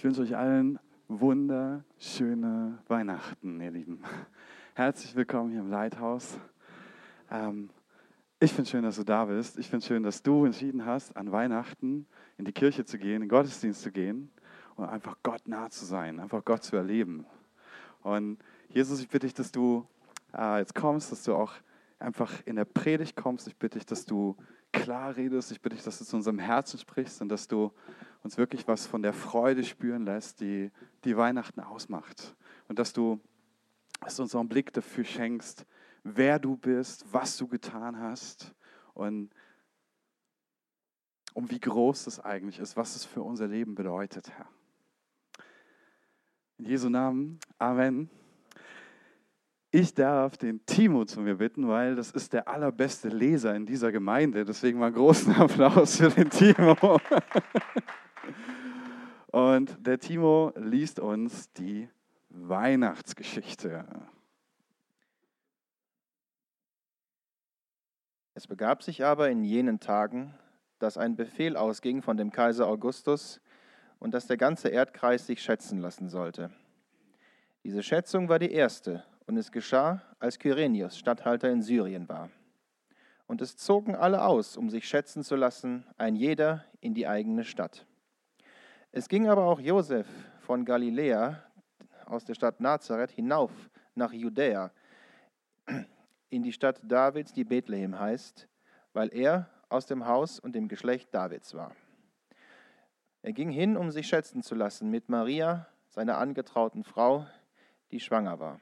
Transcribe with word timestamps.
Ich 0.00 0.04
wünsche 0.04 0.22
euch 0.22 0.34
allen 0.34 0.78
wunderschöne 1.08 2.78
Weihnachten, 2.88 3.60
ihr 3.60 3.70
Lieben. 3.70 4.02
Herzlich 4.72 5.14
willkommen 5.14 5.50
hier 5.50 5.60
im 5.60 5.68
Lighthouse. 5.68 6.38
Ähm, 7.30 7.68
ich 8.38 8.50
finde 8.50 8.70
schön, 8.70 8.82
dass 8.82 8.96
du 8.96 9.04
da 9.04 9.26
bist. 9.26 9.58
Ich 9.58 9.68
finde 9.68 9.84
schön, 9.84 10.02
dass 10.02 10.22
du 10.22 10.46
entschieden 10.46 10.86
hast, 10.86 11.14
an 11.18 11.30
Weihnachten 11.32 12.06
in 12.38 12.46
die 12.46 12.52
Kirche 12.52 12.86
zu 12.86 12.96
gehen, 12.96 13.16
in 13.16 13.20
den 13.20 13.28
Gottesdienst 13.28 13.82
zu 13.82 13.92
gehen 13.92 14.30
und 14.76 14.86
einfach 14.86 15.18
Gott 15.22 15.46
nah 15.46 15.68
zu 15.68 15.84
sein, 15.84 16.18
einfach 16.18 16.46
Gott 16.46 16.62
zu 16.62 16.76
erleben. 16.76 17.26
Und 18.02 18.38
Jesus, 18.70 19.02
ich 19.02 19.08
bitte 19.10 19.26
dich, 19.26 19.34
dass 19.34 19.52
du 19.52 19.86
äh, 20.34 20.60
jetzt 20.60 20.74
kommst, 20.74 21.12
dass 21.12 21.24
du 21.24 21.34
auch 21.34 21.52
einfach 21.98 22.32
in 22.46 22.56
der 22.56 22.64
Predigt 22.64 23.16
kommst. 23.16 23.48
Ich 23.48 23.56
bitte 23.56 23.78
dich, 23.78 23.84
dass 23.84 24.06
du 24.06 24.34
klar 24.72 25.14
redest. 25.14 25.52
Ich 25.52 25.60
bitte 25.60 25.76
dich, 25.76 25.84
dass 25.84 25.98
du 25.98 26.06
zu 26.06 26.16
unserem 26.16 26.38
Herzen 26.38 26.78
sprichst 26.78 27.20
und 27.20 27.28
dass 27.28 27.46
du 27.46 27.70
uns 28.22 28.36
wirklich 28.36 28.66
was 28.68 28.86
von 28.86 29.02
der 29.02 29.12
Freude 29.12 29.64
spüren 29.64 30.04
lässt, 30.04 30.40
die, 30.40 30.70
die 31.04 31.16
Weihnachten 31.16 31.60
ausmacht. 31.60 32.36
Und 32.68 32.78
dass 32.78 32.92
du, 32.92 33.20
dass 34.00 34.20
uns 34.20 34.34
einen 34.34 34.48
Blick 34.48 34.72
dafür 34.72 35.04
schenkst, 35.04 35.66
wer 36.04 36.38
du 36.38 36.56
bist, 36.56 37.04
was 37.12 37.36
du 37.36 37.46
getan 37.46 37.98
hast 37.98 38.54
und 38.94 39.30
um 41.32 41.50
wie 41.50 41.60
groß 41.60 42.04
das 42.04 42.20
eigentlich 42.20 42.58
ist, 42.58 42.76
was 42.76 42.96
es 42.96 43.04
für 43.04 43.22
unser 43.22 43.46
Leben 43.46 43.74
bedeutet, 43.74 44.30
Herr. 44.30 44.48
In 46.58 46.66
Jesu 46.66 46.88
Namen, 46.88 47.38
Amen. 47.58 48.10
Ich 49.72 49.94
darf 49.94 50.36
den 50.36 50.66
Timo 50.66 51.04
zu 51.04 51.20
mir 51.20 51.36
bitten, 51.36 51.68
weil 51.68 51.94
das 51.94 52.10
ist 52.10 52.32
der 52.32 52.48
allerbeste 52.48 53.08
Leser 53.08 53.54
in 53.54 53.66
dieser 53.66 53.92
Gemeinde. 53.92 54.44
Deswegen 54.44 54.80
mal 54.80 54.86
einen 54.86 54.96
großen 54.96 55.32
Applaus 55.36 55.96
für 55.96 56.08
den 56.08 56.28
Timo. 56.28 56.98
Und 59.28 59.86
der 59.86 59.98
Timo 59.98 60.52
liest 60.56 60.98
uns 61.00 61.52
die 61.52 61.88
Weihnachtsgeschichte. 62.30 63.84
Es 68.34 68.46
begab 68.46 68.82
sich 68.82 69.04
aber 69.04 69.30
in 69.30 69.44
jenen 69.44 69.80
Tagen, 69.80 70.34
dass 70.78 70.96
ein 70.96 71.14
Befehl 71.14 71.56
ausging 71.56 72.02
von 72.02 72.16
dem 72.16 72.32
Kaiser 72.32 72.66
Augustus 72.66 73.40
und 73.98 74.14
dass 74.14 74.26
der 74.26 74.36
ganze 74.36 74.68
Erdkreis 74.68 75.26
sich 75.26 75.42
schätzen 75.42 75.78
lassen 75.78 76.08
sollte. 76.08 76.50
Diese 77.62 77.82
Schätzung 77.82 78.28
war 78.28 78.38
die 78.38 78.50
erste 78.50 79.04
und 79.26 79.36
es 79.36 79.52
geschah, 79.52 80.02
als 80.18 80.38
Kyrenius 80.38 80.96
Statthalter 80.96 81.50
in 81.50 81.62
Syrien 81.62 82.08
war. 82.08 82.30
Und 83.26 83.42
es 83.42 83.56
zogen 83.56 83.94
alle 83.94 84.24
aus, 84.24 84.56
um 84.56 84.70
sich 84.70 84.88
schätzen 84.88 85.22
zu 85.22 85.36
lassen, 85.36 85.84
ein 85.98 86.16
jeder 86.16 86.64
in 86.80 86.94
die 86.94 87.06
eigene 87.06 87.44
Stadt. 87.44 87.86
Es 88.92 89.08
ging 89.08 89.28
aber 89.28 89.44
auch 89.44 89.60
Josef 89.60 90.08
von 90.40 90.64
Galiläa 90.64 91.40
aus 92.06 92.24
der 92.24 92.34
Stadt 92.34 92.60
Nazareth 92.60 93.12
hinauf 93.12 93.52
nach 93.94 94.12
Judäa, 94.12 94.72
in 96.28 96.42
die 96.42 96.52
Stadt 96.52 96.80
Davids, 96.82 97.32
die 97.32 97.44
Bethlehem 97.44 97.96
heißt, 97.96 98.48
weil 98.92 99.14
er 99.14 99.48
aus 99.68 99.86
dem 99.86 100.08
Haus 100.08 100.40
und 100.40 100.56
dem 100.56 100.66
Geschlecht 100.66 101.14
Davids 101.14 101.54
war. 101.54 101.76
Er 103.22 103.32
ging 103.32 103.50
hin, 103.50 103.76
um 103.76 103.92
sich 103.92 104.08
schätzen 104.08 104.42
zu 104.42 104.56
lassen 104.56 104.90
mit 104.90 105.08
Maria, 105.08 105.68
seiner 105.88 106.18
angetrauten 106.18 106.82
Frau, 106.82 107.26
die 107.92 108.00
schwanger 108.00 108.40
war. 108.40 108.60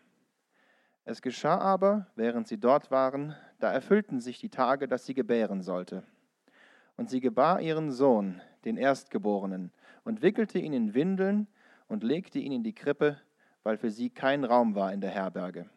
Es 1.05 1.23
geschah 1.23 1.57
aber, 1.57 2.07
während 2.17 2.49
sie 2.49 2.59
dort 2.59 2.91
waren, 2.91 3.35
da 3.61 3.73
erfüllten 3.73 4.21
sich 4.21 4.39
die 4.39 4.51
Tage, 4.51 4.89
dass 4.89 5.07
sie 5.07 5.15
gebären 5.15 5.63
sollte. 5.63 6.03
Und 6.99 7.09
sie 7.09 7.21
gebar 7.21 7.63
ihren 7.63 7.93
Sohn, 7.93 8.43
den 8.67 8.77
Erstgeborenen, 8.77 9.73
und 10.09 10.23
wickelte 10.23 10.59
ihn 10.59 10.73
in 10.73 10.95
Windeln 10.95 11.49
und 11.87 12.03
legte 12.03 12.39
ihn 12.39 12.51
in 12.51 12.63
die 12.63 12.75
Krippe, 12.75 13.21
weil 13.63 13.77
für 13.77 13.91
sie 13.91 14.09
kein 14.09 14.43
Raum 14.43 14.75
war 14.75 14.91
in 14.91 15.03
der 15.03 15.11
Herberge. 15.11 15.69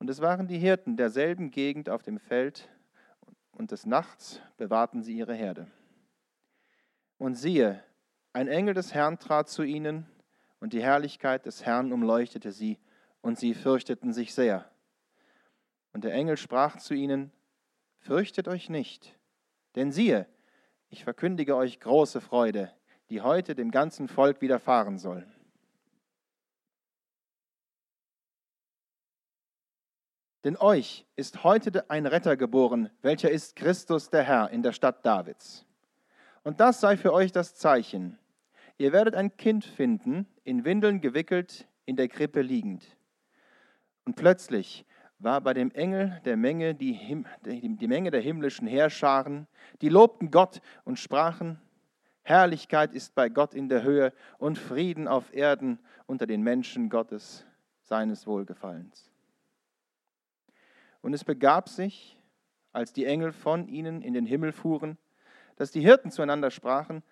Und 0.00 0.10
es 0.10 0.20
waren 0.20 0.48
die 0.48 0.58
Hirten 0.58 0.96
derselben 0.96 1.52
Gegend 1.52 1.88
auf 1.88 2.02
dem 2.02 2.18
Feld, 2.18 2.68
und 3.52 3.70
des 3.70 3.86
Nachts 3.86 4.40
bewahrten 4.56 5.04
sie 5.04 5.16
ihre 5.16 5.34
Herde. 5.34 5.68
Und 7.16 7.36
siehe, 7.36 7.80
ein 8.32 8.48
Engel 8.48 8.74
des 8.74 8.92
Herrn 8.92 9.20
trat 9.20 9.48
zu 9.48 9.62
ihnen, 9.62 10.06
und 10.58 10.72
die 10.72 10.82
Herrlichkeit 10.82 11.46
des 11.46 11.64
Herrn 11.64 11.92
umleuchtete 11.92 12.50
sie, 12.50 12.76
und 13.20 13.38
sie 13.38 13.54
fürchteten 13.54 14.12
sich 14.12 14.34
sehr. 14.34 14.68
Und 15.92 16.02
der 16.02 16.12
Engel 16.12 16.38
sprach 16.38 16.78
zu 16.78 16.92
ihnen, 16.92 17.30
Fürchtet 18.00 18.48
euch 18.48 18.68
nicht, 18.68 19.16
denn 19.76 19.92
siehe, 19.92 20.26
ich 20.88 21.04
verkündige 21.04 21.54
euch 21.54 21.78
große 21.78 22.20
Freude, 22.20 22.72
die 23.10 23.20
heute 23.22 23.54
dem 23.54 23.70
ganzen 23.70 24.08
Volk 24.08 24.40
widerfahren 24.40 24.98
soll. 24.98 25.26
Denn 30.44 30.56
euch 30.56 31.04
ist 31.16 31.42
heute 31.42 31.90
ein 31.90 32.06
Retter 32.06 32.36
geboren, 32.36 32.90
welcher 33.02 33.30
ist 33.30 33.56
Christus 33.56 34.08
der 34.08 34.22
Herr 34.22 34.50
in 34.50 34.62
der 34.62 34.72
Stadt 34.72 35.04
Davids. 35.04 35.66
Und 36.42 36.60
das 36.60 36.80
sei 36.80 36.96
für 36.96 37.12
euch 37.12 37.32
das 37.32 37.54
Zeichen. 37.54 38.18
Ihr 38.78 38.92
werdet 38.92 39.14
ein 39.14 39.36
Kind 39.36 39.64
finden, 39.64 40.26
in 40.44 40.64
Windeln 40.64 41.00
gewickelt, 41.00 41.66
in 41.84 41.96
der 41.96 42.08
Krippe 42.08 42.42
liegend. 42.42 42.96
Und 44.04 44.14
plötzlich 44.14 44.86
war 45.18 45.40
bei 45.40 45.52
dem 45.52 45.72
Engel 45.72 46.20
der 46.24 46.36
Menge 46.36 46.74
die, 46.74 46.92
Him 46.92 47.26
die 47.44 47.88
Menge 47.88 48.10
der 48.10 48.20
himmlischen 48.20 48.68
Heerscharen, 48.68 49.48
die 49.82 49.88
lobten 49.88 50.30
Gott 50.30 50.60
und 50.84 50.98
sprachen, 50.98 51.60
Herrlichkeit 52.28 52.92
ist 52.92 53.14
bei 53.14 53.30
Gott 53.30 53.54
in 53.54 53.70
der 53.70 53.82
Höhe 53.82 54.12
und 54.36 54.58
Frieden 54.58 55.08
auf 55.08 55.34
Erden 55.34 55.78
unter 56.04 56.26
den 56.26 56.42
Menschen 56.42 56.90
Gottes, 56.90 57.46
seines 57.80 58.26
Wohlgefallens. 58.26 59.10
Und 61.00 61.14
es 61.14 61.24
begab 61.24 61.70
sich, 61.70 62.18
als 62.72 62.92
die 62.92 63.06
Engel 63.06 63.32
von 63.32 63.66
ihnen 63.66 64.02
in 64.02 64.12
den 64.12 64.26
Himmel 64.26 64.52
fuhren, 64.52 64.98
dass 65.56 65.70
die 65.70 65.80
Hirten 65.80 66.10
zueinander 66.10 66.50
sprachen, 66.50 67.02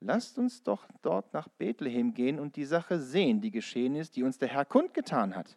lasst 0.00 0.36
uns 0.36 0.64
doch 0.64 0.84
dort 1.02 1.32
nach 1.32 1.46
Bethlehem 1.46 2.12
gehen 2.12 2.40
und 2.40 2.56
die 2.56 2.64
Sache 2.64 2.98
sehen, 2.98 3.40
die 3.40 3.52
geschehen 3.52 3.94
ist, 3.94 4.16
die 4.16 4.24
uns 4.24 4.38
der 4.38 4.48
Herr 4.48 4.64
kundgetan 4.64 5.36
hat. 5.36 5.56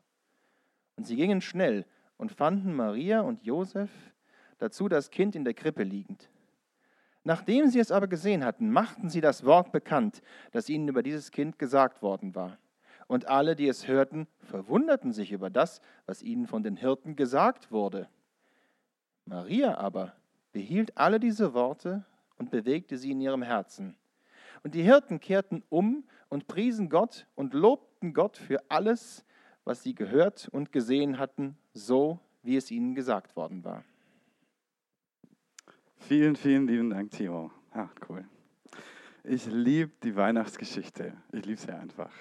Und 0.97 1.07
sie 1.07 1.15
gingen 1.15 1.41
schnell 1.41 1.83
und 2.17 2.31
fanden 2.31 2.75
Maria 2.75 3.21
und 3.21 3.41
Josef, 3.41 3.89
dazu 4.59 4.88
das 4.88 5.09
Kind 5.09 5.35
in 5.35 5.45
der 5.45 5.55
Krippe 5.55 5.81
liegend. 5.81 6.29
Nachdem 7.27 7.67
sie 7.67 7.79
es 7.79 7.91
aber 7.91 8.07
gesehen 8.07 8.45
hatten, 8.45 8.71
machten 8.71 9.09
sie 9.09 9.19
das 9.19 9.43
Wort 9.43 9.73
bekannt, 9.73 10.21
das 10.53 10.69
ihnen 10.69 10.88
über 10.88 11.03
dieses 11.03 11.31
Kind 11.31 11.59
gesagt 11.59 12.01
worden 12.01 12.35
war. 12.35 12.57
Und 13.07 13.27
alle, 13.27 13.57
die 13.57 13.67
es 13.67 13.85
hörten, 13.85 14.27
verwunderten 14.39 15.11
sich 15.11 15.33
über 15.33 15.49
das, 15.49 15.81
was 16.05 16.23
ihnen 16.23 16.47
von 16.47 16.63
den 16.63 16.77
Hirten 16.77 17.17
gesagt 17.17 17.69
wurde. 17.69 18.07
Maria 19.25 19.77
aber 19.77 20.13
behielt 20.53 20.97
alle 20.97 21.19
diese 21.19 21.53
Worte 21.53 22.05
und 22.38 22.49
bewegte 22.49 22.97
sie 22.97 23.11
in 23.11 23.19
ihrem 23.19 23.41
Herzen. 23.41 23.97
Und 24.63 24.73
die 24.73 24.83
Hirten 24.83 25.19
kehrten 25.19 25.63
um 25.67 26.05
und 26.29 26.47
priesen 26.47 26.88
Gott 26.88 27.27
und 27.35 27.53
lobten 27.53 28.13
Gott 28.13 28.38
für 28.38 28.63
alles, 28.69 29.25
was 29.65 29.83
sie 29.83 29.95
gehört 29.95 30.47
und 30.53 30.71
gesehen 30.71 31.19
hatten, 31.19 31.57
so 31.73 32.21
wie 32.41 32.55
es 32.55 32.71
ihnen 32.71 32.95
gesagt 32.95 33.35
worden 33.35 33.65
war. 33.65 33.83
Vielen, 36.07 36.38
vielen 36.38 36.68
lieben 36.68 36.90
Dank, 36.90 37.12
Timo. 37.12 37.51
Ach, 37.73 37.90
cool. 38.07 38.23
Ich 39.25 39.45
liebe 39.45 39.91
die 40.03 40.16
Weihnachtsgeschichte. 40.16 41.12
Ich 41.34 41.45
liebe 41.45 41.59
sie 41.59 41.73
einfach. 41.73 42.13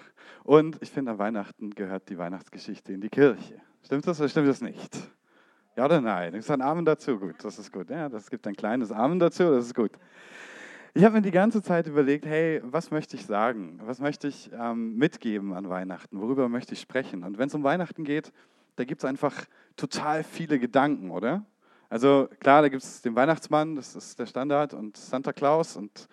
Und 0.43 0.83
ich 0.83 0.91
finde, 0.91 1.13
an 1.13 1.19
Weihnachten 1.19 1.71
gehört 1.71 2.09
die 2.09 2.19
Weihnachtsgeschichte 2.19 2.93
in 2.93 3.01
die 3.01 3.09
Kirche. 3.09 3.61
Stimmt 3.85 4.05
das 4.09 4.19
oder 4.19 4.29
stimmt 4.29 4.49
das 4.49 4.61
nicht? 4.61 4.93
Ja 5.77 5.85
oder 5.85 6.01
nein? 6.01 6.35
Es 6.35 6.47
ist 6.47 6.51
ein 6.51 6.63
Amen 6.63 6.85
dazu. 6.85 7.17
Gut, 7.17 7.37
das 7.45 7.61
ist 7.61 7.73
gut. 7.73 7.89
Ja, 7.89 8.09
das 8.09 8.29
gibt 8.29 8.49
ein 8.49 8.57
kleines 8.57 8.91
Amen 8.91 9.21
dazu, 9.21 9.45
das 9.53 9.67
ist 9.67 9.75
gut. 9.77 9.93
Ich 10.93 11.05
habe 11.05 11.15
mir 11.15 11.23
die 11.23 11.31
ganze 11.31 11.63
Zeit 11.63 11.87
überlegt, 11.87 12.27
hey, 12.27 12.61
was 12.65 12.91
möchte 12.91 13.15
ich 13.15 13.25
sagen? 13.25 13.79
Was 13.85 14.01
möchte 14.01 14.27
ich 14.27 14.51
ähm, 14.53 14.97
mitgeben 14.97 15.53
an 15.53 15.69
Weihnachten? 15.69 16.21
Worüber 16.21 16.49
möchte 16.49 16.75
ich 16.75 16.81
sprechen? 16.81 17.23
Und 17.23 17.39
wenn 17.39 17.47
es 17.47 17.55
um 17.55 17.63
Weihnachten 17.63 18.03
geht, 18.03 18.33
da 18.75 18.83
gibt 18.83 19.03
es 19.03 19.05
einfach 19.05 19.45
total 19.77 20.25
viele 20.25 20.59
Gedanken, 20.59 21.13
oder? 21.13 21.47
Also 21.89 22.29
klar, 22.41 22.63
da 22.63 22.69
gibt 22.69 22.83
es 22.83 23.03
den 23.03 23.15
Weihnachtsmann, 23.15 23.77
das 23.77 23.95
ist 23.95 24.19
der 24.19 24.27
Standard, 24.27 24.75
und 24.75 24.97
Santa 24.97 25.33
Claus 25.33 25.77
und 25.77 26.09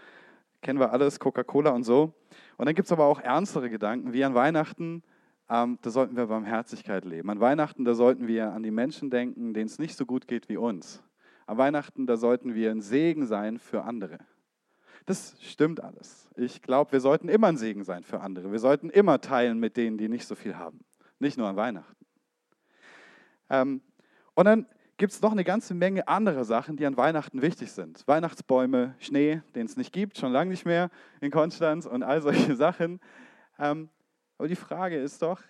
kennen 0.61 0.79
wir 0.79 0.91
alles, 0.91 1.19
Coca-Cola 1.19 1.71
und 1.71 1.83
so. 1.83 2.13
Und 2.57 2.65
dann 2.65 2.75
gibt 2.75 2.85
es 2.85 2.91
aber 2.91 3.05
auch 3.05 3.19
ernstere 3.19 3.69
Gedanken, 3.69 4.13
wie 4.13 4.23
an 4.23 4.35
Weihnachten, 4.35 5.03
ähm, 5.49 5.77
da 5.81 5.89
sollten 5.89 6.15
wir 6.15 6.27
Barmherzigkeit 6.27 7.05
leben. 7.05 7.29
An 7.29 7.39
Weihnachten, 7.39 7.85
da 7.85 7.93
sollten 7.93 8.27
wir 8.27 8.51
an 8.51 8.63
die 8.63 8.71
Menschen 8.71 9.09
denken, 9.09 9.53
denen 9.53 9.65
es 9.65 9.79
nicht 9.79 9.97
so 9.97 10.05
gut 10.05 10.27
geht 10.27 10.47
wie 10.47 10.57
uns. 10.57 11.03
An 11.45 11.57
Weihnachten, 11.57 12.07
da 12.07 12.17
sollten 12.17 12.55
wir 12.55 12.71
ein 12.71 12.81
Segen 12.81 13.25
sein 13.25 13.57
für 13.57 13.83
andere. 13.83 14.19
Das 15.05 15.35
stimmt 15.41 15.83
alles. 15.83 16.29
Ich 16.37 16.61
glaube, 16.61 16.93
wir 16.93 17.01
sollten 17.01 17.27
immer 17.27 17.47
ein 17.47 17.57
Segen 17.57 17.83
sein 17.83 18.03
für 18.03 18.21
andere. 18.21 18.51
Wir 18.51 18.59
sollten 18.59 18.89
immer 18.89 19.19
teilen 19.19 19.59
mit 19.59 19.75
denen, 19.75 19.97
die 19.97 20.07
nicht 20.07 20.25
so 20.25 20.35
viel 20.35 20.55
haben. 20.55 20.85
Nicht 21.19 21.37
nur 21.37 21.47
an 21.47 21.57
Weihnachten. 21.57 22.05
Ähm, 23.49 23.81
und 24.33 24.45
dann 24.45 24.65
gibt 24.97 25.13
es 25.13 25.21
noch 25.21 25.31
eine 25.31 25.43
ganze 25.43 25.73
Menge 25.73 26.07
anderer 26.07 26.45
Sachen, 26.45 26.77
die 26.77 26.85
an 26.85 26.97
Weihnachten 26.97 27.41
wichtig 27.41 27.71
sind. 27.71 28.07
Weihnachtsbäume, 28.07 28.95
Schnee, 28.99 29.41
den 29.55 29.65
es 29.65 29.77
nicht 29.77 29.91
gibt, 29.91 30.17
schon 30.17 30.31
lange 30.31 30.51
nicht 30.51 30.65
mehr 30.65 30.89
in 31.21 31.31
Konstanz 31.31 31.85
und 31.85 32.03
all 32.03 32.21
solche 32.21 32.55
Sachen. 32.57 32.99
Ähm, 33.57 33.89
aber 34.37 34.47
die 34.47 34.55
Frage 34.55 34.97
ist 34.97 35.21
doch, 35.21 35.41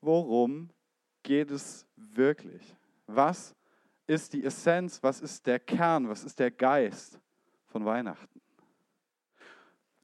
worum 0.00 0.70
geht 1.22 1.50
es 1.50 1.86
wirklich? 1.96 2.76
Was 3.06 3.54
ist 4.06 4.32
die 4.32 4.44
Essenz, 4.44 5.02
was 5.02 5.20
ist 5.20 5.46
der 5.46 5.58
Kern, 5.58 6.08
was 6.08 6.24
ist 6.24 6.38
der 6.38 6.50
Geist 6.50 7.20
von 7.66 7.84
Weihnachten? 7.84 8.40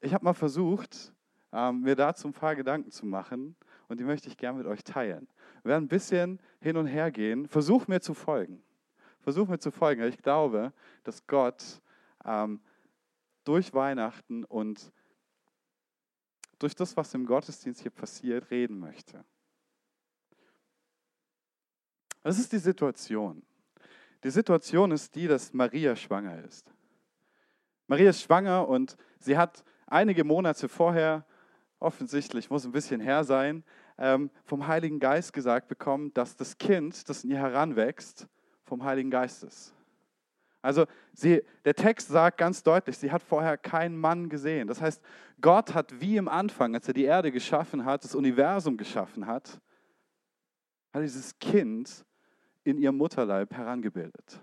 Ich 0.01 0.15
habe 0.15 0.25
mal 0.25 0.35
versucht, 0.35 1.13
ähm, 1.53 1.81
mir 1.81 1.97
dazu 1.97 2.29
ein 2.29 2.33
paar 2.33 2.55
Gedanken 2.55 2.91
zu 2.91 3.07
machen 3.07 3.57
und 3.89 3.99
die 3.99 4.05
möchte 4.05 4.29
ich 4.29 4.37
gerne 4.37 4.59
mit 4.59 4.67
euch 4.67 4.85
teilen. 4.85 5.29
Wir 5.63 5.71
werden 5.71 5.85
ein 5.85 5.89
bisschen 5.89 6.41
hin 6.61 6.77
und 6.77 6.87
her 6.87 7.11
gehen. 7.11 7.49
Versuch 7.49 7.89
mir 7.89 8.01
zu 8.01 8.15
folgen. 8.15 8.63
Versuch 9.27 9.49
mir 9.49 9.59
zu 9.59 9.73
folgen. 9.73 10.05
Ich 10.05 10.19
glaube, 10.19 10.73
dass 11.03 11.27
Gott 11.27 11.83
ähm, 12.25 12.61
durch 13.43 13.75
Weihnachten 13.75 14.45
und 14.45 14.93
durch 16.61 16.77
das, 16.77 16.97
was 16.97 17.13
im 17.13 17.27
Gottesdienst 17.27 17.83
hier 17.83 17.91
passiert, 17.91 18.53
reden 18.53 18.79
möchte. 18.79 19.25
Das 22.23 22.39
ist 22.39 22.53
die 22.53 22.59
Situation. 22.59 23.43
Die 24.23 24.31
Situation 24.31 24.93
ist 24.93 25.13
die, 25.17 25.27
dass 25.27 25.53
Maria 25.53 25.97
schwanger 25.97 26.45
ist. 26.45 26.73
Maria 27.89 28.11
ist 28.11 28.23
schwanger 28.23 28.69
und 28.69 28.97
sie 29.19 29.37
hat 29.37 29.65
einige 29.89 30.23
Monate 30.23 30.69
vorher, 30.69 31.27
offensichtlich 31.81 32.49
muss 32.49 32.65
ein 32.65 32.71
bisschen 32.71 33.01
her 33.01 33.25
sein, 33.25 33.65
ähm, 33.99 34.31
vom 34.45 34.69
Heiligen 34.69 35.01
Geist 35.01 35.33
gesagt 35.33 35.67
bekommen, 35.67 36.15
dass 36.15 36.37
das 36.37 36.59
Kind, 36.59 37.09
das 37.09 37.25
in 37.25 37.31
ihr 37.31 37.39
heranwächst, 37.39 38.29
vom 38.67 38.85
Heiligen 38.85 39.11
Geist 39.11 39.43
ist. 39.45 39.73
Also 40.61 40.87
sie, 41.13 41.43
der 41.65 41.75
Text 41.75 42.09
sagt 42.09 42.39
ganz 42.39 42.63
deutlich, 42.63 42.99
sie 42.99 43.13
hat 43.13 43.23
vorher 43.23 43.57
keinen 43.57 43.97
Mann 43.97 44.29
gesehen. 44.29 44.67
Das 44.67 44.81
heißt, 44.81 45.01
Gott 45.41 45.75
hat 45.75 46.01
wie 46.01 46.17
im 46.17 46.29
Anfang, 46.29 46.75
als 46.75 46.89
er 46.89 46.95
die 46.95 47.05
Erde 47.05 47.31
geschaffen 47.31 47.85
hat, 47.85 48.03
das 48.03 48.17
Universum 48.17 48.77
geschaffen 48.77 49.29
hat, 49.29 49.61
hat 50.93 51.03
dieses 51.03 51.39
Kind 51.39 52.05
in 52.65 52.79
ihrem 52.79 52.97
Mutterleib 52.97 53.55
herangebildet. 53.55 54.41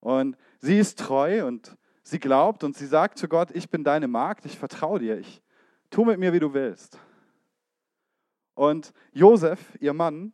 Und 0.00 0.36
sie 0.58 0.78
ist 0.78 0.98
treu 0.98 1.46
und 1.46 1.76
sie 2.02 2.18
glaubt 2.18 2.62
und 2.62 2.76
sie 2.76 2.86
sagt 2.86 3.16
zu 3.16 3.28
Gott, 3.28 3.50
ich 3.52 3.70
bin 3.70 3.84
deine 3.84 4.08
Magd, 4.08 4.44
ich 4.44 4.58
vertraue 4.58 4.98
dir, 4.98 5.18
ich 5.18 5.42
tu 5.88 6.04
mit 6.04 6.18
mir, 6.18 6.32
wie 6.32 6.40
du 6.40 6.52
willst. 6.52 6.98
Und 8.54 8.92
Josef, 9.12 9.78
ihr 9.80 9.94
Mann, 9.94 10.32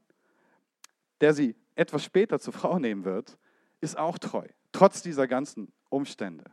der 1.21 1.35
sie 1.35 1.55
etwas 1.79 2.05
später 2.05 2.41
zur 2.41 2.53
Frau 2.53 2.79
nehmen 2.79 3.05
wird, 3.05 3.39
ist 3.81 3.97
auch 3.97 4.19
treu, 4.19 4.47
trotz 4.73 5.01
dieser 5.03 5.29
ganzen 5.29 5.73
Umstände. 5.89 6.45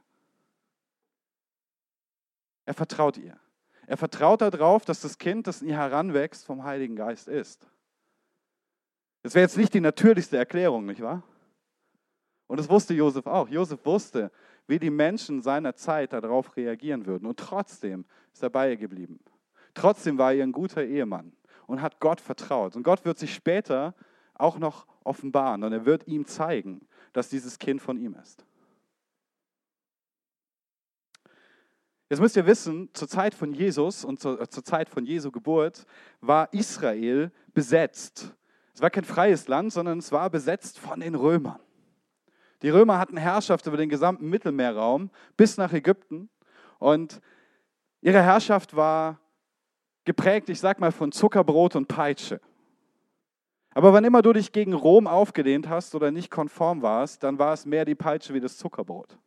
Er 2.65 2.73
vertraut 2.73 3.17
ihr. 3.17 3.39
Er 3.87 3.97
vertraut 3.97 4.41
darauf, 4.41 4.85
dass 4.85 5.01
das 5.01 5.17
Kind, 5.17 5.47
das 5.47 5.61
in 5.61 5.69
ihr 5.69 5.77
heranwächst, 5.77 6.45
vom 6.45 6.63
Heiligen 6.63 6.95
Geist 6.95 7.27
ist. 7.27 7.67
Das 9.23 9.33
wäre 9.33 9.43
jetzt 9.43 9.57
nicht 9.57 9.73
die 9.73 9.81
natürlichste 9.81 10.37
Erklärung, 10.37 10.85
nicht 10.85 11.01
wahr? 11.01 11.23
Und 12.47 12.59
das 12.59 12.69
wusste 12.69 12.93
Josef 12.93 13.25
auch. 13.25 13.49
Josef 13.49 13.83
wusste, 13.85 14.31
wie 14.67 14.77
die 14.77 14.91
Menschen 14.91 15.41
seiner 15.41 15.75
Zeit 15.75 16.13
darauf 16.13 16.55
reagieren 16.55 17.05
würden. 17.07 17.25
Und 17.25 17.39
trotzdem 17.39 18.05
ist 18.33 18.43
er 18.43 18.51
bei 18.51 18.71
ihr 18.71 18.77
geblieben. 18.77 19.19
Trotzdem 19.73 20.19
war 20.19 20.33
er 20.33 20.43
ein 20.43 20.51
guter 20.51 20.83
Ehemann 20.83 21.33
und 21.65 21.81
hat 21.81 21.99
Gott 21.99 22.21
vertraut. 22.21 22.75
Und 22.75 22.83
Gott 22.83 23.05
wird 23.05 23.17
sich 23.17 23.33
später 23.33 23.95
auch 24.35 24.57
noch 24.57 24.87
offenbaren 25.03 25.63
und 25.63 25.73
er 25.73 25.85
wird 25.85 26.07
ihm 26.07 26.25
zeigen, 26.25 26.87
dass 27.13 27.29
dieses 27.29 27.59
Kind 27.59 27.81
von 27.81 27.97
ihm 27.97 28.15
ist. 28.15 28.45
Jetzt 32.09 32.19
müsst 32.19 32.35
ihr 32.35 32.45
wissen, 32.45 32.89
zur 32.93 33.07
Zeit 33.07 33.33
von 33.33 33.51
Jesus 33.53 34.05
und 34.05 34.19
zur, 34.19 34.47
zur 34.49 34.63
Zeit 34.63 34.89
von 34.89 35.05
Jesu 35.05 35.31
Geburt 35.31 35.85
war 36.21 36.53
Israel 36.53 37.31
besetzt 37.53 38.35
es 38.75 38.81
war 38.81 38.89
kein 38.89 39.05
freies 39.05 39.47
Land, 39.47 39.71
sondern 39.71 39.99
es 39.99 40.11
war 40.11 40.29
besetzt 40.29 40.79
von 40.79 40.99
den 40.99 41.15
Römern. 41.15 41.61
Die 42.61 42.69
Römer 42.69 42.99
hatten 42.99 43.15
Herrschaft 43.15 43.65
über 43.67 43.77
den 43.77 43.87
gesamten 43.87 44.27
Mittelmeerraum 44.29 45.11
bis 45.37 45.55
nach 45.55 45.71
Ägypten 45.71 46.29
und 46.77 47.21
ihre 48.01 48.21
Herrschaft 48.21 48.75
war 48.75 49.21
geprägt, 50.03 50.49
ich 50.49 50.59
sag 50.59 50.81
mal, 50.81 50.91
von 50.91 51.13
Zuckerbrot 51.13 51.77
und 51.77 51.87
Peitsche. 51.87 52.41
Aber 53.75 53.91
wann 53.91 54.05
immer 54.05 54.21
du 54.21 54.31
dich 54.31 54.53
gegen 54.53 54.73
Rom 54.73 55.05
aufgelehnt 55.05 55.67
hast 55.67 55.95
oder 55.95 56.09
nicht 56.09 56.31
konform 56.31 56.81
warst, 56.81 57.21
dann 57.23 57.37
war 57.37 57.53
es 57.53 57.65
mehr 57.65 57.83
die 57.83 57.93
Peitsche 57.93 58.33
wie 58.33 58.39
das 58.39 58.57
Zuckerbrot. 58.57 59.19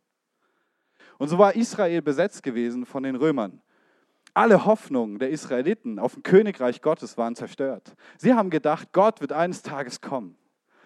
Und 1.19 1.27
so 1.27 1.37
war 1.37 1.55
Israel 1.55 2.01
besetzt 2.01 2.41
gewesen 2.41 2.87
von 2.87 3.03
den 3.03 3.15
Römern. 3.15 3.61
Alle 4.33 4.65
Hoffnungen 4.65 5.19
der 5.19 5.29
Israeliten 5.29 5.99
auf 5.99 6.17
ein 6.17 6.23
Königreich 6.23 6.81
Gottes 6.81 7.15
waren 7.15 7.35
zerstört. 7.35 7.95
Sie 8.17 8.33
haben 8.33 8.49
gedacht, 8.49 8.91
Gott 8.91 9.21
wird 9.21 9.33
eines 9.33 9.61
Tages 9.61 10.01
kommen. 10.01 10.35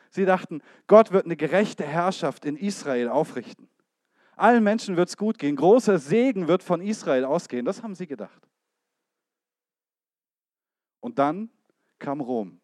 Sie 0.10 0.26
dachten, 0.26 0.62
Gott 0.88 1.14
wird 1.14 1.24
eine 1.24 1.38
gerechte 1.38 1.86
Herrschaft 1.86 2.44
in 2.44 2.58
Israel 2.58 3.08
aufrichten. 3.08 3.70
Allen 4.36 4.64
Menschen 4.64 4.98
wird 4.98 5.08
es 5.08 5.16
gut 5.16 5.38
gehen. 5.38 5.56
Großer 5.56 6.00
Segen 6.00 6.50
wird 6.50 6.64
von 6.64 6.82
Israel 6.82 7.24
ausgehen. 7.24 7.64
Das 7.64 7.82
haben 7.82 7.96
sie 7.96 8.08
gedacht. 8.08 8.46
Und 11.00 11.18
dann 11.18 11.50
kam 11.98 12.20
Rom. 12.20 12.60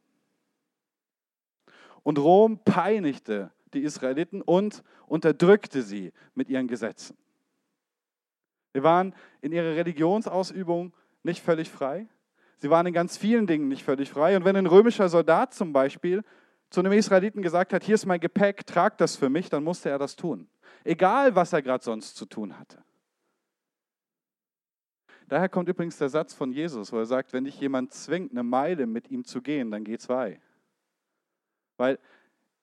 Und 2.10 2.18
Rom 2.18 2.58
peinigte 2.64 3.52
die 3.76 3.84
Israeliten 3.84 4.42
und 4.42 4.82
unterdrückte 5.06 5.84
sie 5.84 6.12
mit 6.34 6.50
ihren 6.50 6.68
Gesetzen. 6.68 7.16
Sie 8.74 8.82
waren 8.82 9.14
in 9.42 9.52
ihrer 9.52 9.76
Religionsausübung 9.76 10.92
nicht 11.22 11.44
völlig 11.44 11.70
frei. 11.70 12.08
Sie 12.58 12.72
waren 12.72 12.88
in 12.88 12.94
ganz 12.94 13.16
vielen 13.16 13.46
Dingen 13.46 13.68
nicht 13.68 13.84
völlig 13.84 14.10
frei. 14.10 14.36
Und 14.36 14.44
wenn 14.44 14.56
ein 14.56 14.66
römischer 14.66 15.08
Soldat 15.08 15.54
zum 15.54 15.72
Beispiel 15.72 16.24
zu 16.72 16.80
einem 16.80 16.94
Israeliten 16.94 17.44
gesagt 17.44 17.74
hat, 17.74 17.84
hier 17.84 17.94
ist 17.94 18.08
mein 18.08 18.20
Gepäck, 18.20 18.66
trag 18.66 18.98
das 18.98 19.16
für 19.16 19.30
mich, 19.30 19.52
dann 19.52 19.64
musste 19.64 19.92
er 19.92 20.00
das 20.00 20.16
tun. 20.16 20.50
Egal, 20.84 21.36
was 21.36 21.54
er 21.54 21.62
gerade 21.62 21.84
sonst 21.84 22.16
zu 22.16 22.26
tun 22.26 22.58
hatte. 22.58 22.84
Daher 25.28 25.48
kommt 25.48 25.70
übrigens 25.70 26.00
der 26.00 26.10
Satz 26.10 26.34
von 26.34 26.52
Jesus, 26.52 26.92
wo 26.92 26.98
er 26.98 27.06
sagt, 27.06 27.34
wenn 27.34 27.44
dich 27.44 27.62
jemand 27.62 27.94
zwingt, 27.94 28.32
eine 28.32 28.42
Meile 28.42 28.88
mit 28.88 29.12
ihm 29.12 29.26
zu 29.26 29.44
gehen, 29.44 29.70
dann 29.70 29.84
geh 29.84 30.00
zwei. 30.00 30.42
Weil 31.80 31.98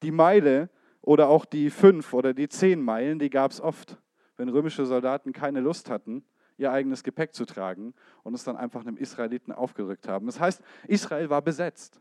die 0.02 0.12
Meile 0.12 0.70
oder 1.00 1.28
auch 1.28 1.44
die 1.44 1.70
fünf 1.70 2.12
oder 2.12 2.34
die 2.34 2.48
zehn 2.48 2.80
Meilen, 2.80 3.18
die 3.18 3.30
gab 3.30 3.50
es 3.50 3.60
oft 3.60 3.98
wenn 4.36 4.48
römische 4.48 4.86
Soldaten 4.86 5.32
keine 5.32 5.60
Lust 5.60 5.90
hatten, 5.90 6.24
ihr 6.58 6.72
eigenes 6.72 7.02
Gepäck 7.02 7.34
zu 7.34 7.44
tragen 7.44 7.94
und 8.22 8.34
es 8.34 8.44
dann 8.44 8.56
einfach 8.56 8.80
einem 8.80 8.96
Israeliten 8.96 9.52
aufgerückt 9.52 10.08
haben. 10.08 10.26
Das 10.26 10.40
heißt, 10.40 10.62
Israel 10.86 11.30
war 11.30 11.42
besetzt. 11.42 12.00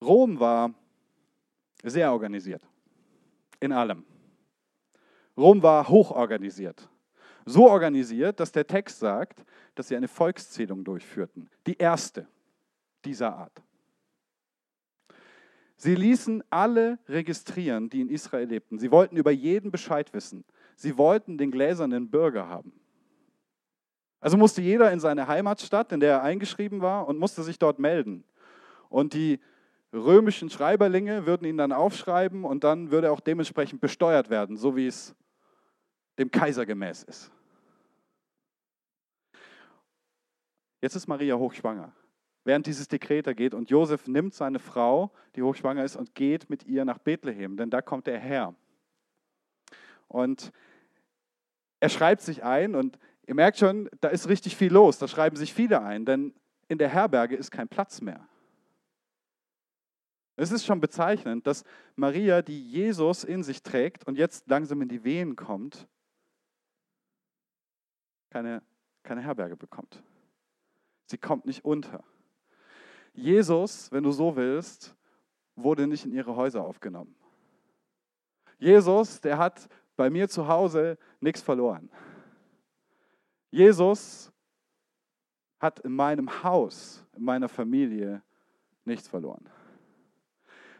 Rom 0.00 0.38
war 0.38 0.74
sehr 1.82 2.12
organisiert 2.12 2.66
in 3.60 3.72
allem. 3.72 4.04
Rom 5.36 5.62
war 5.62 5.88
hochorganisiert. 5.88 6.88
So 7.48 7.70
organisiert, 7.70 8.40
dass 8.40 8.52
der 8.52 8.66
Text 8.66 8.98
sagt, 8.98 9.42
dass 9.74 9.88
sie 9.88 9.96
eine 9.96 10.06
Volkszählung 10.06 10.84
durchführten. 10.84 11.48
Die 11.66 11.78
erste 11.78 12.26
dieser 13.06 13.34
Art. 13.34 13.62
Sie 15.76 15.94
ließen 15.94 16.44
alle 16.50 16.98
registrieren, 17.08 17.88
die 17.88 18.02
in 18.02 18.10
Israel 18.10 18.48
lebten. 18.48 18.78
Sie 18.78 18.90
wollten 18.90 19.16
über 19.16 19.30
jeden 19.30 19.70
Bescheid 19.70 20.12
wissen. 20.12 20.44
Sie 20.76 20.98
wollten 20.98 21.38
den 21.38 21.50
gläsernen 21.50 22.10
Bürger 22.10 22.48
haben. 22.48 22.72
Also 24.20 24.36
musste 24.36 24.60
jeder 24.60 24.92
in 24.92 25.00
seine 25.00 25.26
Heimatstadt, 25.26 25.92
in 25.92 26.00
der 26.00 26.14
er 26.14 26.22
eingeschrieben 26.22 26.82
war, 26.82 27.08
und 27.08 27.18
musste 27.18 27.42
sich 27.42 27.58
dort 27.58 27.78
melden. 27.78 28.24
Und 28.90 29.14
die 29.14 29.40
römischen 29.94 30.50
Schreiberlinge 30.50 31.24
würden 31.24 31.46
ihn 31.46 31.56
dann 31.56 31.72
aufschreiben 31.72 32.44
und 32.44 32.62
dann 32.62 32.90
würde 32.90 33.06
er 33.06 33.12
auch 33.14 33.20
dementsprechend 33.20 33.80
besteuert 33.80 34.28
werden, 34.28 34.58
so 34.58 34.76
wie 34.76 34.88
es 34.88 35.14
dem 36.18 36.30
Kaiser 36.30 36.66
gemäß 36.66 37.04
ist. 37.04 37.30
Jetzt 40.80 40.94
ist 40.94 41.08
Maria 41.08 41.36
hochschwanger 41.36 41.92
während 42.48 42.66
dieses 42.66 42.88
Dekret 42.88 43.26
da 43.26 43.34
geht. 43.34 43.54
Und 43.54 43.70
Josef 43.70 44.08
nimmt 44.08 44.34
seine 44.34 44.58
Frau, 44.58 45.12
die 45.36 45.42
hochschwanger 45.42 45.84
ist, 45.84 45.96
und 45.96 46.14
geht 46.14 46.48
mit 46.48 46.64
ihr 46.64 46.84
nach 46.86 46.98
Bethlehem, 46.98 47.56
denn 47.58 47.70
da 47.70 47.82
kommt 47.82 48.08
er 48.08 48.18
her. 48.18 48.54
Und 50.08 50.50
er 51.78 51.90
schreibt 51.90 52.22
sich 52.22 52.42
ein 52.42 52.74
und 52.74 52.98
ihr 53.26 53.34
merkt 53.34 53.58
schon, 53.58 53.90
da 54.00 54.08
ist 54.08 54.28
richtig 54.28 54.56
viel 54.56 54.72
los. 54.72 54.98
Da 54.98 55.06
schreiben 55.06 55.36
sich 55.36 55.52
viele 55.52 55.82
ein, 55.82 56.06
denn 56.06 56.34
in 56.68 56.78
der 56.78 56.88
Herberge 56.88 57.36
ist 57.36 57.50
kein 57.50 57.68
Platz 57.68 58.00
mehr. 58.00 58.26
Es 60.36 60.50
ist 60.50 60.64
schon 60.64 60.80
bezeichnend, 60.80 61.46
dass 61.46 61.64
Maria, 61.96 62.40
die 62.40 62.70
Jesus 62.70 63.24
in 63.24 63.42
sich 63.42 63.62
trägt 63.62 64.06
und 64.06 64.16
jetzt 64.16 64.48
langsam 64.48 64.80
in 64.80 64.88
die 64.88 65.04
Wehen 65.04 65.36
kommt, 65.36 65.86
keine, 68.30 68.62
keine 69.02 69.20
Herberge 69.20 69.56
bekommt. 69.56 70.02
Sie 71.08 71.16
kommt 71.18 71.46
nicht 71.46 71.64
unter. 71.64 72.04
Jesus, 73.14 73.90
wenn 73.90 74.04
du 74.04 74.12
so 74.12 74.36
willst, 74.36 74.94
wurde 75.56 75.86
nicht 75.86 76.04
in 76.04 76.12
ihre 76.12 76.36
Häuser 76.36 76.62
aufgenommen. 76.62 77.14
Jesus, 78.58 79.20
der 79.20 79.38
hat 79.38 79.68
bei 79.96 80.10
mir 80.10 80.28
zu 80.28 80.46
Hause 80.46 80.98
nichts 81.20 81.40
verloren. 81.40 81.90
Jesus 83.50 84.30
hat 85.58 85.80
in 85.80 85.92
meinem 85.92 86.42
Haus, 86.42 87.04
in 87.16 87.24
meiner 87.24 87.48
Familie 87.48 88.22
nichts 88.84 89.08
verloren. 89.08 89.48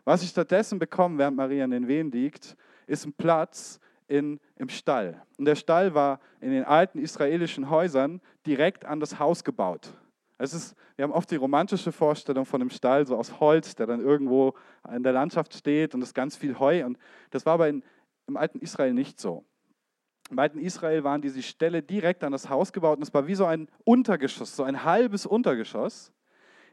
Was 0.05 0.23
ich 0.23 0.29
stattdessen 0.29 0.79
bekomme, 0.79 1.19
während 1.19 1.37
Maria 1.37 1.65
in 1.65 1.71
den 1.71 1.89
Wehen 1.89 2.11
liegt, 2.11 2.57
ist 2.87 3.07
ein 3.07 3.15
Platz 3.15 3.81
in, 4.07 4.41
im 4.57 4.69
Stall. 4.69 5.23
Und 5.39 5.47
der 5.47 5.57
Stall 5.57 5.95
war 5.95 6.21
in 6.41 6.51
den 6.51 6.65
alten 6.65 6.99
israelischen 6.99 7.71
Häusern 7.71 8.21
direkt 8.47 8.85
an 8.85 9.01
das 9.01 9.19
Haus 9.19 9.43
gebaut. 9.43 9.95
Es 10.39 10.55
ist, 10.55 10.77
wir 10.97 11.03
haben 11.03 11.13
oft 11.13 11.31
die 11.31 11.37
romantische 11.37 11.91
Vorstellung 11.91 12.47
von 12.47 12.61
einem 12.61 12.71
Stall, 12.71 13.07
so 13.07 13.17
aus 13.17 13.41
Holz, 13.41 13.75
der 13.75 13.87
dann 13.87 14.01
irgendwo 14.01 14.55
in 14.95 15.03
der 15.03 15.13
Landschaft 15.13 15.53
steht 15.53 15.95
und 15.95 16.03
es 16.03 16.11
ist 16.11 16.15
ganz 16.15 16.37
viel 16.37 16.59
Heu. 16.59 16.85
Und 16.85 16.97
das 17.31 17.45
war 17.45 17.55
aber 17.55 17.69
in, 17.69 17.83
im 18.29 18.37
alten 18.37 18.61
Israel 18.61 18.95
nicht 18.95 19.19
so. 19.19 19.45
Im 20.31 20.39
alten 20.39 20.59
Israel 20.59 21.03
waren 21.05 21.23
diese 21.23 21.43
Ställe 21.43 21.83
direkt 21.83 22.23
an 22.23 22.33
das 22.33 22.49
Haus 22.49 22.73
gebaut 22.73 22.99
und 22.99 23.03
es 23.03 23.13
war 23.13 23.27
wie 23.27 23.35
so 23.35 23.47
ein 23.47 23.69
Untergeschoss, 23.85 24.55
so 24.55 24.63
ein 24.63 24.85
halbes 24.85 25.27
Untergeschoss, 25.27 26.13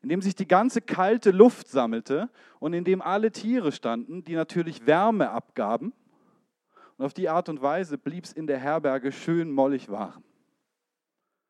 in 0.03 0.09
dem 0.09 0.21
sich 0.21 0.35
die 0.35 0.47
ganze 0.47 0.81
kalte 0.81 1.31
Luft 1.31 1.67
sammelte 1.67 2.29
und 2.59 2.73
in 2.73 2.83
dem 2.83 3.01
alle 3.01 3.31
Tiere 3.31 3.71
standen, 3.71 4.23
die 4.23 4.35
natürlich 4.35 4.85
Wärme 4.85 5.31
abgaben. 5.31 5.93
Und 6.97 7.05
auf 7.05 7.13
die 7.13 7.29
Art 7.29 7.49
und 7.49 7.61
Weise 7.61 7.97
blieb 7.97 8.25
es 8.25 8.33
in 8.33 8.45
der 8.45 8.59
Herberge 8.59 9.11
schön 9.11 9.51
mollig 9.51 9.89
warm. 9.89 10.23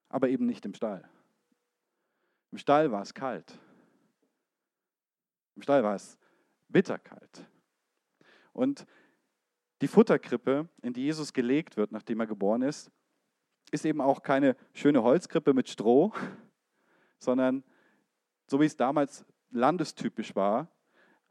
Aber 0.10 0.30
eben 0.30 0.46
nicht 0.46 0.66
im 0.66 0.74
Stall. 0.74 1.04
Im 2.52 2.58
Stall 2.58 2.92
war 2.92 3.02
es 3.02 3.14
kalt. 3.14 3.60
Im 5.56 5.62
Stall 5.62 5.84
war 5.84 5.96
es 5.96 6.18
bitterkalt. 6.68 7.46
Und 8.54 8.86
die 9.82 9.88
Futterkrippe, 9.88 10.70
in 10.82 10.94
die 10.94 11.04
Jesus 11.04 11.34
gelegt 11.34 11.78
wird, 11.78 11.92
nachdem 11.92 12.20
er 12.20 12.28
geboren 12.28 12.62
ist, 12.62 12.92
ist 13.72 13.86
eben 13.86 14.02
auch 14.02 14.24
keine 14.24 14.56
schöne 14.74 15.04
Holzkrippe 15.04 15.54
mit 15.54 15.70
Stroh, 15.70 16.14
sondern, 17.20 17.64
so 18.48 18.60
wie 18.60 18.66
es 18.66 18.78
damals 18.78 19.26
landestypisch 19.52 20.36
war, 20.36 20.70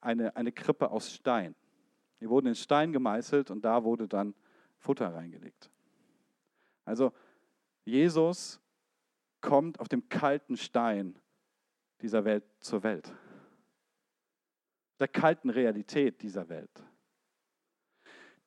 eine, 0.00 0.36
eine 0.36 0.52
Krippe 0.52 0.90
aus 0.90 1.12
Stein. 1.12 1.54
Die 2.20 2.28
wurden 2.28 2.48
in 2.48 2.54
Stein 2.54 2.92
gemeißelt 2.92 3.50
und 3.50 3.64
da 3.64 3.84
wurde 3.84 4.08
dann 4.08 4.34
Futter 4.78 5.14
reingelegt. 5.14 5.70
Also 6.84 7.12
Jesus 7.84 8.60
kommt 9.44 9.78
auf 9.78 9.88
dem 9.88 10.08
kalten 10.08 10.56
Stein 10.56 11.18
dieser 12.00 12.24
Welt 12.24 12.44
zur 12.60 12.82
Welt. 12.82 13.12
Der 14.98 15.08
kalten 15.08 15.50
Realität 15.50 16.22
dieser 16.22 16.48
Welt 16.48 16.84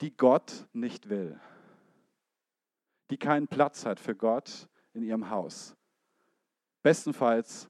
die 0.01 0.15
Gott 0.15 0.67
nicht 0.73 1.09
will, 1.09 1.39
die 3.09 3.17
keinen 3.17 3.47
Platz 3.47 3.85
hat 3.85 3.99
für 3.99 4.15
Gott 4.15 4.67
in 4.93 5.03
ihrem 5.03 5.29
Haus. 5.29 5.75
Bestenfalls 6.83 7.69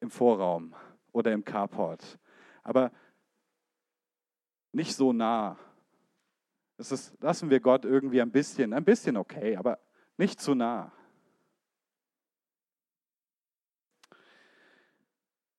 im 0.00 0.10
Vorraum 0.10 0.74
oder 1.12 1.32
im 1.32 1.44
Carport, 1.44 2.18
aber 2.62 2.92
nicht 4.72 4.94
so 4.94 5.12
nah. 5.12 5.58
Das 6.76 6.92
ist, 6.92 7.14
lassen 7.22 7.48
wir 7.48 7.60
Gott 7.60 7.86
irgendwie 7.86 8.20
ein 8.20 8.30
bisschen, 8.30 8.74
ein 8.74 8.84
bisschen 8.84 9.16
okay, 9.16 9.56
aber 9.56 9.78
nicht 10.18 10.40
zu 10.40 10.54
nah. 10.54 10.92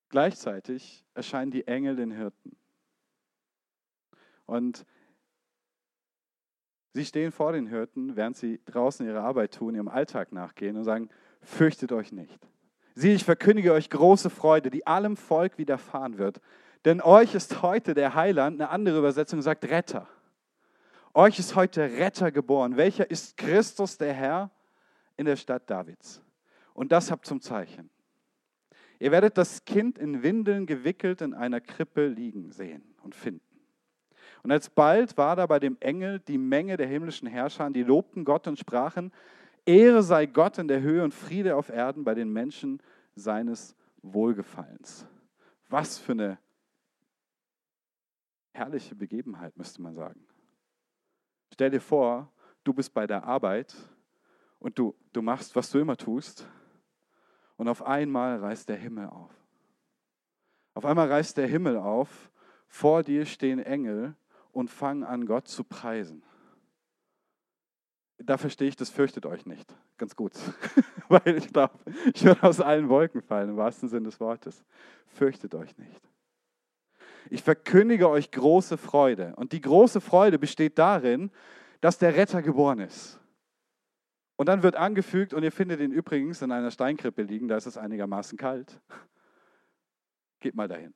Gleichzeitig 0.10 1.06
erscheinen 1.14 1.52
die 1.52 1.68
Engel 1.68 1.96
den 1.96 2.12
Hirten. 2.12 2.56
Und 4.46 4.86
Sie 6.98 7.06
stehen 7.06 7.32
vor 7.32 7.52
den 7.52 7.68
Hirten, 7.68 8.16
während 8.16 8.36
sie 8.36 8.60
draußen 8.66 9.06
ihre 9.06 9.22
Arbeit 9.22 9.54
tun, 9.54 9.76
ihrem 9.76 9.88
Alltag 9.88 10.32
nachgehen 10.32 10.76
und 10.76 10.84
sagen, 10.84 11.10
fürchtet 11.44 11.92
euch 11.92 12.12
nicht. 12.12 12.40
Sieh, 12.96 13.14
ich 13.14 13.24
verkündige 13.24 13.72
euch 13.72 13.92
große 13.92 14.32
Freude, 14.32 14.72
die 14.72 14.88
allem 14.88 15.16
Volk 15.16 15.60
widerfahren 15.60 16.18
wird. 16.18 16.42
Denn 16.86 17.00
euch 17.00 17.36
ist 17.36 17.62
heute 17.62 17.94
der 17.94 18.16
Heiland, 18.16 18.60
eine 18.60 18.72
andere 18.72 18.98
Übersetzung 18.98 19.44
sagt 19.44 19.66
Retter. 19.66 20.08
Euch 21.14 21.38
ist 21.38 21.56
heute 21.56 21.84
Retter 21.84 22.32
geboren. 22.32 22.78
Welcher 22.78 23.12
ist 23.12 23.38
Christus, 23.38 24.00
der 24.00 24.14
Herr, 24.14 24.50
in 25.18 25.26
der 25.26 25.36
Stadt 25.36 25.70
Davids? 25.70 26.24
Und 26.74 26.92
das 26.92 27.12
habt 27.12 27.28
zum 27.28 27.42
Zeichen. 27.42 27.92
Ihr 29.00 29.12
werdet 29.12 29.38
das 29.38 29.64
Kind 29.66 29.98
in 29.98 30.24
Windeln 30.24 30.66
gewickelt 30.66 31.22
in 31.22 31.34
einer 31.34 31.62
Krippe 31.62 32.08
liegen 32.08 32.52
sehen 32.52 32.84
und 33.04 33.16
finden. 33.16 33.42
Und 34.44 34.52
alsbald 34.52 35.18
war 35.18 35.36
da 35.36 35.46
bei 35.46 35.60
dem 35.60 35.78
Engel 35.80 36.20
die 36.20 36.38
Menge 36.38 36.78
der 36.78 36.88
himmlischen 36.88 37.28
Herrscher, 37.28 37.70
die 37.70 37.84
lobten 37.84 38.26
Gott 38.26 38.48
und 38.48 38.58
sprachen, 38.58 39.12
Ehre 39.66 40.02
sei 40.02 40.26
Gott 40.26 40.58
in 40.58 40.68
der 40.68 40.82
Höhe 40.82 41.04
und 41.04 41.14
Friede 41.14 41.56
auf 41.56 41.70
Erden 41.70 42.04
bei 42.06 42.14
den 42.14 42.32
Menschen 42.32 42.82
seines 43.16 43.76
Wohlgefallens. 44.02 45.06
Was 45.68 45.98
für 45.98 46.14
eine 46.14 46.40
herrliche 48.54 48.96
Begebenheit, 48.96 49.58
müsste 49.58 49.82
man 49.82 49.94
sagen. 49.94 50.26
Stell 51.54 51.70
dir 51.70 51.82
vor, 51.82 52.32
du 52.64 52.74
bist 52.74 52.94
bei 52.94 53.06
der 53.06 53.26
Arbeit 53.26 53.76
und 54.60 54.80
du, 54.80 54.96
du 55.14 55.22
machst, 55.22 55.56
was 55.56 55.70
du 55.70 55.80
immer 55.80 55.98
tust, 55.98 56.48
und 57.58 57.68
auf 57.68 57.86
einmal 57.86 58.38
reißt 58.38 58.70
der 58.70 58.78
Himmel 58.78 59.08
auf. 59.08 59.32
Auf 60.74 60.86
einmal 60.86 61.12
reißt 61.12 61.38
der 61.38 61.48
Himmel 61.48 61.78
auf, 61.78 62.32
vor 62.68 63.04
dir 63.04 63.26
stehen 63.26 63.60
Engel 63.60 64.16
und 64.52 64.70
fangen 64.70 65.04
an, 65.04 65.26
Gott 65.26 65.48
zu 65.48 65.64
preisen. 65.64 66.24
Da 68.20 68.38
verstehe 68.38 68.68
ich, 68.68 68.76
das 68.76 68.90
fürchtet 68.90 69.26
euch 69.26 69.46
nicht. 69.46 69.76
Ganz 69.98 70.16
gut. 70.16 70.34
Weil 71.08 71.38
ich 71.38 71.52
glaube, 71.52 71.74
ich 72.14 72.24
würde 72.24 72.44
aus 72.44 72.60
allen 72.60 72.90
Wolken 72.90 73.22
fallen, 73.22 73.50
im 73.50 73.58
wahrsten 73.58 73.90
Sinne 73.90 74.06
des 74.06 74.20
Wortes. 74.20 74.64
Fürchtet 75.08 75.54
euch 75.56 75.78
nicht. 75.78 76.02
Ich 77.30 77.44
verkündige 77.44 78.10
euch 78.10 78.32
große 78.32 78.78
Freude. 78.78 79.34
Und 79.36 79.52
die 79.52 79.62
große 79.62 80.02
Freude 80.02 80.40
besteht 80.40 80.78
darin, 80.78 81.32
dass 81.82 81.98
der 81.98 82.16
Retter 82.16 82.42
geboren 82.42 82.80
ist. 82.80 83.20
Und 84.38 84.48
dann 84.48 84.64
wird 84.64 84.76
angefügt, 84.76 85.34
und 85.34 85.44
ihr 85.44 85.52
findet 85.52 85.82
ihn 85.82 85.92
übrigens 85.92 86.42
in 86.42 86.52
einer 86.52 86.72
Steinkrippe 86.72 87.24
liegen, 87.24 87.48
da 87.48 87.58
ist 87.58 87.66
es 87.66 87.76
einigermaßen 87.76 88.38
kalt. 88.38 88.80
Geht 90.40 90.56
mal 90.56 90.68
dahin. 90.68 90.94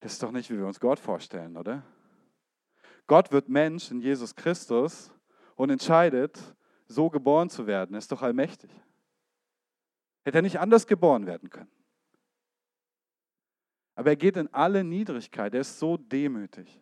Das 0.00 0.12
ist 0.12 0.22
doch 0.22 0.30
nicht, 0.30 0.50
wie 0.50 0.58
wir 0.58 0.66
uns 0.66 0.78
Gott 0.78 0.98
vorstellen, 0.98 1.56
oder? 1.56 1.82
Gott 3.06 3.32
wird 3.32 3.48
Mensch 3.48 3.90
in 3.90 4.00
Jesus 4.00 4.34
Christus 4.36 5.10
und 5.56 5.70
entscheidet, 5.70 6.38
so 6.86 7.08
geboren 7.08 7.48
zu 7.48 7.66
werden. 7.66 7.94
Er 7.94 7.98
ist 7.98 8.12
doch 8.12 8.22
allmächtig. 8.22 8.70
Hätte 10.22 10.38
er 10.38 10.42
nicht 10.42 10.60
anders 10.60 10.86
geboren 10.86 11.26
werden 11.26 11.48
können. 11.48 11.70
Aber 13.94 14.10
er 14.10 14.16
geht 14.16 14.36
in 14.36 14.52
alle 14.52 14.84
Niedrigkeit. 14.84 15.54
Er 15.54 15.60
ist 15.60 15.78
so 15.78 15.96
demütig. 15.96 16.80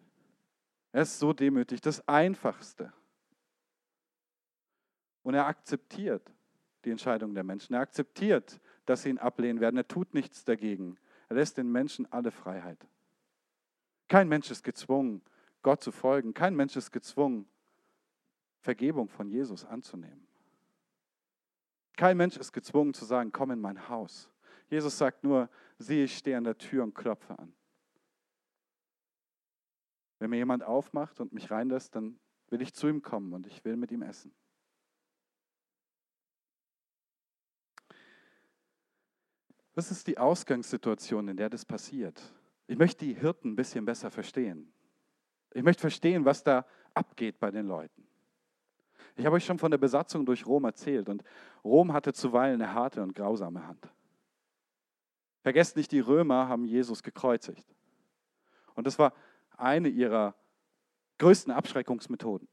Er 0.92 1.02
ist 1.02 1.18
so 1.18 1.32
demütig. 1.32 1.80
Das 1.80 2.06
Einfachste. 2.08 2.92
Und 5.28 5.34
er 5.34 5.46
akzeptiert 5.46 6.32
die 6.86 6.90
Entscheidung 6.90 7.34
der 7.34 7.44
Menschen. 7.44 7.74
Er 7.74 7.80
akzeptiert, 7.80 8.58
dass 8.86 9.02
sie 9.02 9.10
ihn 9.10 9.18
ablehnen 9.18 9.60
werden. 9.60 9.76
Er 9.76 9.86
tut 9.86 10.14
nichts 10.14 10.42
dagegen. 10.46 10.96
Er 11.28 11.36
lässt 11.36 11.58
den 11.58 11.70
Menschen 11.70 12.10
alle 12.10 12.30
Freiheit. 12.30 12.78
Kein 14.08 14.30
Mensch 14.30 14.50
ist 14.50 14.64
gezwungen, 14.64 15.20
Gott 15.60 15.82
zu 15.82 15.92
folgen. 15.92 16.32
Kein 16.32 16.56
Mensch 16.56 16.76
ist 16.76 16.92
gezwungen, 16.92 17.46
Vergebung 18.62 19.10
von 19.10 19.28
Jesus 19.28 19.66
anzunehmen. 19.66 20.26
Kein 21.98 22.16
Mensch 22.16 22.38
ist 22.38 22.50
gezwungen 22.50 22.94
zu 22.94 23.04
sagen, 23.04 23.30
komm 23.30 23.50
in 23.50 23.60
mein 23.60 23.90
Haus. 23.90 24.30
Jesus 24.70 24.96
sagt 24.96 25.24
nur, 25.24 25.50
sieh, 25.76 26.04
ich 26.04 26.16
stehe 26.16 26.38
an 26.38 26.44
der 26.44 26.56
Tür 26.56 26.84
und 26.84 26.94
klopfe 26.94 27.38
an. 27.38 27.52
Wenn 30.20 30.30
mir 30.30 30.38
jemand 30.38 30.62
aufmacht 30.62 31.20
und 31.20 31.34
mich 31.34 31.50
reinlässt, 31.50 31.94
dann 31.94 32.18
will 32.48 32.62
ich 32.62 32.72
zu 32.72 32.88
ihm 32.88 33.02
kommen 33.02 33.34
und 33.34 33.46
ich 33.46 33.62
will 33.66 33.76
mit 33.76 33.92
ihm 33.92 34.00
essen. 34.00 34.32
Was 39.78 39.92
ist 39.92 40.08
die 40.08 40.18
Ausgangssituation, 40.18 41.28
in 41.28 41.36
der 41.36 41.48
das 41.48 41.64
passiert? 41.64 42.20
Ich 42.66 42.76
möchte 42.76 43.04
die 43.04 43.14
Hirten 43.14 43.52
ein 43.52 43.54
bisschen 43.54 43.84
besser 43.84 44.10
verstehen. 44.10 44.72
Ich 45.54 45.62
möchte 45.62 45.82
verstehen, 45.82 46.24
was 46.24 46.42
da 46.42 46.66
abgeht 46.94 47.38
bei 47.38 47.52
den 47.52 47.64
Leuten. 47.64 48.04
Ich 49.14 49.24
habe 49.24 49.36
euch 49.36 49.44
schon 49.44 49.60
von 49.60 49.70
der 49.70 49.78
Besatzung 49.78 50.26
durch 50.26 50.46
Rom 50.46 50.64
erzählt 50.64 51.08
und 51.08 51.22
Rom 51.62 51.92
hatte 51.92 52.12
zuweilen 52.12 52.60
eine 52.60 52.74
harte 52.74 53.00
und 53.04 53.14
grausame 53.14 53.68
Hand. 53.68 53.88
Vergesst 55.42 55.76
nicht, 55.76 55.92
die 55.92 56.00
Römer 56.00 56.48
haben 56.48 56.64
Jesus 56.64 57.04
gekreuzigt. 57.04 57.72
Und 58.74 58.84
das 58.84 58.98
war 58.98 59.12
eine 59.56 59.90
ihrer 59.90 60.34
größten 61.18 61.52
Abschreckungsmethoden. 61.52 62.48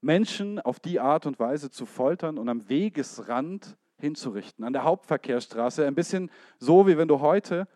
Menschen 0.00 0.60
auf 0.60 0.78
die 0.78 1.00
Art 1.00 1.26
und 1.26 1.40
Weise 1.40 1.72
zu 1.72 1.84
foltern 1.84 2.38
und 2.38 2.48
am 2.48 2.68
Wegesrand 2.68 3.76
hinzurichten, 3.98 4.64
an 4.64 4.72
der 4.72 4.84
Hauptverkehrsstraße. 4.84 5.86
Ein 5.86 5.94
bisschen 5.94 6.30
so, 6.58 6.86
wie 6.86 6.96
wenn 6.98 7.08
du 7.08 7.20
heute 7.20 7.68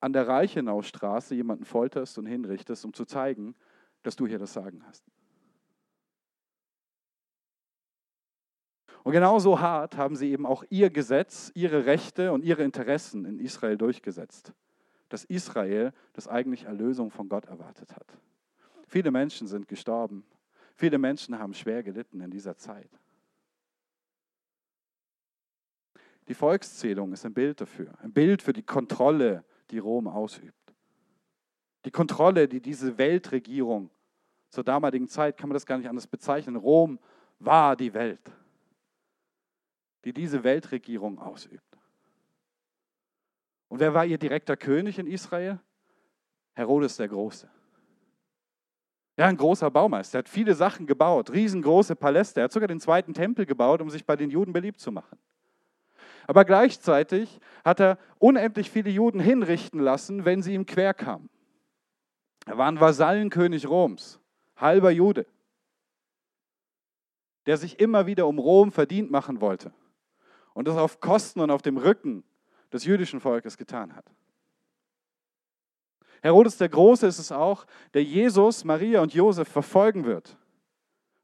an 0.00 0.12
der 0.12 0.28
Reichenaustraße 0.28 1.34
jemanden 1.34 1.64
folterst 1.64 2.18
und 2.18 2.26
hinrichtest, 2.26 2.84
um 2.84 2.92
zu 2.92 3.04
zeigen, 3.04 3.54
dass 4.02 4.16
du 4.16 4.26
hier 4.26 4.38
das 4.38 4.52
Sagen 4.52 4.82
hast. 4.86 5.04
Und 9.02 9.12
genauso 9.12 9.60
hart 9.60 9.96
haben 9.98 10.16
sie 10.16 10.30
eben 10.30 10.46
auch 10.46 10.64
ihr 10.70 10.88
Gesetz, 10.88 11.52
ihre 11.54 11.84
Rechte 11.84 12.32
und 12.32 12.42
ihre 12.42 12.64
Interessen 12.64 13.26
in 13.26 13.38
Israel 13.38 13.76
durchgesetzt, 13.76 14.54
dass 15.10 15.24
Israel 15.24 15.92
das 16.14 16.26
eigentlich 16.26 16.64
Erlösung 16.64 17.10
von 17.10 17.28
Gott 17.28 17.44
erwartet 17.44 17.94
hat. 17.94 18.06
Viele 18.86 19.10
Menschen 19.10 19.46
sind 19.46 19.68
gestorben, 19.68 20.24
viele 20.74 20.98
Menschen 20.98 21.38
haben 21.38 21.52
schwer 21.52 21.82
gelitten 21.82 22.20
in 22.20 22.30
dieser 22.30 22.56
Zeit. 22.56 22.90
Die 26.28 26.34
Volkszählung 26.34 27.12
ist 27.12 27.26
ein 27.26 27.34
Bild 27.34 27.60
dafür, 27.60 27.92
ein 28.02 28.12
Bild 28.12 28.42
für 28.42 28.52
die 28.52 28.62
Kontrolle, 28.62 29.44
die 29.70 29.78
Rom 29.78 30.08
ausübt. 30.08 30.74
Die 31.84 31.90
Kontrolle, 31.90 32.48
die 32.48 32.60
diese 32.60 32.96
Weltregierung 32.96 33.90
zur 34.48 34.64
damaligen 34.64 35.08
Zeit, 35.08 35.36
kann 35.36 35.48
man 35.48 35.54
das 35.54 35.66
gar 35.66 35.76
nicht 35.76 35.88
anders 35.88 36.06
bezeichnen. 36.06 36.56
Rom 36.56 36.98
war 37.38 37.76
die 37.76 37.92
Welt 37.92 38.30
die 40.04 40.12
diese 40.12 40.44
Weltregierung 40.44 41.18
ausübt. 41.18 41.62
Und 43.68 43.80
wer 43.80 43.94
war 43.94 44.04
ihr 44.04 44.18
direkter 44.18 44.56
König 44.56 44.98
in 44.98 45.06
Israel? 45.06 45.58
Herodes 46.52 46.96
der 46.96 47.08
Große. 47.08 47.50
Ja, 49.16 49.26
ein 49.26 49.36
großer 49.36 49.70
Baumeister. 49.70 50.18
Er 50.18 50.20
hat 50.20 50.28
viele 50.28 50.54
Sachen 50.54 50.86
gebaut, 50.86 51.30
riesengroße 51.30 51.96
Paläste. 51.96 52.40
Er 52.40 52.44
hat 52.44 52.52
sogar 52.52 52.68
den 52.68 52.80
zweiten 52.80 53.14
Tempel 53.14 53.46
gebaut, 53.46 53.80
um 53.80 53.90
sich 53.90 54.04
bei 54.04 54.16
den 54.16 54.30
Juden 54.30 54.52
beliebt 54.52 54.80
zu 54.80 54.92
machen. 54.92 55.18
Aber 56.26 56.44
gleichzeitig 56.44 57.40
hat 57.64 57.80
er 57.80 57.98
unendlich 58.18 58.70
viele 58.70 58.90
Juden 58.90 59.20
hinrichten 59.20 59.80
lassen, 59.80 60.24
wenn 60.24 60.42
sie 60.42 60.54
ihm 60.54 60.66
quer 60.66 60.94
kamen. 60.94 61.28
Er 62.46 62.58
war 62.58 62.68
ein 62.68 62.80
Vasallenkönig 62.80 63.68
Roms, 63.68 64.20
halber 64.56 64.90
Jude, 64.90 65.26
der 67.46 67.56
sich 67.56 67.80
immer 67.80 68.06
wieder 68.06 68.26
um 68.26 68.38
Rom 68.38 68.72
verdient 68.72 69.10
machen 69.10 69.40
wollte 69.40 69.72
und 70.54 70.68
das 70.68 70.76
auf 70.76 71.00
Kosten 71.00 71.40
und 71.40 71.50
auf 71.50 71.62
dem 71.62 71.76
Rücken 71.76 72.24
des 72.72 72.84
jüdischen 72.84 73.20
Volkes 73.20 73.56
getan 73.56 73.94
hat. 73.94 74.10
Herodes 76.22 76.56
der 76.56 76.70
Große 76.70 77.06
ist 77.06 77.18
es 77.18 77.32
auch, 77.32 77.66
der 77.92 78.02
Jesus, 78.02 78.64
Maria 78.64 79.02
und 79.02 79.12
Josef 79.12 79.46
verfolgen 79.46 80.04
wird. 80.06 80.38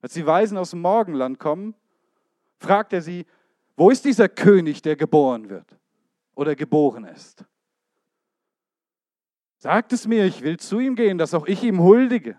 Als 0.03 0.13
die 0.13 0.27
Weisen 0.27 0.59
aus 0.59 0.71
dem 0.71 0.83
Morgenland 0.83 1.39
kommen, 1.39 1.75
fragt 2.59 2.93
er 2.93 3.01
sie, 3.01 3.27
wo 3.81 3.89
ist 3.89 4.05
dieser 4.05 4.29
König, 4.29 4.83
der 4.83 4.95
geboren 4.95 5.49
wird 5.49 5.75
oder 6.35 6.55
geboren 6.55 7.05
ist? 7.05 7.47
Sagt 9.57 9.95
es 9.95 10.07
mir, 10.07 10.27
ich 10.27 10.43
will 10.43 10.59
zu 10.59 10.81
ihm 10.81 10.95
gehen, 10.97 11.17
dass 11.17 11.33
auch 11.33 11.47
ich 11.47 11.63
ihm 11.63 11.81
huldige. 11.81 12.37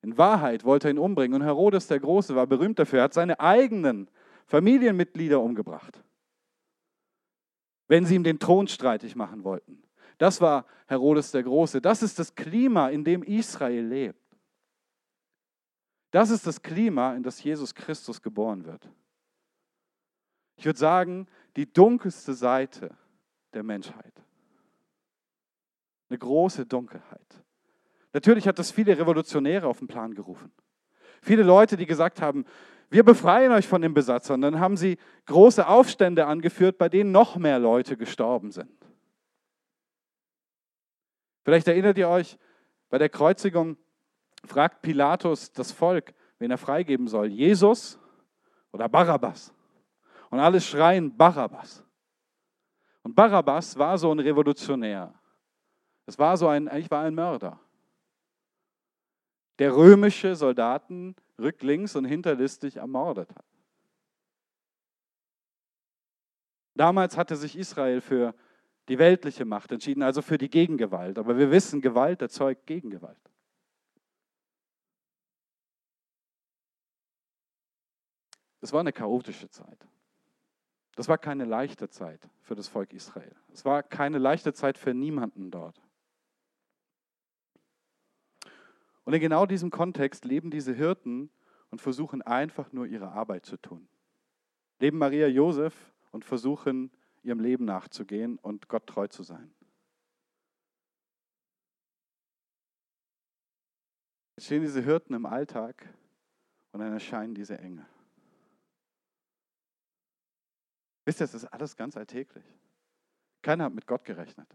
In 0.00 0.16
Wahrheit 0.16 0.62
wollte 0.62 0.86
er 0.86 0.90
ihn 0.92 0.98
umbringen 1.00 1.40
und 1.40 1.44
Herodes 1.44 1.88
der 1.88 1.98
Große 1.98 2.36
war 2.36 2.46
berühmt 2.46 2.78
dafür, 2.78 3.00
er 3.00 3.04
hat 3.06 3.14
seine 3.14 3.40
eigenen 3.40 4.08
Familienmitglieder 4.46 5.40
umgebracht, 5.40 6.00
wenn 7.88 8.06
sie 8.06 8.14
ihm 8.14 8.22
den 8.22 8.38
Thron 8.38 8.68
streitig 8.68 9.16
machen 9.16 9.42
wollten. 9.42 9.82
Das 10.18 10.40
war 10.40 10.66
Herodes 10.86 11.32
der 11.32 11.42
Große. 11.42 11.80
Das 11.80 12.00
ist 12.00 12.16
das 12.16 12.32
Klima, 12.36 12.90
in 12.90 13.02
dem 13.02 13.24
Israel 13.24 13.84
lebt. 13.84 14.36
Das 16.12 16.30
ist 16.30 16.46
das 16.46 16.62
Klima, 16.62 17.16
in 17.16 17.24
das 17.24 17.42
Jesus 17.42 17.74
Christus 17.74 18.22
geboren 18.22 18.64
wird. 18.64 18.88
Ich 20.58 20.66
würde 20.66 20.78
sagen, 20.78 21.28
die 21.56 21.72
dunkelste 21.72 22.34
Seite 22.34 22.90
der 23.54 23.62
Menschheit. 23.62 24.12
Eine 26.10 26.18
große 26.18 26.66
Dunkelheit. 26.66 27.44
Natürlich 28.12 28.48
hat 28.48 28.58
das 28.58 28.72
viele 28.72 28.98
Revolutionäre 28.98 29.68
auf 29.68 29.78
den 29.78 29.86
Plan 29.86 30.14
gerufen. 30.14 30.50
Viele 31.22 31.44
Leute, 31.44 31.76
die 31.76 31.86
gesagt 31.86 32.20
haben, 32.20 32.44
wir 32.90 33.04
befreien 33.04 33.52
euch 33.52 33.68
von 33.68 33.82
den 33.82 33.94
Besatzern. 33.94 34.40
Dann 34.40 34.58
haben 34.58 34.76
sie 34.76 34.98
große 35.26 35.66
Aufstände 35.66 36.26
angeführt, 36.26 36.76
bei 36.76 36.88
denen 36.88 37.12
noch 37.12 37.36
mehr 37.36 37.60
Leute 37.60 37.96
gestorben 37.96 38.50
sind. 38.50 38.72
Vielleicht 41.44 41.68
erinnert 41.68 41.98
ihr 41.98 42.08
euch, 42.08 42.36
bei 42.88 42.98
der 42.98 43.10
Kreuzigung 43.10 43.76
fragt 44.44 44.82
Pilatus 44.82 45.52
das 45.52 45.70
Volk, 45.70 46.14
wen 46.38 46.50
er 46.50 46.58
freigeben 46.58 47.06
soll, 47.06 47.28
Jesus 47.28 47.98
oder 48.72 48.88
Barabbas. 48.88 49.52
Und 50.30 50.40
alle 50.40 50.60
schreien 50.60 51.16
Barabbas. 51.16 51.84
Und 53.02 53.14
Barabbas 53.14 53.78
war 53.78 53.96
so 53.96 54.12
ein 54.12 54.18
Revolutionär. 54.18 55.14
Es 56.06 56.18
war 56.18 56.36
so 56.36 56.48
ein, 56.48 56.68
eigentlich 56.68 56.90
war 56.90 57.04
ein 57.04 57.14
Mörder 57.14 57.60
der 59.58 59.74
römische 59.74 60.36
Soldaten 60.36 61.16
rücklings 61.38 61.96
und 61.96 62.04
hinterlistig 62.04 62.76
ermordet 62.76 63.30
hat. 63.34 63.44
Damals 66.74 67.16
hatte 67.16 67.34
sich 67.34 67.58
Israel 67.58 68.00
für 68.00 68.34
die 68.88 68.98
weltliche 68.98 69.44
Macht 69.44 69.72
entschieden, 69.72 70.02
also 70.02 70.22
für 70.22 70.38
die 70.38 70.48
Gegengewalt. 70.48 71.18
Aber 71.18 71.36
wir 71.36 71.50
wissen, 71.50 71.80
Gewalt 71.80 72.22
erzeugt 72.22 72.66
Gegengewalt. 72.66 73.18
Es 78.60 78.72
war 78.72 78.80
eine 78.80 78.92
chaotische 78.92 79.50
Zeit. 79.50 79.86
Das 80.98 81.06
war 81.06 81.16
keine 81.16 81.44
leichte 81.44 81.88
Zeit 81.88 82.28
für 82.42 82.56
das 82.56 82.66
Volk 82.66 82.92
Israel. 82.92 83.32
Es 83.52 83.64
war 83.64 83.84
keine 83.84 84.18
leichte 84.18 84.52
Zeit 84.52 84.76
für 84.76 84.94
niemanden 84.94 85.52
dort. 85.52 85.80
Und 89.04 89.14
in 89.14 89.20
genau 89.20 89.46
diesem 89.46 89.70
Kontext 89.70 90.24
leben 90.24 90.50
diese 90.50 90.72
Hirten 90.72 91.30
und 91.70 91.80
versuchen 91.80 92.20
einfach 92.20 92.72
nur 92.72 92.84
ihre 92.84 93.12
Arbeit 93.12 93.46
zu 93.46 93.56
tun. 93.58 93.88
Leben 94.80 94.98
Maria 94.98 95.28
Josef 95.28 95.94
und 96.10 96.24
versuchen 96.24 96.90
ihrem 97.22 97.38
Leben 97.38 97.64
nachzugehen 97.64 98.36
und 98.36 98.66
Gott 98.66 98.88
treu 98.88 99.06
zu 99.06 99.22
sein. 99.22 99.54
Jetzt 104.34 104.46
stehen 104.46 104.62
diese 104.62 104.82
Hirten 104.82 105.14
im 105.14 105.26
Alltag 105.26 105.94
und 106.72 106.80
dann 106.80 106.92
erscheinen 106.92 107.36
diese 107.36 107.56
Engel. 107.56 107.86
Wisst 111.08 111.22
ihr, 111.22 111.24
das 111.24 111.32
ist 111.32 111.46
alles 111.46 111.74
ganz 111.74 111.96
alltäglich. 111.96 112.44
Keiner 113.40 113.64
hat 113.64 113.72
mit 113.72 113.86
Gott 113.86 114.04
gerechnet. 114.04 114.46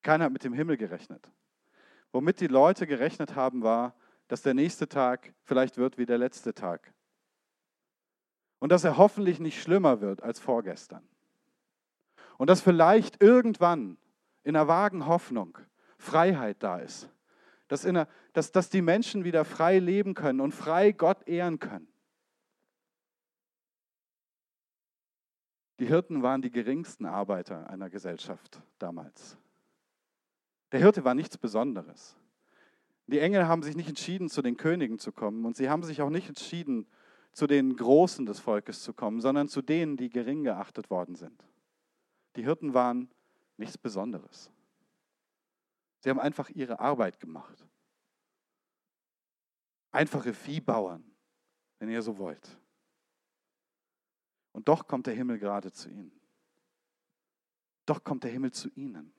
Keiner 0.00 0.26
hat 0.26 0.32
mit 0.32 0.44
dem 0.44 0.52
Himmel 0.52 0.76
gerechnet. 0.76 1.28
Womit 2.12 2.38
die 2.38 2.46
Leute 2.46 2.86
gerechnet 2.86 3.34
haben, 3.34 3.64
war, 3.64 3.96
dass 4.28 4.42
der 4.42 4.54
nächste 4.54 4.88
Tag 4.88 5.34
vielleicht 5.42 5.76
wird 5.76 5.98
wie 5.98 6.06
der 6.06 6.18
letzte 6.18 6.54
Tag. 6.54 6.94
Und 8.60 8.70
dass 8.70 8.84
er 8.84 8.96
hoffentlich 8.96 9.40
nicht 9.40 9.60
schlimmer 9.60 10.00
wird 10.00 10.22
als 10.22 10.38
vorgestern. 10.38 11.02
Und 12.38 12.48
dass 12.48 12.60
vielleicht 12.60 13.20
irgendwann 13.20 13.98
in 14.44 14.54
einer 14.54 14.68
vagen 14.68 15.06
Hoffnung 15.06 15.58
Freiheit 15.98 16.62
da 16.62 16.78
ist. 16.78 17.10
Dass, 17.66 17.84
einer, 17.84 18.06
dass, 18.34 18.52
dass 18.52 18.70
die 18.70 18.82
Menschen 18.82 19.24
wieder 19.24 19.44
frei 19.44 19.80
leben 19.80 20.14
können 20.14 20.40
und 20.40 20.52
frei 20.52 20.92
Gott 20.92 21.26
ehren 21.26 21.58
können. 21.58 21.89
Die 25.80 25.86
Hirten 25.86 26.22
waren 26.22 26.42
die 26.42 26.50
geringsten 26.50 27.06
Arbeiter 27.06 27.70
einer 27.70 27.88
Gesellschaft 27.88 28.62
damals. 28.78 29.38
Der 30.72 30.80
Hirte 30.80 31.04
war 31.04 31.14
nichts 31.14 31.38
Besonderes. 31.38 32.16
Die 33.06 33.18
Engel 33.18 33.48
haben 33.48 33.62
sich 33.62 33.74
nicht 33.74 33.88
entschieden, 33.88 34.28
zu 34.28 34.42
den 34.42 34.58
Königen 34.58 34.98
zu 34.98 35.10
kommen 35.10 35.46
und 35.46 35.56
sie 35.56 35.70
haben 35.70 35.82
sich 35.82 36.02
auch 36.02 36.10
nicht 36.10 36.28
entschieden, 36.28 36.86
zu 37.32 37.46
den 37.46 37.76
Großen 37.76 38.26
des 38.26 38.40
Volkes 38.40 38.82
zu 38.82 38.92
kommen, 38.92 39.22
sondern 39.22 39.48
zu 39.48 39.62
denen, 39.62 39.96
die 39.96 40.10
gering 40.10 40.44
geachtet 40.44 40.90
worden 40.90 41.14
sind. 41.14 41.42
Die 42.36 42.42
Hirten 42.42 42.74
waren 42.74 43.08
nichts 43.56 43.78
Besonderes. 43.78 44.50
Sie 46.00 46.10
haben 46.10 46.20
einfach 46.20 46.50
ihre 46.50 46.78
Arbeit 46.78 47.20
gemacht. 47.20 47.66
Einfache 49.92 50.34
Viehbauern, 50.34 51.04
wenn 51.78 51.88
ihr 51.88 52.02
so 52.02 52.18
wollt. 52.18 52.58
Und 54.60 54.68
doch 54.68 54.86
kommt 54.86 55.06
der 55.06 55.14
Himmel 55.14 55.38
gerade 55.38 55.72
zu 55.72 55.88
ihnen. 55.88 56.12
Doch 57.86 58.04
kommt 58.04 58.24
der 58.24 58.30
Himmel 58.30 58.50
zu 58.50 58.68
ihnen 58.74 59.10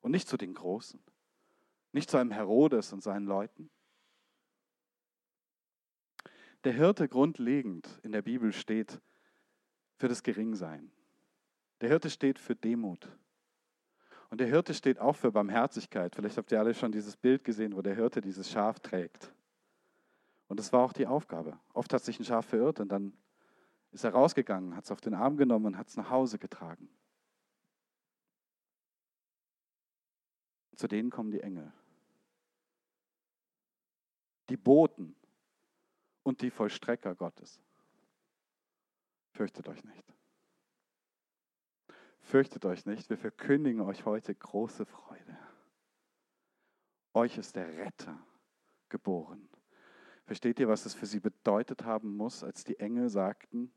und 0.00 0.10
nicht 0.10 0.26
zu 0.26 0.38
den 0.38 0.54
Großen, 0.54 0.98
nicht 1.92 2.08
zu 2.08 2.16
einem 2.16 2.30
Herodes 2.30 2.90
und 2.94 3.02
seinen 3.02 3.26
Leuten. 3.26 3.68
Der 6.64 6.72
Hirte 6.72 7.10
grundlegend 7.10 8.00
in 8.04 8.12
der 8.12 8.22
Bibel 8.22 8.54
steht 8.54 9.02
für 9.98 10.08
das 10.08 10.22
Geringsein. 10.22 10.90
Der 11.82 11.90
Hirte 11.90 12.08
steht 12.08 12.38
für 12.38 12.56
Demut. 12.56 13.06
Und 14.30 14.40
der 14.40 14.46
Hirte 14.46 14.72
steht 14.72 14.98
auch 14.98 15.16
für 15.16 15.30
Barmherzigkeit. 15.30 16.14
Vielleicht 16.16 16.38
habt 16.38 16.50
ihr 16.52 16.58
alle 16.58 16.72
schon 16.72 16.90
dieses 16.90 17.18
Bild 17.18 17.44
gesehen, 17.44 17.76
wo 17.76 17.82
der 17.82 17.96
Hirte 17.96 18.22
dieses 18.22 18.50
Schaf 18.50 18.80
trägt. 18.80 19.30
Und 20.48 20.58
das 20.58 20.72
war 20.72 20.80
auch 20.80 20.94
die 20.94 21.06
Aufgabe. 21.06 21.60
Oft 21.74 21.92
hat 21.92 22.02
sich 22.02 22.18
ein 22.18 22.24
Schaf 22.24 22.46
verirrt 22.46 22.80
und 22.80 22.88
dann 22.88 23.12
ist 23.94 24.02
er 24.04 24.12
rausgegangen, 24.12 24.74
hat 24.74 24.84
es 24.84 24.90
auf 24.90 25.00
den 25.00 25.14
Arm 25.14 25.36
genommen 25.36 25.66
und 25.66 25.78
hat 25.78 25.88
es 25.88 25.96
nach 25.96 26.10
Hause 26.10 26.38
getragen. 26.38 26.88
Zu 30.74 30.88
denen 30.88 31.10
kommen 31.10 31.30
die 31.30 31.40
Engel. 31.40 31.72
Die 34.48 34.56
Boten 34.56 35.14
und 36.24 36.42
die 36.42 36.50
Vollstrecker 36.50 37.14
Gottes. 37.14 37.62
Fürchtet 39.30 39.68
euch 39.68 39.84
nicht. 39.84 40.12
Fürchtet 42.20 42.64
euch 42.64 42.86
nicht, 42.86 43.08
wir 43.10 43.18
verkündigen 43.18 43.80
euch 43.80 44.04
heute 44.04 44.34
große 44.34 44.86
Freude. 44.86 45.38
Euch 47.12 47.38
ist 47.38 47.54
der 47.54 47.68
Retter 47.76 48.18
geboren. 48.88 49.48
Versteht 50.24 50.58
ihr, 50.58 50.68
was 50.68 50.84
es 50.84 50.94
für 50.94 51.06
sie 51.06 51.20
bedeutet 51.20 51.84
haben 51.84 52.16
muss, 52.16 52.42
als 52.42 52.64
die 52.64 52.80
Engel 52.80 53.08
sagten, 53.08 53.70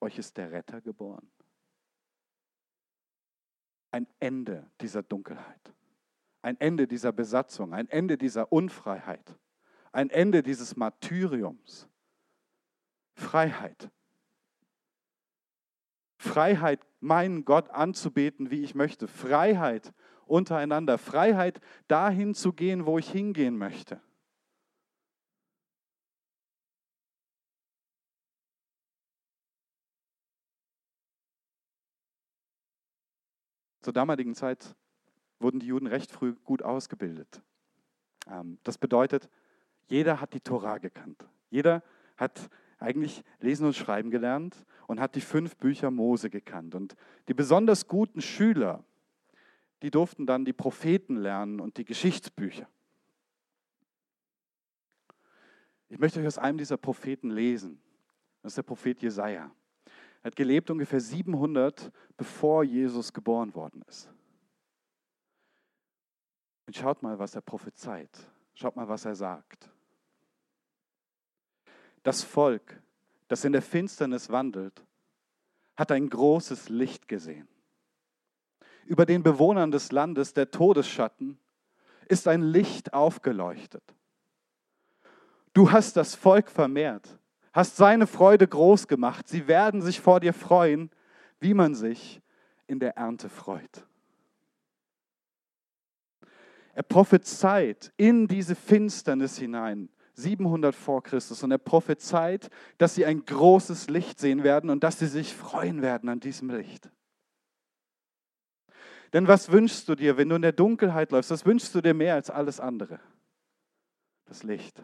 euch 0.00 0.18
ist 0.18 0.36
der 0.36 0.52
Retter 0.52 0.80
geboren? 0.80 1.30
Ein 3.90 4.06
Ende 4.20 4.70
dieser 4.80 5.02
Dunkelheit, 5.02 5.74
ein 6.42 6.60
Ende 6.60 6.86
dieser 6.86 7.12
Besatzung, 7.12 7.72
ein 7.72 7.88
Ende 7.88 8.18
dieser 8.18 8.52
Unfreiheit, 8.52 9.38
ein 9.92 10.10
Ende 10.10 10.42
dieses 10.42 10.76
Martyriums. 10.76 11.88
Freiheit. 13.14 13.90
Freiheit, 16.18 16.86
meinen 17.00 17.44
Gott 17.44 17.70
anzubeten, 17.70 18.50
wie 18.50 18.62
ich 18.62 18.74
möchte. 18.74 19.08
Freiheit 19.08 19.92
untereinander. 20.26 20.98
Freiheit, 20.98 21.60
dahin 21.88 22.34
zu 22.34 22.52
gehen, 22.52 22.86
wo 22.86 22.98
ich 22.98 23.10
hingehen 23.10 23.56
möchte. 23.56 24.00
Zur 33.88 33.94
damaligen 33.94 34.34
Zeit 34.34 34.76
wurden 35.40 35.60
die 35.60 35.66
Juden 35.68 35.86
recht 35.86 36.12
früh 36.12 36.34
gut 36.44 36.60
ausgebildet. 36.60 37.40
Ähm, 38.30 38.58
das 38.62 38.76
bedeutet, 38.76 39.30
jeder 39.86 40.20
hat 40.20 40.34
die 40.34 40.42
Tora 40.42 40.76
gekannt. 40.76 41.26
Jeder 41.48 41.82
hat 42.18 42.50
eigentlich 42.78 43.24
lesen 43.40 43.64
und 43.64 43.74
schreiben 43.74 44.10
gelernt 44.10 44.66
und 44.88 45.00
hat 45.00 45.14
die 45.14 45.22
fünf 45.22 45.56
Bücher 45.56 45.90
Mose 45.90 46.28
gekannt. 46.28 46.74
Und 46.74 46.96
die 47.28 47.32
besonders 47.32 47.88
guten 47.88 48.20
Schüler, 48.20 48.84
die 49.80 49.90
durften 49.90 50.26
dann 50.26 50.44
die 50.44 50.52
Propheten 50.52 51.16
lernen 51.16 51.58
und 51.58 51.78
die 51.78 51.86
Geschichtsbücher. 51.86 52.68
Ich 55.88 55.98
möchte 55.98 56.20
euch 56.20 56.26
aus 56.26 56.36
einem 56.36 56.58
dieser 56.58 56.76
Propheten 56.76 57.30
lesen. 57.30 57.80
Das 58.42 58.52
ist 58.52 58.58
der 58.58 58.64
Prophet 58.64 59.00
Jesaja. 59.00 59.50
Er 60.28 60.32
hat 60.32 60.36
gelebt 60.36 60.68
ungefähr 60.68 61.00
700, 61.00 61.90
bevor 62.18 62.62
Jesus 62.62 63.14
geboren 63.14 63.54
worden 63.54 63.80
ist. 63.88 64.10
Und 66.66 66.76
schaut 66.76 67.02
mal, 67.02 67.18
was 67.18 67.34
er 67.34 67.40
prophezeit. 67.40 68.10
Schaut 68.52 68.76
mal, 68.76 68.86
was 68.86 69.06
er 69.06 69.14
sagt. 69.14 69.70
Das 72.02 72.22
Volk, 72.24 72.78
das 73.28 73.42
in 73.46 73.52
der 73.52 73.62
Finsternis 73.62 74.28
wandelt, 74.28 74.84
hat 75.78 75.90
ein 75.92 76.10
großes 76.10 76.68
Licht 76.68 77.08
gesehen. 77.08 77.48
Über 78.84 79.06
den 79.06 79.22
Bewohnern 79.22 79.70
des 79.70 79.92
Landes 79.92 80.34
der 80.34 80.50
Todesschatten 80.50 81.38
ist 82.06 82.28
ein 82.28 82.42
Licht 82.42 82.92
aufgeleuchtet. 82.92 83.94
Du 85.54 85.72
hast 85.72 85.96
das 85.96 86.14
Volk 86.14 86.50
vermehrt, 86.50 87.18
hast 87.58 87.76
seine 87.76 88.06
Freude 88.06 88.46
groß 88.46 88.86
gemacht. 88.86 89.26
Sie 89.26 89.48
werden 89.48 89.82
sich 89.82 90.00
vor 90.00 90.20
dir 90.20 90.32
freuen, 90.32 90.90
wie 91.40 91.54
man 91.54 91.74
sich 91.74 92.22
in 92.68 92.78
der 92.78 92.96
Ernte 92.96 93.28
freut. 93.28 93.84
Er 96.72 96.84
prophezeit 96.84 97.92
in 97.96 98.28
diese 98.28 98.54
Finsternis 98.54 99.38
hinein, 99.38 99.88
700 100.14 100.72
vor 100.72 101.02
Christus, 101.02 101.42
und 101.42 101.50
er 101.50 101.58
prophezeit, 101.58 102.48
dass 102.78 102.94
sie 102.94 103.04
ein 103.04 103.24
großes 103.24 103.88
Licht 103.88 104.20
sehen 104.20 104.44
werden 104.44 104.70
und 104.70 104.84
dass 104.84 105.00
sie 105.00 105.08
sich 105.08 105.34
freuen 105.34 105.82
werden 105.82 106.08
an 106.08 106.20
diesem 106.20 106.50
Licht. 106.50 106.88
Denn 109.12 109.26
was 109.26 109.50
wünschst 109.50 109.88
du 109.88 109.96
dir, 109.96 110.16
wenn 110.16 110.28
du 110.28 110.36
in 110.36 110.42
der 110.42 110.52
Dunkelheit 110.52 111.10
läufst? 111.10 111.32
Was 111.32 111.44
wünschst 111.44 111.74
du 111.74 111.80
dir 111.80 111.94
mehr 111.94 112.14
als 112.14 112.30
alles 112.30 112.60
andere? 112.60 113.00
Das 114.26 114.44
Licht. 114.44 114.80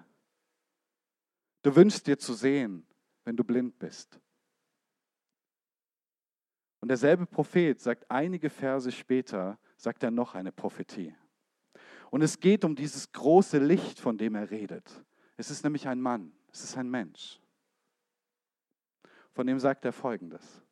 Du 1.64 1.74
wünschst 1.74 2.06
dir 2.06 2.18
zu 2.18 2.34
sehen, 2.34 2.86
wenn 3.24 3.36
du 3.36 3.42
blind 3.42 3.78
bist. 3.78 4.20
Und 6.80 6.88
derselbe 6.88 7.24
Prophet 7.24 7.80
sagt 7.80 8.04
einige 8.10 8.50
Verse 8.50 8.92
später, 8.92 9.58
sagt 9.78 10.02
er 10.02 10.10
noch 10.10 10.34
eine 10.34 10.52
Prophetie. 10.52 11.16
Und 12.10 12.20
es 12.20 12.38
geht 12.38 12.66
um 12.66 12.76
dieses 12.76 13.10
große 13.10 13.56
Licht, 13.58 13.98
von 13.98 14.18
dem 14.18 14.34
er 14.34 14.50
redet. 14.50 15.02
Es 15.38 15.50
ist 15.50 15.64
nämlich 15.64 15.88
ein 15.88 16.02
Mann, 16.02 16.32
es 16.52 16.62
ist 16.62 16.76
ein 16.76 16.90
Mensch. 16.90 17.40
Von 19.32 19.46
dem 19.46 19.58
sagt 19.58 19.86
er 19.86 19.92
folgendes. 19.94 20.62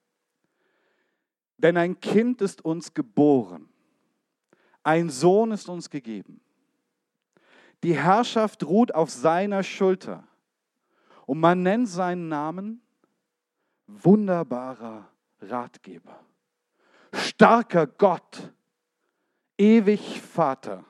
Denn 1.56 1.78
ein 1.78 1.98
Kind 2.00 2.42
ist 2.42 2.62
uns 2.66 2.92
geboren, 2.92 3.70
ein 4.82 5.08
Sohn 5.08 5.52
ist 5.52 5.70
uns 5.70 5.88
gegeben. 5.88 6.42
Die 7.82 7.96
Herrschaft 7.96 8.62
ruht 8.64 8.94
auf 8.94 9.08
seiner 9.08 9.62
Schulter 9.62 10.28
und 11.26 11.40
man 11.40 11.62
nennt 11.62 11.88
seinen 11.88 12.28
Namen 12.28 12.82
wunderbarer 13.86 15.08
Ratgeber, 15.40 16.24
starker 17.12 17.86
Gott, 17.86 18.52
ewig 19.58 20.20
Vater 20.20 20.84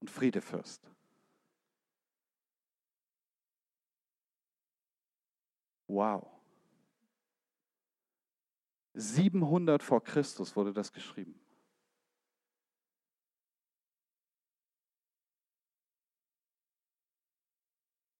und 0.00 0.10
Friedefürst. 0.10 0.82
Wow. 5.88 6.26
700 8.94 9.82
vor 9.82 10.02
Christus 10.02 10.56
wurde 10.56 10.72
das 10.72 10.92
geschrieben. 10.92 11.38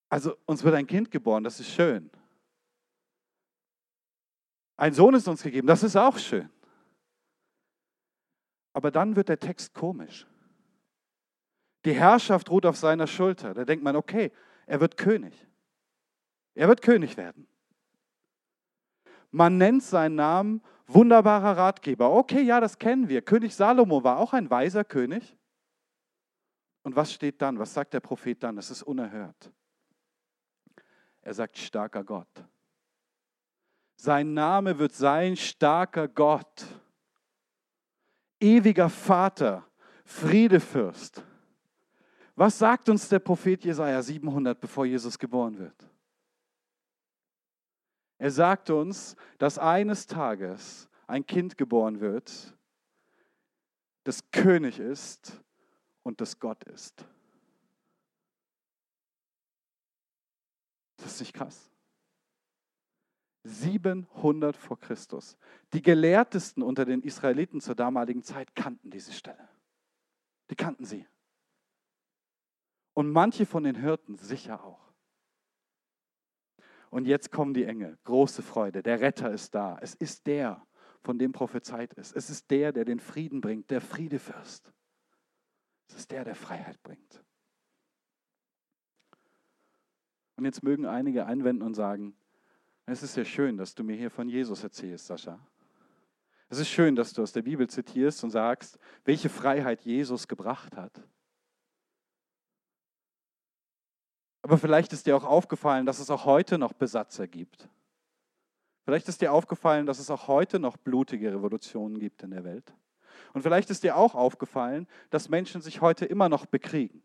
Also 0.08 0.36
uns 0.46 0.62
wird 0.62 0.74
ein 0.74 0.86
Kind 0.86 1.10
geboren, 1.10 1.44
das 1.44 1.60
ist 1.60 1.70
schön. 1.70 2.10
Ein 4.76 4.92
Sohn 4.92 5.14
ist 5.14 5.26
uns 5.26 5.42
gegeben, 5.42 5.66
das 5.66 5.82
ist 5.82 5.96
auch 5.96 6.18
schön. 6.18 6.50
Aber 8.72 8.90
dann 8.90 9.16
wird 9.16 9.28
der 9.28 9.38
Text 9.38 9.72
komisch. 9.72 10.26
Die 11.86 11.94
Herrschaft 11.94 12.50
ruht 12.50 12.66
auf 12.66 12.76
seiner 12.76 13.06
Schulter. 13.06 13.54
Da 13.54 13.64
denkt 13.64 13.82
man, 13.82 13.96
okay, 13.96 14.32
er 14.66 14.80
wird 14.80 14.96
König. 14.96 15.46
Er 16.54 16.68
wird 16.68 16.82
König 16.82 17.16
werden. 17.16 17.46
Man 19.30 19.56
nennt 19.56 19.82
seinen 19.82 20.16
Namen 20.16 20.62
wunderbarer 20.86 21.56
Ratgeber. 21.56 22.10
Okay, 22.12 22.42
ja, 22.42 22.60
das 22.60 22.78
kennen 22.78 23.08
wir. 23.08 23.22
König 23.22 23.54
Salomo 23.54 24.04
war 24.04 24.18
auch 24.18 24.32
ein 24.32 24.50
weiser 24.50 24.84
König. 24.84 25.36
Und 26.82 26.96
was 26.96 27.12
steht 27.12 27.42
dann? 27.42 27.58
Was 27.58 27.74
sagt 27.74 27.94
der 27.94 28.00
Prophet 28.00 28.42
dann? 28.42 28.56
Das 28.56 28.70
ist 28.70 28.82
unerhört. 28.82 29.52
Er 31.26 31.34
sagt 31.34 31.58
starker 31.58 32.04
Gott. 32.04 32.44
Sein 33.96 34.32
Name 34.32 34.78
wird 34.78 34.92
sein 34.92 35.36
starker 35.36 36.06
Gott, 36.06 36.64
ewiger 38.38 38.88
Vater, 38.88 39.66
Friedefürst. 40.04 41.24
Was 42.36 42.60
sagt 42.60 42.88
uns 42.88 43.08
der 43.08 43.18
Prophet 43.18 43.64
Jesaja 43.64 44.00
700, 44.00 44.60
bevor 44.60 44.86
Jesus 44.86 45.18
geboren 45.18 45.58
wird? 45.58 45.90
Er 48.18 48.30
sagt 48.30 48.70
uns, 48.70 49.16
dass 49.38 49.58
eines 49.58 50.06
Tages 50.06 50.88
ein 51.08 51.26
Kind 51.26 51.58
geboren 51.58 51.98
wird, 51.98 52.56
das 54.04 54.30
König 54.30 54.78
ist 54.78 55.42
und 56.04 56.20
das 56.20 56.38
Gott 56.38 56.62
ist. 56.62 57.04
Das 60.96 61.12
ist 61.12 61.20
nicht 61.20 61.34
krass. 61.34 61.70
700 63.44 64.56
vor 64.56 64.78
Christus. 64.78 65.36
Die 65.72 65.82
Gelehrtesten 65.82 66.62
unter 66.62 66.84
den 66.84 67.02
Israeliten 67.02 67.60
zur 67.60 67.74
damaligen 67.74 68.22
Zeit 68.22 68.54
kannten 68.54 68.90
diese 68.90 69.12
Stelle. 69.12 69.48
Die 70.50 70.56
kannten 70.56 70.84
sie. 70.84 71.06
Und 72.94 73.10
manche 73.10 73.46
von 73.46 73.64
den 73.64 73.76
Hirten 73.76 74.16
sicher 74.16 74.64
auch. 74.64 74.92
Und 76.90 77.06
jetzt 77.06 77.30
kommen 77.30 77.52
die 77.52 77.64
Engel. 77.64 77.98
Große 78.04 78.42
Freude. 78.42 78.82
Der 78.82 79.00
Retter 79.00 79.30
ist 79.30 79.54
da. 79.54 79.78
Es 79.80 79.94
ist 79.94 80.26
der, 80.26 80.66
von 81.02 81.18
dem 81.18 81.32
prophezeit 81.32 81.92
ist. 81.94 82.16
Es 82.16 82.30
ist 82.30 82.50
der, 82.50 82.72
der 82.72 82.84
den 82.84 83.00
Frieden 83.00 83.40
bringt, 83.40 83.70
der 83.70 83.80
Friedefürst. 83.80 84.72
Es 85.88 85.96
ist 85.96 86.10
der, 86.10 86.24
der 86.24 86.34
Freiheit 86.34 86.82
bringt. 86.82 87.22
Und 90.36 90.44
jetzt 90.44 90.62
mögen 90.62 90.86
einige 90.86 91.26
einwenden 91.26 91.62
und 91.62 91.74
sagen, 91.74 92.14
Es 92.88 93.02
ist 93.02 93.16
ja 93.16 93.24
schön, 93.24 93.56
dass 93.56 93.74
du 93.74 93.82
mir 93.82 93.96
hier 93.96 94.10
von 94.10 94.28
Jesus 94.28 94.62
erzählst, 94.62 95.06
Sascha. 95.06 95.40
Es 96.48 96.60
ist 96.60 96.68
schön, 96.68 96.94
dass 96.94 97.12
du 97.12 97.22
aus 97.22 97.32
der 97.32 97.42
Bibel 97.42 97.68
zitierst 97.68 98.22
und 98.22 98.30
sagst, 98.30 98.78
welche 99.04 99.28
Freiheit 99.28 99.80
Jesus 99.82 100.28
gebracht 100.28 100.76
hat. 100.76 101.02
Aber 104.42 104.56
vielleicht 104.58 104.92
ist 104.92 105.06
dir 105.06 105.16
auch 105.16 105.24
aufgefallen, 105.24 105.86
dass 105.86 105.98
es 105.98 106.08
auch 106.10 106.24
heute 106.24 106.58
noch 106.58 106.72
Besatzer 106.72 107.26
gibt. 107.26 107.68
Vielleicht 108.84 109.08
ist 109.08 109.20
dir 109.20 109.32
aufgefallen, 109.32 109.86
dass 109.86 109.98
es 109.98 110.08
auch 110.08 110.28
heute 110.28 110.60
noch 110.60 110.76
blutige 110.76 111.32
Revolutionen 111.32 111.98
gibt 111.98 112.22
in 112.22 112.30
der 112.30 112.44
Welt. 112.44 112.72
Und 113.32 113.42
vielleicht 113.42 113.70
ist 113.70 113.82
dir 113.82 113.96
auch 113.96 114.14
aufgefallen, 114.14 114.86
dass 115.10 115.28
Menschen 115.28 115.60
sich 115.60 115.80
heute 115.80 116.04
immer 116.04 116.28
noch 116.28 116.46
bekriegen. 116.46 117.02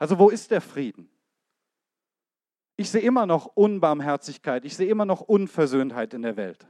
Also 0.00 0.18
wo 0.18 0.30
ist 0.30 0.50
der 0.50 0.60
Frieden? 0.60 1.08
Ich 2.76 2.90
sehe 2.90 3.02
immer 3.02 3.26
noch 3.26 3.46
Unbarmherzigkeit, 3.46 4.64
ich 4.64 4.76
sehe 4.76 4.88
immer 4.88 5.04
noch 5.04 5.20
Unversöhntheit 5.20 6.14
in 6.14 6.22
der 6.22 6.36
Welt. 6.36 6.66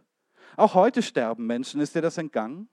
Auch 0.57 0.75
heute 0.75 1.03
sterben 1.03 1.47
Menschen, 1.47 1.81
ist 1.81 1.95
dir 1.95 2.03
das 2.03 2.19
entgangen? 2.19 2.69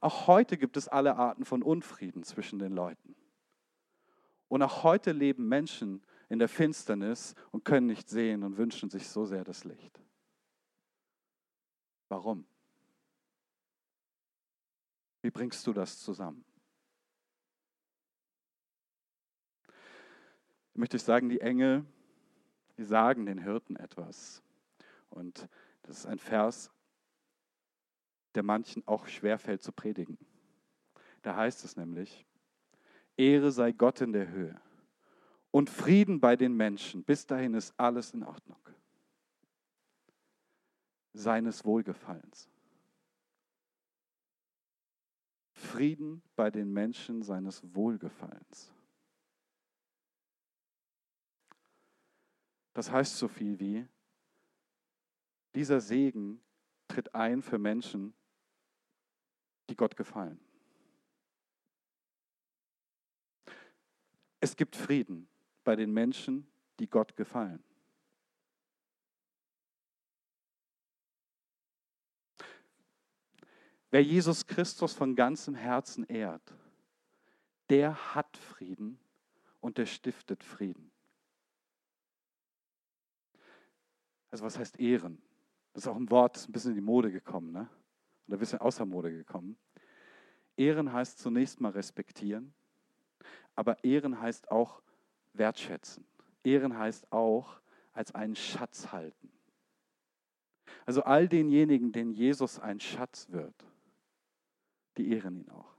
Auch 0.00 0.26
heute 0.26 0.56
gibt 0.56 0.76
es 0.76 0.88
alle 0.88 1.16
Arten 1.16 1.44
von 1.44 1.62
Unfrieden 1.62 2.24
zwischen 2.24 2.58
den 2.58 2.72
Leuten. 2.72 3.14
Und 4.48 4.62
auch 4.62 4.82
heute 4.82 5.12
leben 5.12 5.48
Menschen 5.48 6.02
in 6.28 6.38
der 6.38 6.48
Finsternis 6.48 7.34
und 7.50 7.64
können 7.64 7.86
nicht 7.86 8.08
sehen 8.08 8.42
und 8.42 8.56
wünschen 8.56 8.90
sich 8.90 9.08
so 9.08 9.26
sehr 9.26 9.44
das 9.44 9.64
Licht. 9.64 10.00
Warum? 12.08 12.44
Wie 15.22 15.30
bringst 15.30 15.66
du 15.66 15.72
das 15.72 16.00
zusammen? 16.00 16.44
Ich 20.72 20.78
möchte 20.78 20.98
sagen, 20.98 21.28
die 21.28 21.40
Engel, 21.40 21.84
die 22.78 22.84
sagen 22.84 23.26
den 23.26 23.38
Hirten 23.38 23.76
etwas. 23.76 24.42
Und 25.10 25.48
das 25.82 25.98
ist 25.98 26.06
ein 26.06 26.18
Vers, 26.18 26.70
der 28.34 28.42
manchen 28.42 28.86
auch 28.86 29.06
schwerfällt 29.06 29.62
zu 29.62 29.72
predigen. 29.72 30.18
Da 31.22 31.36
heißt 31.36 31.64
es 31.64 31.76
nämlich, 31.76 32.24
Ehre 33.16 33.52
sei 33.52 33.72
Gott 33.72 34.00
in 34.00 34.12
der 34.12 34.28
Höhe 34.28 34.60
und 35.50 35.68
Frieden 35.68 36.20
bei 36.20 36.36
den 36.36 36.56
Menschen. 36.56 37.04
Bis 37.04 37.26
dahin 37.26 37.54
ist 37.54 37.74
alles 37.76 38.14
in 38.14 38.22
Ordnung. 38.22 38.60
Seines 41.12 41.64
Wohlgefallens. 41.64 42.48
Frieden 45.52 46.22
bei 46.36 46.50
den 46.50 46.72
Menschen 46.72 47.22
seines 47.22 47.62
Wohlgefallens. 47.74 48.72
Das 52.72 52.90
heißt 52.90 53.16
so 53.16 53.28
viel 53.28 53.58
wie, 53.58 53.86
dieser 55.54 55.80
Segen 55.80 56.40
tritt 56.88 57.14
ein 57.14 57.42
für 57.42 57.58
Menschen, 57.58 58.14
die 59.68 59.76
Gott 59.76 59.96
gefallen. 59.96 60.40
Es 64.40 64.56
gibt 64.56 64.76
Frieden 64.76 65.28
bei 65.64 65.76
den 65.76 65.92
Menschen, 65.92 66.50
die 66.78 66.88
Gott 66.88 67.14
gefallen. 67.16 67.62
Wer 73.90 74.02
Jesus 74.02 74.46
Christus 74.46 74.94
von 74.94 75.16
ganzem 75.16 75.54
Herzen 75.54 76.04
ehrt, 76.04 76.54
der 77.68 78.14
hat 78.14 78.36
Frieden 78.36 79.00
und 79.60 79.78
der 79.78 79.86
stiftet 79.86 80.44
Frieden. 80.44 80.89
Also 84.30 84.44
was 84.44 84.58
heißt 84.58 84.78
ehren? 84.80 85.20
Das 85.72 85.84
ist 85.84 85.88
auch 85.88 85.96
ein 85.96 86.10
Wort, 86.10 86.36
das 86.36 86.42
ist 86.42 86.48
ein 86.48 86.52
bisschen 86.52 86.70
in 86.70 86.76
die 86.76 86.82
Mode 86.82 87.10
gekommen, 87.10 87.52
ne? 87.52 87.68
oder 88.26 88.36
ein 88.36 88.40
bisschen 88.40 88.60
außer 88.60 88.86
Mode 88.86 89.10
gekommen. 89.12 89.56
Ehren 90.56 90.92
heißt 90.92 91.18
zunächst 91.18 91.60
mal 91.60 91.72
respektieren, 91.72 92.52
aber 93.54 93.82
Ehren 93.84 94.20
heißt 94.20 94.50
auch 94.50 94.82
wertschätzen. 95.32 96.04
Ehren 96.44 96.76
heißt 96.76 97.12
auch 97.12 97.60
als 97.92 98.14
einen 98.14 98.36
Schatz 98.36 98.92
halten. 98.92 99.30
Also 100.86 101.02
all 101.02 101.28
denjenigen, 101.28 101.92
denen 101.92 102.12
Jesus 102.12 102.58
ein 102.58 102.80
Schatz 102.80 103.28
wird, 103.30 103.54
die 104.96 105.12
ehren 105.12 105.36
ihn 105.36 105.50
auch. 105.50 105.74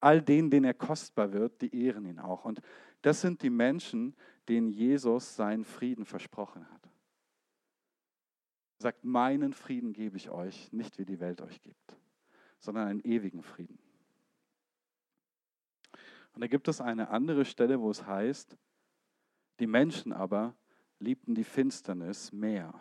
All 0.00 0.22
denen, 0.22 0.50
denen 0.50 0.64
er 0.64 0.74
kostbar 0.74 1.32
wird, 1.32 1.62
die 1.62 1.74
ehren 1.84 2.04
ihn 2.04 2.18
auch. 2.18 2.44
Und 2.44 2.60
das 3.02 3.20
sind 3.20 3.42
die 3.42 3.50
Menschen, 3.50 4.14
denen 4.48 4.68
Jesus 4.68 5.36
seinen 5.36 5.64
Frieden 5.64 6.04
versprochen 6.04 6.70
hat. 6.70 6.88
Sagt, 8.78 9.04
meinen 9.04 9.52
Frieden 9.52 9.92
gebe 9.92 10.16
ich 10.16 10.30
euch, 10.30 10.72
nicht 10.72 10.98
wie 10.98 11.04
die 11.04 11.20
Welt 11.20 11.40
euch 11.40 11.60
gibt, 11.62 11.96
sondern 12.58 12.88
einen 12.88 13.00
ewigen 13.00 13.42
Frieden. 13.42 13.78
Und 16.34 16.42
da 16.42 16.46
gibt 16.46 16.68
es 16.68 16.82
eine 16.82 17.08
andere 17.08 17.46
Stelle, 17.46 17.80
wo 17.80 17.90
es 17.90 18.06
heißt, 18.06 18.58
die 19.58 19.66
Menschen 19.66 20.12
aber 20.12 20.54
liebten 20.98 21.34
die 21.34 21.44
Finsternis 21.44 22.30
mehr 22.32 22.78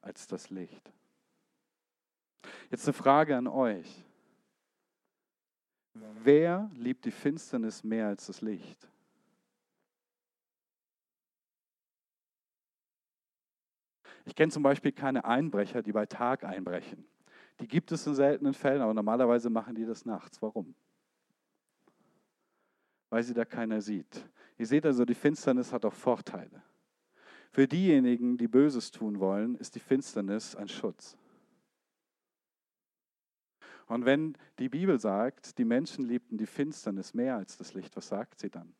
als 0.00 0.26
das 0.26 0.50
Licht. 0.50 0.92
Jetzt 2.70 2.86
eine 2.86 2.94
Frage 2.94 3.36
an 3.36 3.46
euch. 3.46 4.04
Wer 5.94 6.70
liebt 6.74 7.04
die 7.04 7.10
Finsternis 7.10 7.84
mehr 7.84 8.08
als 8.08 8.26
das 8.26 8.40
Licht? 8.40 8.88
Ich 14.24 14.34
kenne 14.34 14.52
zum 14.52 14.62
Beispiel 14.62 14.92
keine 14.92 15.24
Einbrecher, 15.24 15.82
die 15.82 15.92
bei 15.92 16.06
Tag 16.06 16.44
einbrechen. 16.44 17.04
Die 17.60 17.68
gibt 17.68 17.92
es 17.92 18.06
in 18.06 18.14
seltenen 18.14 18.54
Fällen, 18.54 18.80
aber 18.80 18.94
normalerweise 18.94 19.50
machen 19.50 19.74
die 19.74 19.84
das 19.84 20.04
nachts. 20.04 20.40
Warum? 20.40 20.74
Weil 23.10 23.22
sie 23.22 23.34
da 23.34 23.44
keiner 23.44 23.80
sieht. 23.80 24.28
Ihr 24.56 24.66
seht 24.66 24.86
also, 24.86 25.04
die 25.04 25.14
Finsternis 25.14 25.72
hat 25.72 25.84
auch 25.84 25.94
Vorteile. 25.94 26.62
Für 27.50 27.66
diejenigen, 27.66 28.38
die 28.38 28.48
Böses 28.48 28.90
tun 28.90 29.18
wollen, 29.18 29.56
ist 29.56 29.74
die 29.74 29.80
Finsternis 29.80 30.54
ein 30.54 30.68
Schutz. 30.68 31.16
Und 33.86 34.04
wenn 34.04 34.38
die 34.60 34.68
Bibel 34.68 35.00
sagt, 35.00 35.58
die 35.58 35.64
Menschen 35.64 36.04
liebten 36.04 36.38
die 36.38 36.46
Finsternis 36.46 37.12
mehr 37.12 37.36
als 37.36 37.56
das 37.56 37.74
Licht, 37.74 37.96
was 37.96 38.06
sagt 38.06 38.38
sie 38.38 38.48
dann? 38.48 38.72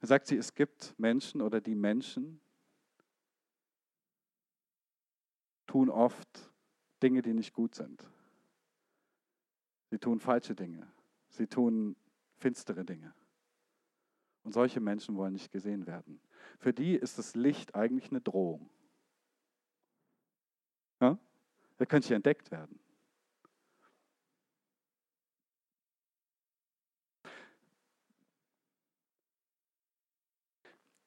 Dann 0.00 0.08
sagt 0.08 0.26
sie, 0.26 0.36
es 0.36 0.54
gibt 0.54 0.92
Menschen 0.98 1.40
oder 1.40 1.60
die 1.60 1.76
Menschen 1.76 2.40
tun 5.74 5.90
oft 5.90 6.52
Dinge, 7.02 7.20
die 7.20 7.34
nicht 7.34 7.52
gut 7.52 7.74
sind. 7.74 8.08
Sie 9.90 9.98
tun 9.98 10.20
falsche 10.20 10.54
Dinge. 10.54 10.86
Sie 11.30 11.48
tun 11.48 11.96
finstere 12.36 12.84
Dinge. 12.84 13.12
Und 14.44 14.52
solche 14.52 14.78
Menschen 14.78 15.16
wollen 15.16 15.32
nicht 15.32 15.50
gesehen 15.50 15.88
werden. 15.88 16.20
Für 16.60 16.72
die 16.72 16.94
ist 16.94 17.18
das 17.18 17.34
Licht 17.34 17.74
eigentlich 17.74 18.12
eine 18.12 18.20
Drohung. 18.20 18.70
Ja? 21.00 21.18
Da 21.78 21.86
könnte 21.86 22.06
ich 22.06 22.12
entdeckt 22.12 22.52
werden. 22.52 22.78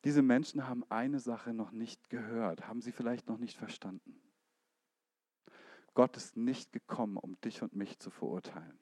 Diese 0.03 0.21
Menschen 0.21 0.67
haben 0.67 0.83
eine 0.89 1.21
Sache 1.21 1.53
noch 1.53 1.71
nicht 1.71 2.09
gehört, 2.09 2.67
haben 2.67 2.81
sie 2.81 2.91
vielleicht 2.91 3.29
noch 3.29 3.37
nicht 3.37 3.57
verstanden. 3.57 4.26
Gott 5.97 6.15
ist 6.15 6.37
nicht 6.37 6.73
gekommen, 6.73 7.17
um 7.17 7.41
dich 7.41 7.63
und 7.63 7.75
mich 7.75 7.97
zu 7.97 8.11
verurteilen. 8.11 8.77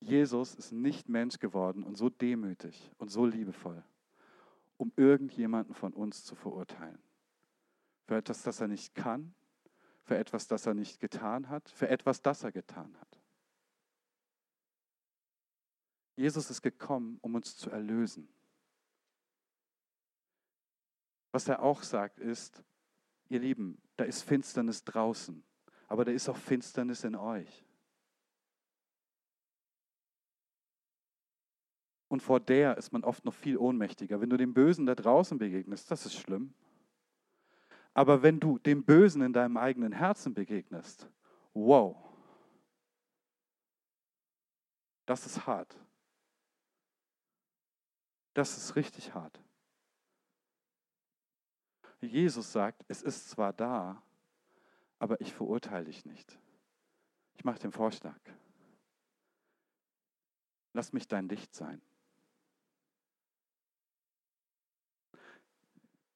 Jesus 0.00 0.56
ist 0.56 0.72
nicht 0.72 1.08
Mensch 1.08 1.38
geworden 1.38 1.84
und 1.84 1.96
so 1.96 2.08
demütig 2.08 2.90
und 2.98 3.08
so 3.08 3.24
liebevoll, 3.24 3.84
um 4.78 4.92
irgendjemanden 4.96 5.76
von 5.76 5.92
uns 5.92 6.24
zu 6.24 6.34
verurteilen. 6.34 7.00
Für 8.08 8.16
etwas, 8.16 8.42
das 8.42 8.60
er 8.60 8.66
nicht 8.66 8.96
kann, 8.96 9.32
für 10.02 10.18
etwas, 10.18 10.48
das 10.48 10.66
er 10.66 10.74
nicht 10.74 10.98
getan 10.98 11.48
hat, 11.48 11.68
für 11.68 11.88
etwas, 11.88 12.20
das 12.20 12.42
er 12.42 12.50
getan 12.50 12.98
hat. 13.00 13.20
Jesus 16.16 16.50
ist 16.50 16.62
gekommen, 16.62 17.20
um 17.22 17.36
uns 17.36 17.56
zu 17.56 17.70
erlösen. 17.70 18.28
Was 21.30 21.46
er 21.46 21.62
auch 21.62 21.84
sagt 21.84 22.18
ist, 22.18 22.64
ihr 23.30 23.40
Lieben, 23.40 23.80
da 23.96 24.04
ist 24.04 24.22
Finsternis 24.22 24.84
draußen, 24.84 25.42
aber 25.86 26.04
da 26.04 26.12
ist 26.12 26.28
auch 26.28 26.36
Finsternis 26.36 27.04
in 27.04 27.16
euch. 27.16 27.64
Und 32.08 32.22
vor 32.22 32.40
der 32.40 32.76
ist 32.76 32.92
man 32.92 33.04
oft 33.04 33.24
noch 33.24 33.34
viel 33.34 33.56
ohnmächtiger. 33.56 34.20
Wenn 34.20 34.30
du 34.30 34.36
dem 34.36 34.52
Bösen 34.52 34.84
da 34.84 34.96
draußen 34.96 35.38
begegnest, 35.38 35.90
das 35.92 36.06
ist 36.06 36.16
schlimm. 36.16 36.52
Aber 37.94 38.22
wenn 38.22 38.40
du 38.40 38.58
dem 38.58 38.84
Bösen 38.84 39.22
in 39.22 39.32
deinem 39.32 39.56
eigenen 39.56 39.92
Herzen 39.92 40.34
begegnest, 40.34 41.08
wow, 41.54 41.96
das 45.06 45.24
ist 45.24 45.46
hart. 45.46 45.76
Das 48.34 48.56
ist 48.56 48.74
richtig 48.74 49.14
hart. 49.14 49.40
Jesus 52.06 52.52
sagt, 52.52 52.84
es 52.88 53.02
ist 53.02 53.30
zwar 53.30 53.52
da, 53.52 54.02
aber 54.98 55.20
ich 55.20 55.32
verurteile 55.34 55.84
dich 55.84 56.04
nicht. 56.04 56.38
Ich 57.34 57.44
mache 57.44 57.58
den 57.58 57.72
Vorschlag. 57.72 58.18
Lass 60.72 60.92
mich 60.92 61.08
dein 61.08 61.28
Licht 61.28 61.54
sein. 61.54 61.80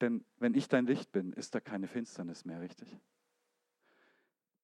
Denn 0.00 0.24
wenn 0.38 0.54
ich 0.54 0.68
dein 0.68 0.86
Licht 0.86 1.12
bin, 1.12 1.32
ist 1.32 1.54
da 1.54 1.60
keine 1.60 1.88
Finsternis 1.88 2.44
mehr, 2.44 2.60
richtig? 2.60 2.98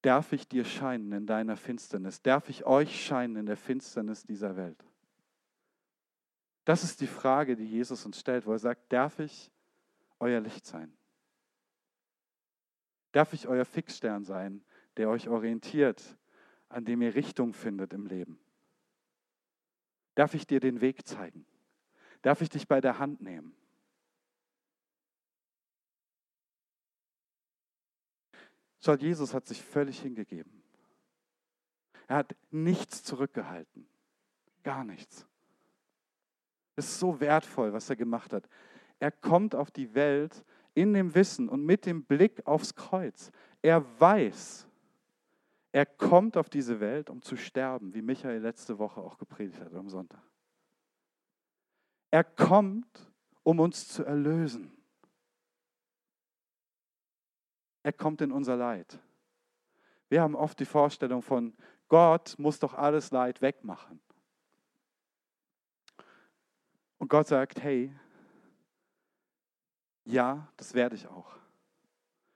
Darf 0.02 0.33
ich 0.33 0.48
dir 0.48 0.64
scheinen 0.64 1.12
in 1.12 1.26
deiner 1.26 1.56
Finsternis? 1.56 2.22
Darf 2.22 2.48
ich 2.48 2.64
euch 2.64 3.04
scheinen 3.04 3.37
in 3.37 3.46
der 3.46 3.56
Finsternis 3.56 4.24
dieser 4.24 4.56
Welt? 4.56 4.85
Das 6.64 6.85
ist 6.85 7.00
die 7.00 7.06
Frage, 7.06 7.56
die 7.56 7.66
Jesus 7.66 8.04
uns 8.06 8.20
stellt, 8.20 8.46
wo 8.46 8.52
er 8.52 8.59
sagt, 8.59 8.92
darf 8.92 9.18
ich 9.18 9.50
euer 10.18 10.40
Licht 10.40 10.66
sein? 10.66 10.96
Darf 13.12 13.33
ich 13.33 13.49
euer 13.49 13.64
Fixstern 13.64 14.25
sein, 14.25 14.64
der 14.96 15.09
euch 15.09 15.29
orientiert, 15.29 16.16
an 16.68 16.85
dem 16.85 17.03
ihr 17.03 17.14
Richtung 17.14 17.53
findet 17.53 17.92
im 17.92 18.07
Leben? 18.07 18.38
Darf 20.14 20.35
ich 20.35 20.46
dir 20.46 20.61
den 20.61 20.81
Weg 20.81 21.07
zeigen? 21.07 21.46
Darf 22.23 22.40
ich 22.42 22.49
dich 22.49 22.68
bei 22.68 22.81
der 22.81 22.99
Hand 22.99 23.20
nehmen? 23.20 23.57
Schaut, 28.83 29.03
Jesus 29.03 29.35
hat 29.35 29.46
sich 29.46 29.62
völlig 29.62 30.01
hingegeben. 30.01 30.62
Er 32.07 32.16
hat 32.16 32.35
nichts 32.51 33.05
zurückgehalten. 33.05 33.87
Gar 34.62 34.85
nichts. 34.85 35.27
Es 36.77 36.87
ist 36.87 36.99
so 36.99 37.20
wertvoll, 37.20 37.73
was 37.73 37.90
er 37.90 37.96
gemacht 37.96 38.33
hat. 38.33 38.49
Er 38.99 39.11
kommt 39.11 39.55
auf 39.55 39.70
die 39.70 39.94
Welt 39.94 40.44
in 40.74 40.94
dem 40.94 41.14
Wissen 41.14 41.48
und 41.48 41.64
mit 41.64 41.87
dem 41.87 42.04
Blick 42.04 42.46
aufs 42.46 42.74
Kreuz. 42.74 43.30
Er 43.62 43.85
weiß, 44.00 44.66
er 45.72 45.87
kommt 45.87 46.37
auf 46.37 46.48
diese 46.48 46.80
Welt, 46.80 47.11
um 47.11 47.22
zu 47.22 47.37
sterben, 47.37 47.94
wie 47.94 48.02
Michael 48.02 48.40
letzte 48.40 48.78
Woche 48.78 49.00
auch 49.00 49.18
gepredigt 49.18 49.61
hat 49.61 49.74
am 49.74 49.88
Sonntag. 49.88 50.22
Er 52.11 52.24
kommt, 52.24 53.11
um 53.42 53.61
uns 53.61 53.88
zu 53.88 54.04
erlösen. 54.04 54.72
Er 57.83 57.92
kommt 57.92 58.20
in 58.20 58.33
unser 58.33 58.56
Leid. 58.56 58.98
Wir 60.09 60.22
haben 60.22 60.35
oft 60.35 60.59
die 60.59 60.64
Vorstellung 60.64 61.22
von, 61.22 61.54
Gott 61.88 62.35
muss 62.38 62.59
doch 62.59 62.74
alles 62.74 63.11
Leid 63.11 63.40
wegmachen. 63.42 64.00
Und 66.98 67.09
Gott 67.09 67.28
sagt, 67.28 67.62
hey, 67.62 67.94
ja, 70.11 70.49
das 70.57 70.75
werde 70.75 70.96
ich 70.96 71.07
auch. 71.07 71.37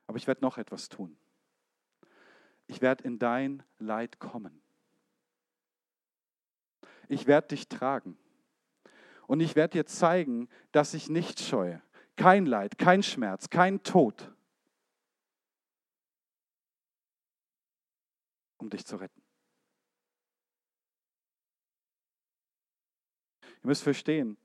Aber 0.07 0.17
ich 0.17 0.27
werde 0.27 0.41
noch 0.41 0.57
etwas 0.57 0.89
tun. 0.89 1.17
Ich 2.67 2.81
werde 2.81 3.03
in 3.03 3.19
dein 3.19 3.63
Leid 3.77 4.19
kommen. 4.19 4.61
Ich 7.07 7.27
werde 7.27 7.49
dich 7.49 7.67
tragen. 7.67 8.17
Und 9.27 9.39
ich 9.39 9.55
werde 9.55 9.73
dir 9.73 9.85
zeigen, 9.85 10.49
dass 10.71 10.93
ich 10.93 11.09
nicht 11.09 11.39
scheue. 11.39 11.81
Kein 12.15 12.45
Leid, 12.45 12.77
kein 12.77 13.03
Schmerz, 13.03 13.49
kein 13.49 13.83
Tod, 13.83 14.31
um 18.57 18.69
dich 18.69 18.85
zu 18.85 18.95
retten. 18.95 19.21
Ihr 23.41 23.67
müsst 23.67 23.83
verstehen, 23.83 24.37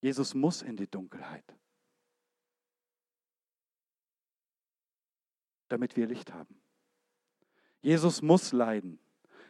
Jesus 0.00 0.34
muss 0.34 0.62
in 0.62 0.76
die 0.76 0.86
Dunkelheit, 0.86 1.44
damit 5.68 5.96
wir 5.96 6.06
Licht 6.06 6.32
haben. 6.32 6.60
Jesus 7.80 8.22
muss 8.22 8.52
leiden, 8.52 8.98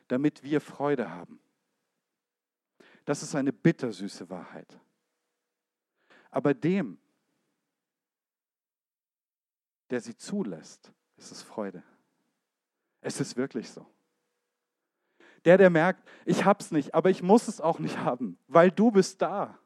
damit 0.09 0.43
wir 0.43 0.61
Freude 0.61 1.11
haben. 1.11 1.41
Das 3.05 3.23
ist 3.23 3.35
eine 3.35 3.53
bittersüße 3.53 4.29
Wahrheit. 4.29 4.79
Aber 6.31 6.55
dem, 6.55 6.99
der 9.91 10.01
sie 10.01 10.17
zulässt, 10.17 10.93
ist 11.17 11.33
es 11.33 11.43
Freude. 11.43 11.83
Es 13.01 13.21
ist 13.21 13.37
wirklich 13.37 13.71
so. 13.71 13.87
Der, 15.45 15.57
der 15.57 15.71
merkt, 15.71 16.07
ich 16.25 16.45
hab's 16.45 16.71
nicht, 16.71 16.95
aber 16.95 17.11
ich 17.11 17.23
muss 17.23 17.49
es 17.49 17.61
auch 17.61 17.79
nicht 17.79 17.99
haben, 17.99 18.39
weil 18.49 18.71
du 18.71 18.91
bist 18.91 19.23
da. 19.23 19.59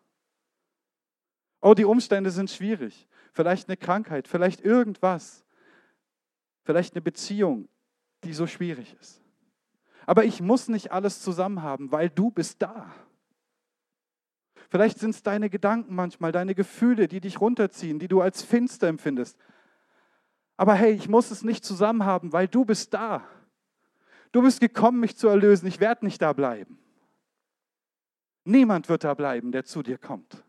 Oh, 1.63 1.75
die 1.75 1.85
Umstände 1.85 2.31
sind 2.31 2.51
schwierig. 2.51 3.09
Vielleicht 3.33 3.69
eine 3.69 3.77
Krankheit, 3.79 4.29
vielleicht 4.29 4.61
irgendwas. 4.61 5.45
Vielleicht 6.65 6.95
eine 6.95 7.01
Beziehung, 7.01 7.69
die 8.25 8.35
so 8.35 8.47
schwierig 8.47 8.97
ist. 9.01 9.23
Aber 10.05 10.25
ich 10.25 10.43
muss 10.43 10.69
nicht 10.69 10.93
alles 10.93 11.23
zusammen 11.23 11.63
haben, 11.63 11.93
weil 11.93 12.11
du 12.11 12.31
bist 12.31 12.61
da. 12.61 12.93
Vielleicht 14.69 14.99
sind 14.99 15.11
es 15.11 15.23
deine 15.23 15.51
Gedanken 15.51 15.95
manchmal, 15.95 16.33
deine 16.33 16.55
Gefühle, 16.55 17.07
die 17.07 17.21
dich 17.21 17.41
runterziehen, 17.41 17.99
die 17.99 18.09
du 18.09 18.21
als 18.21 18.43
finster 18.43 18.89
empfindest. 18.89 19.39
Aber 20.57 20.75
hey, 20.75 20.93
ich 20.93 21.09
muss 21.09 21.31
es 21.31 21.45
nicht 21.45 21.65
zusammen 21.65 22.05
haben, 22.05 22.33
weil 22.33 22.49
du 22.49 22.65
bist 22.65 22.93
da. 22.93 23.23
Du 24.33 24.43
bist 24.43 24.61
gekommen, 24.61 24.99
mich 24.99 25.17
zu 25.17 25.29
erlösen. 25.29 25.67
Ich 25.67 25.79
werde 25.79 26.05
nicht 26.05 26.21
da 26.23 26.33
bleiben. 26.33 26.79
Niemand 28.45 28.89
wird 28.89 29.05
da 29.05 29.15
bleiben, 29.15 29.53
der 29.53 29.65
zu 29.65 29.83
dir 29.83 29.99
kommt. 29.99 30.43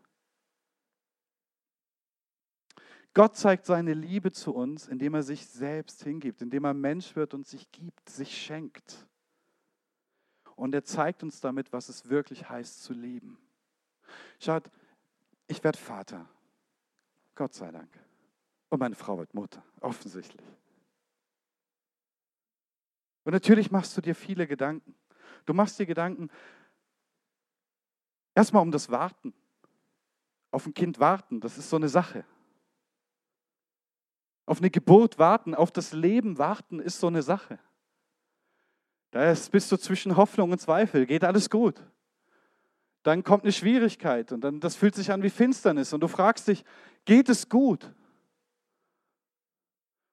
Gott 3.14 3.36
zeigt 3.36 3.64
seine 3.64 3.94
Liebe 3.94 4.32
zu 4.32 4.52
uns, 4.52 4.88
indem 4.88 5.14
er 5.14 5.22
sich 5.22 5.46
selbst 5.46 6.02
hingibt, 6.02 6.42
indem 6.42 6.64
er 6.64 6.74
Mensch 6.74 7.14
wird 7.14 7.32
und 7.32 7.46
sich 7.46 7.70
gibt, 7.70 8.08
sich 8.08 8.36
schenkt. 8.36 9.06
Und 10.56 10.74
er 10.74 10.84
zeigt 10.84 11.22
uns 11.22 11.40
damit, 11.40 11.72
was 11.72 11.88
es 11.88 12.08
wirklich 12.08 12.48
heißt 12.48 12.82
zu 12.82 12.92
lieben. 12.92 13.38
Schaut, 14.40 14.68
ich 15.46 15.62
werde 15.62 15.78
Vater. 15.78 16.28
Gott 17.36 17.54
sei 17.54 17.70
Dank. 17.70 17.88
Und 18.68 18.80
meine 18.80 18.96
Frau 18.96 19.18
wird 19.18 19.32
Mutter, 19.32 19.64
offensichtlich. 19.80 20.46
Und 23.22 23.32
natürlich 23.32 23.70
machst 23.70 23.96
du 23.96 24.00
dir 24.00 24.14
viele 24.14 24.48
Gedanken. 24.48 24.94
Du 25.46 25.54
machst 25.54 25.78
dir 25.78 25.86
Gedanken 25.86 26.30
erstmal 28.34 28.62
um 28.62 28.72
das 28.72 28.90
Warten. 28.90 29.32
Auf 30.50 30.66
ein 30.66 30.74
Kind 30.74 30.98
warten, 30.98 31.40
das 31.40 31.58
ist 31.58 31.70
so 31.70 31.76
eine 31.76 31.88
Sache. 31.88 32.24
Auf 34.46 34.58
eine 34.58 34.70
Geburt 34.70 35.18
warten, 35.18 35.54
auf 35.54 35.70
das 35.70 35.92
Leben 35.92 36.38
warten, 36.38 36.80
ist 36.80 37.00
so 37.00 37.06
eine 37.06 37.22
Sache. 37.22 37.58
Da 39.10 39.32
bist 39.50 39.70
du 39.72 39.76
zwischen 39.76 40.16
Hoffnung 40.16 40.52
und 40.52 40.60
Zweifel. 40.60 41.06
Geht 41.06 41.24
alles 41.24 41.48
gut? 41.48 41.80
dann 43.04 43.22
kommt 43.22 43.44
eine 43.44 43.52
Schwierigkeit 43.52 44.32
und 44.32 44.40
dann 44.40 44.60
das 44.60 44.76
fühlt 44.76 44.94
sich 44.94 45.12
an 45.12 45.22
wie 45.22 45.30
Finsternis 45.30 45.92
und 45.92 46.00
du 46.00 46.08
fragst 46.08 46.48
dich, 46.48 46.64
geht 47.04 47.28
es 47.28 47.48
gut? 47.48 47.92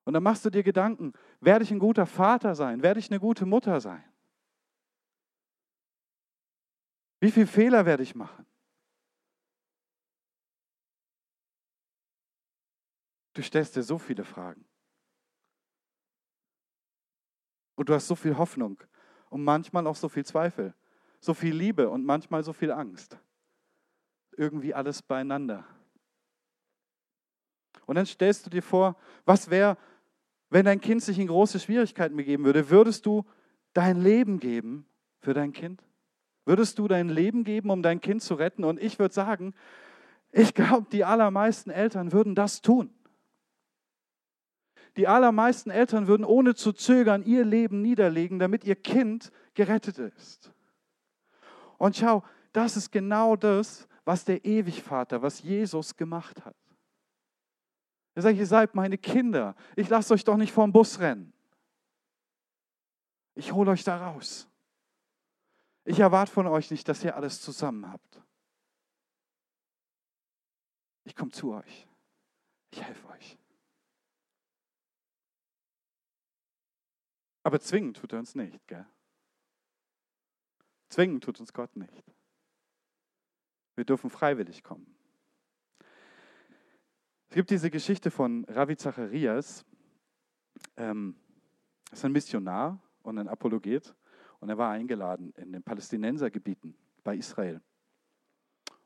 Und 0.04 0.14
dann 0.14 0.22
machst 0.22 0.44
du 0.44 0.50
dir 0.50 0.62
Gedanken, 0.62 1.14
werde 1.40 1.64
ich 1.64 1.72
ein 1.72 1.80
guter 1.80 2.06
Vater 2.06 2.54
sein? 2.54 2.84
Werde 2.84 3.00
ich 3.00 3.10
eine 3.10 3.20
gute 3.20 3.46
Mutter 3.46 3.80
sein? 3.80 4.04
Wie 7.22 7.32
viele 7.32 7.48
Fehler 7.48 7.86
werde 7.86 8.04
ich 8.04 8.14
machen? 8.14 8.46
Du 13.42 13.46
stellst 13.48 13.76
dir 13.76 13.84
so 13.84 13.98
viele 13.98 14.24
Fragen. 14.24 14.64
Und 17.76 17.90
du 17.90 17.94
hast 17.94 18.08
so 18.08 18.16
viel 18.16 18.38
Hoffnung 18.38 18.80
und 19.30 19.44
manchmal 19.44 19.88
auch 19.88 19.96
so 19.96 20.10
viel 20.10 20.26
Zweifel 20.26 20.76
so 21.22 21.36
viel 21.36 21.56
Liebe 21.56 21.90
und 21.90 22.04
manchmal 22.04 22.44
so 22.44 22.52
viel 22.52 22.72
Angst. 22.72 23.18
Irgendwie 24.36 24.74
alles 24.74 25.02
beieinander. 25.02 25.66
Und 27.86 27.96
dann 27.96 28.06
stellst 28.06 28.46
du 28.46 28.50
dir 28.50 28.64
vor, 28.64 28.98
was 29.24 29.50
wäre, 29.50 29.78
wenn 30.50 30.66
dein 30.66 30.82
Kind 30.82 31.04
sich 31.04 31.20
in 31.20 31.28
große 31.28 31.60
Schwierigkeiten 31.60 32.18
begeben 32.18 32.44
würde? 32.44 32.70
Würdest 32.70 33.06
du 33.06 33.24
dein 33.74 34.02
Leben 34.02 34.40
geben 34.40 34.86
für 35.20 35.34
dein 35.34 35.54
Kind? 35.54 35.84
Würdest 36.44 36.80
du 36.80 36.88
dein 36.88 37.08
Leben 37.08 37.44
geben, 37.44 37.70
um 37.70 37.84
dein 37.84 38.02
Kind 38.02 38.24
zu 38.24 38.34
retten? 38.34 38.64
Und 38.64 38.82
ich 38.82 38.98
würde 38.98 39.14
sagen, 39.14 39.54
ich 40.32 40.54
glaube, 40.54 40.88
die 40.92 41.06
allermeisten 41.06 41.70
Eltern 41.70 42.12
würden 42.12 42.34
das 42.34 42.62
tun. 42.62 42.90
Die 44.98 45.08
allermeisten 45.08 45.70
Eltern 45.70 46.08
würden 46.08 46.26
ohne 46.26 46.54
zu 46.56 46.74
zögern 46.74 47.24
ihr 47.24 47.46
Leben 47.46 47.82
niederlegen, 47.82 48.40
damit 48.40 48.64
ihr 48.64 48.76
Kind 48.76 49.32
gerettet 49.54 49.98
ist. 49.98 50.52
Und 51.78 51.96
schau, 51.96 52.24
das 52.52 52.76
ist 52.76 52.92
genau 52.92 53.36
das, 53.36 53.88
was 54.04 54.26
der 54.26 54.44
Ewigvater, 54.44 55.22
was 55.22 55.42
Jesus 55.42 55.96
gemacht 55.96 56.44
hat. 56.44 56.56
Er 58.14 58.24
sagt, 58.24 58.38
ihr 58.38 58.46
seid 58.46 58.76
meine 58.76 58.98
Kinder. 58.98 59.56
Ich 59.76 59.88
lasse 59.88 60.14
euch 60.14 60.24
doch 60.24 60.38
nicht 60.38 60.52
vom 60.52 60.72
Bus 60.74 61.00
rennen. 61.00 61.32
Ich 63.36 63.54
hole 63.54 63.72
euch 63.72 63.84
da 63.84 64.10
raus. 64.10 64.50
Ich 65.86 66.00
erwarte 66.00 66.32
von 66.32 66.48
euch 66.48 66.70
nicht, 66.70 66.88
dass 66.88 67.04
ihr 67.04 67.16
alles 67.16 67.42
zusammen 67.42 67.90
habt. 67.92 68.22
Ich 71.06 71.16
komme 71.16 71.32
zu 71.32 71.54
euch. 71.54 71.88
Ich 72.72 72.84
helfe 72.84 73.08
euch. 73.10 73.41
Aber 77.44 77.60
zwingen 77.60 77.94
tut 77.94 78.14
er 78.14 78.20
uns 78.20 78.36
nicht, 78.36 78.68
gell? 78.68 78.86
Zwingen 80.90 81.22
tut 81.22 81.40
uns 81.40 81.54
Gott 81.54 81.76
nicht. 81.76 82.04
Wir 83.76 83.86
dürfen 83.86 84.10
freiwillig 84.10 84.64
kommen. 84.64 84.94
Es 87.30 87.36
gibt 87.36 87.50
diese 87.50 87.72
Geschichte 87.72 88.12
von 88.12 88.44
Ravi 88.46 88.76
Zacharias. 88.76 89.66
Ähm, 90.76 91.16
das 91.90 92.00
ist 92.00 92.06
ein 92.06 92.12
Missionar 92.12 92.80
und 93.04 93.18
ein 93.18 93.30
Apologet. 93.30 93.96
Und 94.42 94.50
er 94.50 94.58
war 94.58 94.72
eingeladen 94.72 95.34
in 95.38 95.54
den 95.54 95.64
Palästinensergebieten 95.64 96.76
bei 97.04 97.16
Israel. 97.16 97.62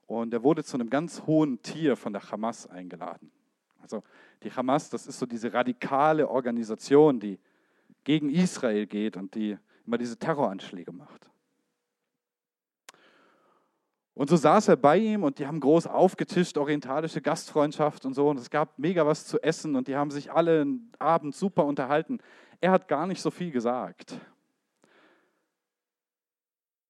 Und 0.06 0.34
er 0.34 0.44
wurde 0.44 0.64
zu 0.64 0.78
einem 0.78 0.90
ganz 0.90 1.24
hohen 1.26 1.62
Tier 1.62 1.96
von 1.96 2.14
der 2.14 2.30
Hamas 2.32 2.68
eingeladen. 2.68 3.32
Also 3.80 4.04
die 4.44 4.52
Hamas, 4.52 4.90
das 4.90 5.08
ist 5.08 5.18
so 5.18 5.26
diese 5.26 5.52
radikale 5.54 6.30
Organisation, 6.30 7.20
die 7.20 7.40
gegen 8.06 8.30
Israel 8.30 8.88
geht 8.88 9.18
und 9.18 9.36
die 9.36 9.58
immer 9.86 9.98
diese 9.98 10.18
Terroranschläge 10.18 10.94
macht. 10.94 11.30
Und 14.14 14.30
so 14.30 14.38
saß 14.38 14.70
er 14.70 14.78
bei 14.78 14.98
ihm 14.98 15.24
und 15.24 15.40
die 15.40 15.46
haben 15.46 15.60
groß 15.60 15.88
aufgetischt, 15.88 16.58
orientalische 16.58 17.22
Gastfreundschaft 17.22 18.06
und 18.06 18.14
so. 18.14 18.30
Und 18.30 18.40
es 18.40 18.50
gab 18.50 18.80
mega 18.80 19.06
was 19.06 19.28
zu 19.28 19.44
essen 19.44 19.76
und 19.76 19.90
die 19.90 19.98
haben 19.98 20.10
sich 20.10 20.32
alle 20.32 20.62
einen 20.62 20.92
Abend 21.00 21.36
super 21.36 21.66
unterhalten. 21.66 22.20
Er 22.62 22.72
hat 22.72 22.88
gar 22.88 23.08
nicht 23.08 23.22
so 23.22 23.30
viel 23.30 23.52
gesagt. 23.52 24.18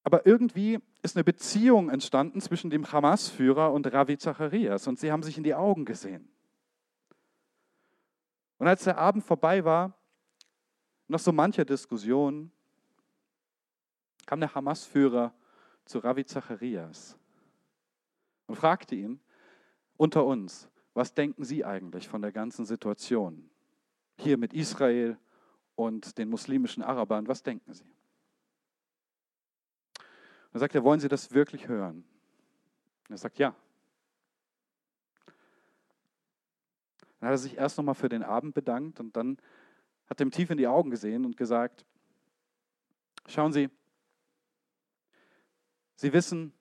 Aber 0.03 0.27
irgendwie 0.27 0.77
ist 1.01 1.17
eine 1.17 1.23
Beziehung 1.23 1.89
entstanden 1.89 2.41
zwischen 2.41 2.69
dem 2.69 2.91
Hamas-Führer 2.91 3.73
und 3.73 3.91
Ravi 3.91 4.19
Zacharias 4.19 4.87
und 4.87 4.99
sie 4.99 5.11
haben 5.11 5.23
sich 5.23 5.35
in 5.35 5.43
die 5.43 5.55
Augen 5.55 5.83
gesehen. 5.83 6.29
Und 8.59 8.67
als 8.67 8.83
der 8.83 8.99
Abend 8.99 9.23
vorbei 9.23 9.65
war, 9.65 9.97
nach 11.07 11.19
so 11.19 11.31
mancher 11.31 11.65
Diskussion, 11.65 12.51
kam 14.25 14.39
der 14.39 14.53
Hamas-Führer 14.53 15.33
zu 15.85 15.99
Ravi 15.99 16.25
Zacharias 16.25 17.17
und 18.47 18.55
fragte 18.55 18.95
ihn 18.95 19.19
unter 19.97 20.25
uns, 20.25 20.67
was 20.93 21.13
denken 21.13 21.43
Sie 21.43 21.63
eigentlich 21.63 22.07
von 22.07 22.21
der 22.21 22.31
ganzen 22.31 22.65
Situation 22.65 23.49
hier 24.17 24.37
mit 24.37 24.53
Israel 24.53 25.17
und 25.75 26.17
den 26.17 26.29
muslimischen 26.29 26.81
Arabern, 26.81 27.27
was 27.27 27.43
denken 27.43 27.73
Sie? 27.73 27.85
Dann 30.51 30.59
sagt 30.61 30.73
er, 30.73 30.83
wollen 30.83 30.99
Sie 30.99 31.09
das 31.09 31.31
wirklich 31.31 31.67
hören? 31.67 32.05
er 33.09 33.17
sagt, 33.17 33.37
ja. 33.37 33.53
Dann 37.19 37.27
hat 37.27 37.33
er 37.33 37.37
sich 37.37 37.57
erst 37.57 37.77
nochmal 37.77 37.95
für 37.95 38.09
den 38.09 38.23
Abend 38.23 38.53
bedankt 38.53 38.99
und 38.99 39.15
dann 39.17 39.37
hat 40.07 40.21
ihm 40.21 40.31
tief 40.31 40.49
in 40.49 40.57
die 40.57 40.67
Augen 40.67 40.89
gesehen 40.89 41.25
und 41.25 41.37
gesagt, 41.37 41.85
schauen 43.27 43.53
Sie, 43.53 43.69
Sie 45.95 46.13
wissen, 46.13 46.53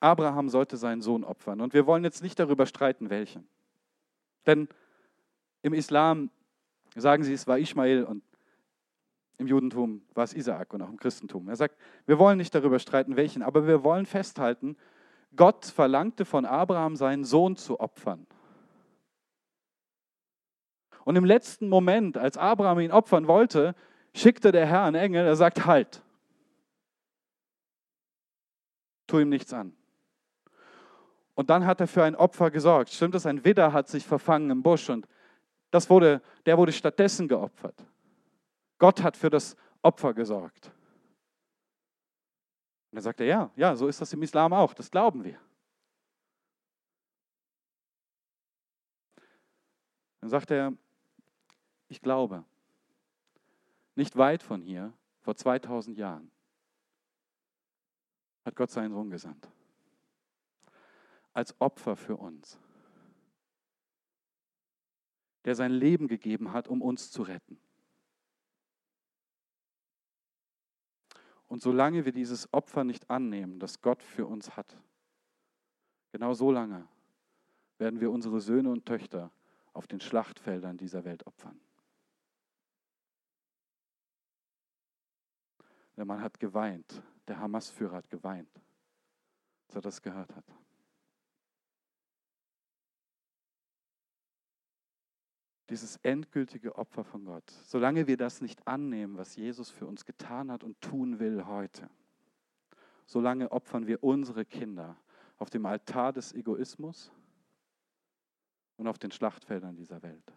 Abraham 0.00 0.48
sollte 0.48 0.76
seinen 0.76 1.02
Sohn 1.02 1.24
opfern. 1.24 1.60
Und 1.60 1.74
wir 1.74 1.86
wollen 1.86 2.04
jetzt 2.04 2.22
nicht 2.22 2.38
darüber 2.38 2.66
streiten, 2.66 3.10
welchen. 3.10 3.48
Denn 4.46 4.68
im 5.62 5.74
Islam 5.74 6.30
sagen 6.94 7.24
sie, 7.24 7.32
es 7.32 7.46
war 7.46 7.58
Ismael 7.58 8.04
und 8.04 8.22
im 9.38 9.46
Judentum 9.46 10.02
war 10.14 10.24
es 10.24 10.34
Isaak 10.34 10.72
und 10.72 10.82
auch 10.82 10.88
im 10.88 10.98
Christentum. 10.98 11.48
Er 11.48 11.56
sagt, 11.56 11.76
wir 12.06 12.18
wollen 12.18 12.38
nicht 12.38 12.54
darüber 12.54 12.78
streiten, 12.78 13.16
welchen, 13.16 13.42
aber 13.42 13.66
wir 13.66 13.84
wollen 13.84 14.06
festhalten, 14.06 14.76
Gott 15.36 15.66
verlangte 15.66 16.24
von 16.24 16.44
Abraham, 16.44 16.96
seinen 16.96 17.24
Sohn 17.24 17.56
zu 17.56 17.78
opfern. 17.78 18.26
Und 21.08 21.16
im 21.16 21.24
letzten 21.24 21.70
Moment, 21.70 22.18
als 22.18 22.36
Abraham 22.36 22.80
ihn 22.80 22.92
opfern 22.92 23.26
wollte, 23.28 23.74
schickte 24.14 24.52
der 24.52 24.66
Herr 24.66 24.84
einen 24.84 24.94
Engel, 24.94 25.24
er 25.24 25.36
sagt, 25.36 25.64
halt, 25.64 26.02
tu 29.06 29.18
ihm 29.18 29.30
nichts 29.30 29.54
an. 29.54 29.74
Und 31.34 31.48
dann 31.48 31.64
hat 31.64 31.80
er 31.80 31.86
für 31.86 32.04
ein 32.04 32.14
Opfer 32.14 32.50
gesorgt. 32.50 32.90
Stimmt 32.90 33.14
es? 33.14 33.24
Ein 33.24 33.42
Widder 33.42 33.72
hat 33.72 33.88
sich 33.88 34.06
verfangen 34.06 34.50
im 34.50 34.62
Busch 34.62 34.90
und 34.90 35.08
das 35.70 35.88
wurde, 35.88 36.20
der 36.44 36.58
wurde 36.58 36.72
stattdessen 36.72 37.26
geopfert. 37.26 37.86
Gott 38.76 39.02
hat 39.02 39.16
für 39.16 39.30
das 39.30 39.56
Opfer 39.80 40.12
gesorgt. 40.12 40.66
Und 42.90 42.96
dann 42.96 43.02
sagt 43.02 43.20
er, 43.20 43.26
ja, 43.26 43.50
ja, 43.56 43.74
so 43.74 43.88
ist 43.88 43.98
das 43.98 44.12
im 44.12 44.22
Islam 44.22 44.52
auch, 44.52 44.74
das 44.74 44.90
glauben 44.90 45.24
wir. 45.24 45.40
Dann 50.20 50.28
sagt 50.28 50.50
er, 50.50 50.74
ich 51.88 52.00
glaube, 52.00 52.44
nicht 53.94 54.16
weit 54.16 54.42
von 54.42 54.62
hier, 54.62 54.92
vor 55.20 55.34
2000 55.34 55.98
Jahren, 55.98 56.30
hat 58.44 58.56
Gott 58.56 58.70
seinen 58.70 58.92
Sohn 58.92 59.10
gesandt. 59.10 59.48
Als 61.32 61.60
Opfer 61.60 61.96
für 61.96 62.16
uns. 62.16 62.58
Der 65.44 65.54
sein 65.54 65.72
Leben 65.72 66.08
gegeben 66.08 66.52
hat, 66.52 66.68
um 66.68 66.82
uns 66.82 67.10
zu 67.10 67.22
retten. 67.22 67.58
Und 71.46 71.62
solange 71.62 72.04
wir 72.04 72.12
dieses 72.12 72.52
Opfer 72.52 72.84
nicht 72.84 73.08
annehmen, 73.08 73.58
das 73.58 73.80
Gott 73.80 74.02
für 74.02 74.26
uns 74.26 74.56
hat, 74.56 74.76
genau 76.12 76.34
so 76.34 76.50
lange 76.50 76.86
werden 77.78 78.00
wir 78.00 78.10
unsere 78.10 78.40
Söhne 78.40 78.70
und 78.70 78.84
Töchter 78.84 79.30
auf 79.72 79.86
den 79.86 80.00
Schlachtfeldern 80.00 80.76
dieser 80.76 81.04
Welt 81.04 81.26
opfern. 81.26 81.58
Der 85.98 86.04
Mann 86.04 86.22
hat 86.22 86.38
geweint, 86.38 87.02
der 87.26 87.40
Hamas-Führer 87.40 87.96
hat 87.96 88.08
geweint, 88.08 88.48
als 89.66 89.74
er 89.74 89.82
das 89.82 90.00
gehört 90.00 90.34
hat. 90.34 90.44
dieses 95.68 95.96
endgültige 95.96 96.76
Opfer 96.76 97.04
von 97.04 97.26
Gott, 97.26 97.50
solange 97.50 98.06
wir 98.06 98.16
das 98.16 98.40
nicht 98.40 98.66
annehmen, 98.66 99.18
was 99.18 99.36
Jesus 99.36 99.68
für 99.70 99.86
uns 99.86 100.06
getan 100.06 100.50
hat 100.50 100.64
und 100.64 100.80
tun 100.80 101.18
will 101.18 101.44
heute, 101.44 101.90
solange 103.04 103.52
opfern 103.52 103.86
wir 103.86 104.02
unsere 104.02 104.46
Kinder 104.46 104.96
auf 105.36 105.50
dem 105.50 105.66
Altar 105.66 106.14
des 106.14 106.32
Egoismus 106.32 107.12
und 108.76 108.86
auf 108.86 108.98
den 108.98 109.10
Schlachtfeldern 109.10 109.76
dieser 109.76 110.02
Welt. 110.02 110.32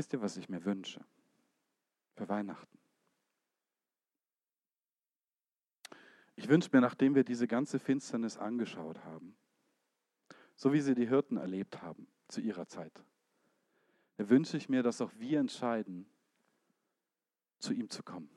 Wisst 0.00 0.14
ihr, 0.14 0.22
was 0.22 0.38
ich 0.38 0.48
mir 0.48 0.64
wünsche 0.64 1.04
für 2.14 2.26
Weihnachten? 2.26 2.78
Ich 6.36 6.48
wünsche 6.48 6.70
mir, 6.72 6.80
nachdem 6.80 7.14
wir 7.14 7.22
diese 7.22 7.46
ganze 7.46 7.78
Finsternis 7.78 8.38
angeschaut 8.38 9.04
haben, 9.04 9.36
so 10.56 10.72
wie 10.72 10.80
sie 10.80 10.94
die 10.94 11.06
Hirten 11.06 11.36
erlebt 11.36 11.82
haben 11.82 12.06
zu 12.28 12.40
ihrer 12.40 12.66
Zeit, 12.66 13.04
da 14.16 14.30
wünsche 14.30 14.56
ich 14.56 14.70
mir, 14.70 14.82
dass 14.82 15.02
auch 15.02 15.12
wir 15.18 15.38
entscheiden, 15.38 16.06
zu 17.58 17.74
ihm 17.74 17.90
zu 17.90 18.02
kommen. 18.02 18.30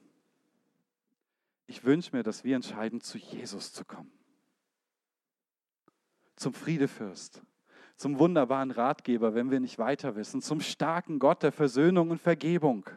Ich 1.66 1.86
wünsche 1.86 2.14
mir, 2.14 2.24
dass 2.24 2.44
wir 2.44 2.58
entscheiden, 2.58 3.00
zu 3.00 3.18
Jesus 3.18 3.72
zu 3.72 3.86
kommen. 3.86 4.12
Zum 6.36 6.54
Friedefürst, 6.54 7.42
zum 7.96 8.20
wunderbaren 8.20 8.72
Ratgeber, 8.72 9.36
wenn 9.36 9.52
wir 9.52 9.60
nicht 9.60 9.78
weiter 9.78 10.16
wissen, 10.16 10.42
zum 10.42 10.60
starken 10.62 11.20
Gott 11.20 11.44
der 11.44 11.52
Versöhnung 11.52 12.10
und 12.10 12.22
Vergebung, 12.22 12.90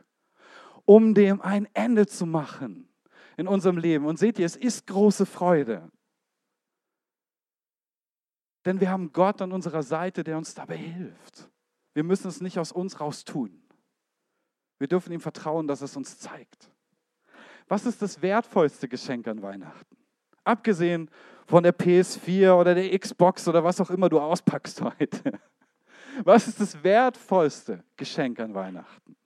um 0.84 1.14
dem 1.14 1.40
ein 1.40 1.68
Ende 1.74 2.06
zu 2.06 2.26
machen 2.26 2.88
in 3.36 3.46
unserem 3.46 3.78
Leben. 3.78 4.06
Und 4.06 4.18
seht 4.18 4.38
ihr, 4.38 4.46
es 4.46 4.56
ist 4.56 4.86
große 4.86 5.26
Freude. 5.26 5.90
Denn 8.64 8.80
wir 8.80 8.90
haben 8.90 9.12
Gott 9.12 9.40
an 9.42 9.52
unserer 9.52 9.82
Seite, 9.82 10.24
der 10.24 10.36
uns 10.36 10.54
dabei 10.54 10.76
hilft. 10.76 11.48
Wir 11.94 12.02
müssen 12.02 12.28
es 12.28 12.40
nicht 12.40 12.58
aus 12.58 12.72
uns 12.72 13.00
raus 13.00 13.24
tun. 13.24 13.62
Wir 14.78 14.88
dürfen 14.88 15.12
ihm 15.12 15.20
vertrauen, 15.20 15.66
dass 15.66 15.82
es 15.82 15.96
uns 15.96 16.18
zeigt. 16.18 16.70
Was 17.68 17.86
ist 17.86 18.02
das 18.02 18.22
wertvollste 18.22 18.88
Geschenk 18.88 19.26
an 19.28 19.42
Weihnachten? 19.42 19.96
Abgesehen 20.44 21.10
von 21.46 21.62
der 21.62 21.76
PS4 21.76 22.52
oder 22.54 22.74
der 22.74 22.98
Xbox 22.98 23.46
oder 23.48 23.62
was 23.62 23.80
auch 23.80 23.90
immer 23.90 24.08
du 24.08 24.20
auspackst 24.20 24.82
heute. 24.82 25.40
Was 26.24 26.48
ist 26.48 26.58
das 26.60 26.82
wertvollste 26.82 27.84
Geschenk 27.98 28.40
an 28.40 28.54
Weihnachten? 28.54 29.16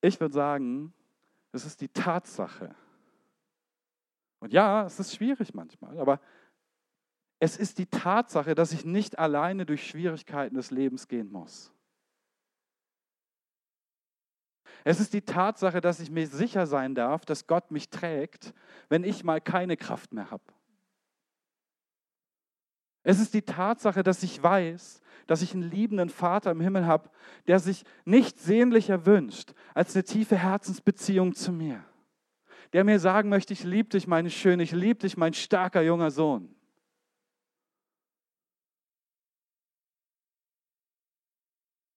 Ich 0.00 0.18
würde 0.18 0.32
sagen, 0.32 0.94
es 1.52 1.66
ist 1.66 1.82
die 1.82 1.88
Tatsache. 1.88 2.74
Und 4.40 4.54
ja, 4.54 4.86
es 4.86 4.98
ist 4.98 5.14
schwierig 5.14 5.52
manchmal, 5.52 5.98
aber 6.00 6.20
es 7.38 7.58
ist 7.58 7.76
die 7.76 7.84
Tatsache, 7.84 8.54
dass 8.54 8.72
ich 8.72 8.86
nicht 8.86 9.18
alleine 9.18 9.66
durch 9.66 9.86
Schwierigkeiten 9.86 10.54
des 10.54 10.70
Lebens 10.70 11.06
gehen 11.06 11.30
muss. 11.30 11.73
Es 14.84 15.00
ist 15.00 15.14
die 15.14 15.22
Tatsache, 15.22 15.80
dass 15.80 15.98
ich 15.98 16.10
mir 16.10 16.26
sicher 16.26 16.66
sein 16.66 16.94
darf, 16.94 17.24
dass 17.24 17.46
Gott 17.46 17.70
mich 17.70 17.88
trägt, 17.88 18.52
wenn 18.90 19.02
ich 19.02 19.24
mal 19.24 19.40
keine 19.40 19.78
Kraft 19.78 20.12
mehr 20.12 20.30
habe. 20.30 20.44
Es 23.02 23.18
ist 23.18 23.32
die 23.32 23.42
Tatsache, 23.42 24.02
dass 24.02 24.22
ich 24.22 24.42
weiß, 24.42 25.00
dass 25.26 25.42
ich 25.42 25.54
einen 25.54 25.70
liebenden 25.70 26.10
Vater 26.10 26.50
im 26.50 26.60
Himmel 26.60 26.86
habe, 26.86 27.10
der 27.46 27.60
sich 27.60 27.84
nicht 28.04 28.38
sehnlicher 28.38 29.06
wünscht 29.06 29.54
als 29.72 29.94
eine 29.94 30.04
tiefe 30.04 30.36
Herzensbeziehung 30.36 31.34
zu 31.34 31.50
mir. 31.52 31.82
Der 32.74 32.84
mir 32.84 32.98
sagen 32.98 33.30
möchte, 33.30 33.52
ich 33.52 33.64
liebe 33.64 33.88
dich, 33.88 34.06
meine 34.06 34.30
Schöne, 34.30 34.62
ich 34.62 34.72
liebe 34.72 35.00
dich, 35.00 35.16
mein 35.16 35.32
starker 35.32 35.80
junger 35.80 36.10
Sohn. 36.10 36.54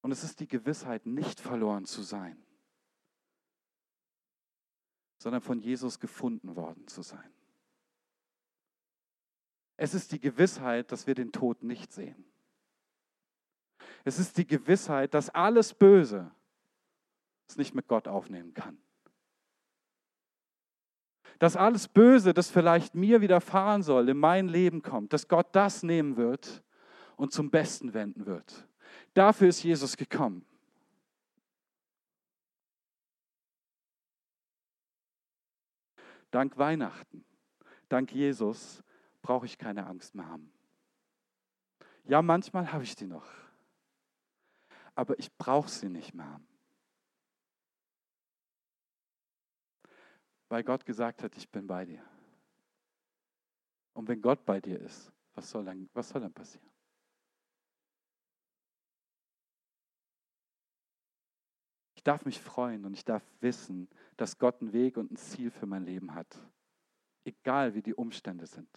Und 0.02 0.12
es 0.12 0.24
ist 0.24 0.40
die 0.40 0.48
Gewissheit, 0.48 1.06
nicht 1.06 1.42
verloren 1.42 1.84
zu 1.84 2.02
sein, 2.02 2.38
sondern 5.18 5.42
von 5.42 5.60
Jesus 5.60 6.00
gefunden 6.00 6.56
worden 6.56 6.88
zu 6.88 7.02
sein. 7.02 7.32
Es 9.78 9.94
ist 9.94 10.12
die 10.12 10.20
Gewissheit, 10.20 10.92
dass 10.92 11.06
wir 11.06 11.16
den 11.16 11.32
Tod 11.32 11.64
nicht 11.64 11.94
sehen. 11.94 12.26
Es 14.04 14.20
ist 14.20 14.38
die 14.38 14.48
Gewissheit, 14.48 15.14
dass 15.14 15.30
alles 15.30 15.74
Böse 15.74 16.32
es 17.48 17.58
nicht 17.58 17.76
mit 17.76 17.88
Gott 17.88 18.08
aufnehmen 18.08 18.54
kann. 18.54 18.78
Dass 21.40 21.56
alles 21.56 21.88
Böse, 21.88 22.34
das 22.34 22.50
vielleicht 22.50 22.96
mir 22.96 23.22
widerfahren 23.22 23.84
soll, 23.84 24.10
in 24.10 24.18
mein 24.18 24.48
Leben 24.48 24.82
kommt, 24.82 25.14
dass 25.14 25.28
Gott 25.28 25.48
das 25.52 25.84
nehmen 25.84 26.18
wird 26.18 26.64
und 27.16 27.32
zum 27.32 27.52
Besten 27.52 27.94
wenden 27.94 28.26
wird. 28.26 28.68
Dafür 29.14 29.50
ist 29.50 29.62
Jesus 29.64 29.98
gekommen. 29.98 30.46
Dank 36.32 36.58
Weihnachten, 36.58 37.26
dank 37.90 38.12
Jesus 38.12 38.84
brauche 39.22 39.46
ich 39.46 39.58
keine 39.58 39.86
Angst 39.86 40.16
mehr 40.16 40.28
haben. 40.28 40.52
Ja, 42.04 42.22
manchmal 42.22 42.72
habe 42.72 42.84
ich 42.84 42.96
die 42.96 43.08
noch, 43.08 43.28
aber 44.96 45.18
ich 45.20 45.36
brauche 45.38 45.70
sie 45.70 45.90
nicht 45.90 46.14
mehr 46.14 46.26
haben. 46.26 46.48
Weil 50.50 50.64
Gott 50.64 50.86
gesagt 50.86 51.24
hat, 51.24 51.36
ich 51.36 51.50
bin 51.50 51.68
bei 51.68 51.86
dir. 51.86 52.04
Und 53.94 54.08
wenn 54.08 54.22
Gott 54.22 54.46
bei 54.46 54.62
dir 54.62 54.80
ist, 54.80 55.12
was 55.34 55.50
soll 55.50 55.66
dann, 55.66 55.90
was 55.94 56.10
soll 56.10 56.22
dann 56.22 56.34
passieren? 56.34 56.70
Darf 62.08 62.26
mich 62.26 62.40
freuen 62.40 62.86
und 62.86 62.94
ich 62.94 63.04
darf 63.04 63.24
wissen, 63.42 63.90
dass 64.16 64.38
Gott 64.38 64.62
einen 64.62 64.72
Weg 64.72 64.98
und 64.98 65.12
ein 65.12 65.18
Ziel 65.18 65.52
für 65.52 65.66
mein 65.66 65.84
Leben 65.84 66.14
hat. 66.14 66.40
Egal 67.26 67.74
wie 67.74 67.82
die 67.82 67.94
Umstände 67.94 68.46
sind. 68.46 68.70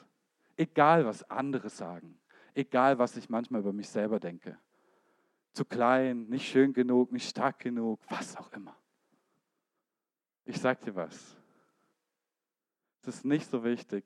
Egal, 0.56 1.04
was 1.04 1.22
andere 1.30 1.70
sagen. 1.70 2.18
Egal, 2.54 2.98
was 2.98 3.16
ich 3.16 3.28
manchmal 3.28 3.60
über 3.60 3.72
mich 3.72 3.88
selber 3.88 4.18
denke. 4.18 4.58
Zu 5.52 5.64
klein, 5.64 6.26
nicht 6.28 6.48
schön 6.48 6.72
genug, 6.72 7.12
nicht 7.12 7.28
stark 7.28 7.60
genug, 7.60 8.00
was 8.08 8.36
auch 8.36 8.52
immer. 8.52 8.76
Ich 10.44 10.60
sage 10.60 10.84
dir 10.86 10.96
was. 10.96 11.36
Es 13.02 13.08
ist 13.08 13.24
nicht 13.24 13.48
so 13.48 13.62
wichtig, 13.62 14.04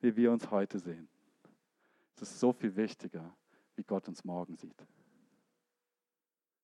wie 0.00 0.16
wir 0.16 0.32
uns 0.32 0.50
heute 0.50 0.78
sehen. 0.78 1.08
Es 2.16 2.22
ist 2.22 2.40
so 2.40 2.52
viel 2.52 2.74
wichtiger, 2.74 3.32
wie 3.76 3.84
Gott 3.84 4.08
uns 4.08 4.24
morgen 4.24 4.56
sieht. 4.56 4.86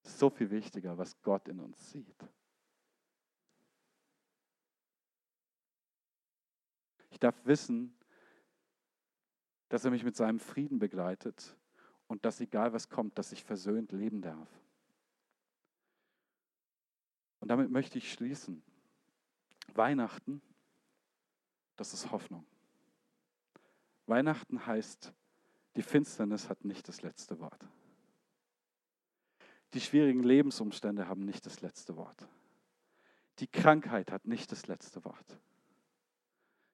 So 0.02 0.30
viel 0.30 0.50
wichtiger, 0.50 0.98
was 0.98 1.20
Gott 1.22 1.48
in 1.48 1.60
uns 1.60 1.90
sieht. 1.90 2.28
Ich 7.10 7.18
darf 7.18 7.34
wissen, 7.44 7.96
dass 9.68 9.84
er 9.84 9.90
mich 9.90 10.04
mit 10.04 10.16
seinem 10.16 10.40
Frieden 10.40 10.78
begleitet 10.78 11.56
und 12.08 12.24
dass 12.24 12.40
egal 12.40 12.72
was 12.72 12.88
kommt, 12.88 13.16
dass 13.18 13.32
ich 13.32 13.44
versöhnt 13.44 13.92
leben 13.92 14.20
darf. 14.20 14.48
Und 17.40 17.48
damit 17.48 17.70
möchte 17.70 17.98
ich 17.98 18.12
schließen. 18.12 18.62
Weihnachten, 19.74 20.42
das 21.76 21.94
ist 21.94 22.10
Hoffnung. 22.10 22.46
Weihnachten 24.06 24.66
heißt, 24.66 25.12
die 25.76 25.82
Finsternis 25.82 26.48
hat 26.48 26.64
nicht 26.64 26.86
das 26.86 27.02
letzte 27.02 27.40
Wort. 27.40 27.66
Die 29.74 29.80
schwierigen 29.80 30.22
Lebensumstände 30.22 31.08
haben 31.08 31.24
nicht 31.24 31.46
das 31.46 31.60
letzte 31.60 31.96
Wort. 31.96 32.28
Die 33.38 33.46
Krankheit 33.46 34.10
hat 34.10 34.26
nicht 34.26 34.52
das 34.52 34.66
letzte 34.66 35.04
Wort. 35.04 35.38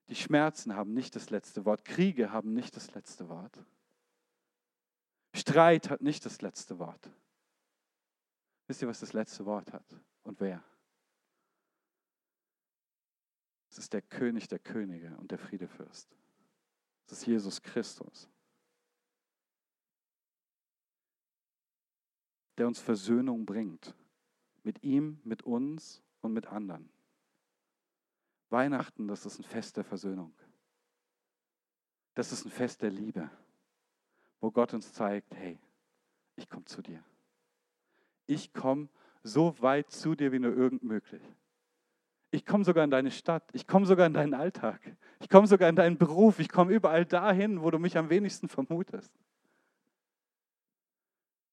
Die 0.09 0.17
Schmerzen 0.17 0.75
haben 0.75 0.95
nicht 0.95 1.15
das 1.15 1.31
letzte 1.31 1.65
Wort. 1.65 1.85
Kriege 1.85 2.33
haben 2.33 2.55
nicht 2.55 2.75
das 2.75 2.95
letzte 2.95 3.29
Wort. 3.29 3.63
Streit 5.35 5.91
hat 5.91 6.01
nicht 6.01 6.25
das 6.25 6.41
letzte 6.41 6.79
Wort. 6.79 7.11
Wisst 8.67 8.83
ihr, 8.83 8.89
was 8.89 9.01
das 9.01 9.13
letzte 9.13 9.45
Wort 9.47 9.73
hat? 9.73 9.87
Und 10.23 10.41
wer? 10.41 10.63
Es 13.71 13.79
ist 13.79 13.93
der 13.93 14.03
König 14.03 14.49
der 14.49 14.59
Könige 14.59 15.17
und 15.19 15.31
der 15.31 15.39
Friedefürst. 15.39 16.09
Es 17.07 17.13
ist 17.13 17.27
Jesus 17.27 17.63
Christus, 17.63 18.29
der 22.59 22.67
uns 22.67 22.81
Versöhnung 22.81 23.47
bringt. 23.47 23.95
Mit 24.63 24.83
ihm, 24.83 25.21
mit 25.25 25.43
uns 25.43 26.03
und 26.21 26.33
mit 26.33 26.47
anderen. 26.49 26.91
Weihnachten, 28.51 29.09
das 29.09 29.27
ist 29.27 29.39
ein 29.39 29.45
Fest 29.45 29.77
der 29.77 29.85
Versöhnung. 29.85 30.35
Das 32.15 32.33
ist 32.33 32.45
ein 32.45 32.51
Fest 32.51 32.83
der 32.83 32.91
Liebe, 32.91 33.31
wo 34.41 34.51
Gott 34.51 34.75
uns 34.75 34.93
zeigt, 34.93 35.35
hey, 35.37 35.59
ich 36.37 36.49
komme 36.49 36.65
zu 36.65 36.83
dir. 36.83 37.03
Ich 38.27 38.53
komme 38.53 38.89
so 39.23 39.55
weit 39.61 39.91
zu 39.91 40.15
dir, 40.15 40.33
wie 40.33 40.39
nur 40.39 40.55
irgend 40.55 40.83
möglich. 40.83 41.23
Ich 42.31 42.45
komme 42.45 42.65
sogar 42.65 42.85
in 42.85 42.91
deine 42.91 43.11
Stadt, 43.11 43.49
ich 43.53 43.67
komme 43.67 43.87
sogar 43.87 44.07
in 44.07 44.13
deinen 44.13 44.35
Alltag, 44.35 44.81
ich 45.21 45.29
komme 45.29 45.47
sogar 45.47 45.69
in 45.69 45.77
deinen 45.77 45.97
Beruf, 45.97 46.41
ich 46.41 46.49
komme 46.49 46.73
überall 46.73 47.07
dahin, 47.07 47.63
wo 47.63 47.71
du 47.71 47.79
mich 47.79 47.97
am 47.97 48.11
wenigsten 48.11 48.49
vermutest. 48.49 49.13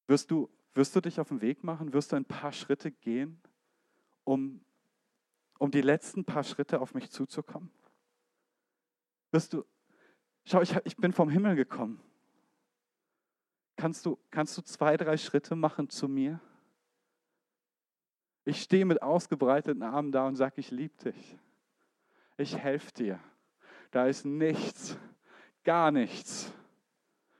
Wirst 0.06 0.30
du, 0.30 0.50
wirst 0.76 0.94
du 0.94 1.00
dich 1.00 1.18
auf 1.20 1.28
den 1.28 1.40
Weg 1.40 1.64
machen? 1.64 1.92
Wirst 1.92 2.12
du 2.12 2.16
ein 2.16 2.24
paar 2.24 2.52
Schritte 2.52 2.90
gehen, 2.92 3.40
um 4.24 4.60
um 5.58 5.70
die 5.70 5.80
letzten 5.80 6.24
paar 6.24 6.44
Schritte 6.44 6.80
auf 6.80 6.94
mich 6.94 7.10
zuzukommen? 7.10 7.70
Wirst 9.30 9.52
du, 9.52 9.64
schau, 10.44 10.60
ich, 10.60 10.74
ich 10.84 10.96
bin 10.96 11.12
vom 11.12 11.30
Himmel 11.30 11.56
gekommen. 11.56 12.00
Kannst 13.76 14.06
du, 14.06 14.18
kannst 14.30 14.56
du 14.56 14.62
zwei, 14.62 14.96
drei 14.96 15.16
Schritte 15.16 15.54
machen 15.56 15.90
zu 15.90 16.08
mir? 16.08 16.40
Ich 18.44 18.62
stehe 18.62 18.84
mit 18.84 19.02
ausgebreiteten 19.02 19.82
Armen 19.82 20.12
da 20.12 20.26
und 20.26 20.36
sage, 20.36 20.60
ich 20.60 20.70
liebe 20.70 20.96
dich. 20.96 21.38
Ich 22.38 22.56
helfe 22.56 22.92
dir. 22.92 23.20
Da 23.90 24.06
ist 24.06 24.24
nichts, 24.24 24.96
gar 25.64 25.90
nichts, 25.90 26.52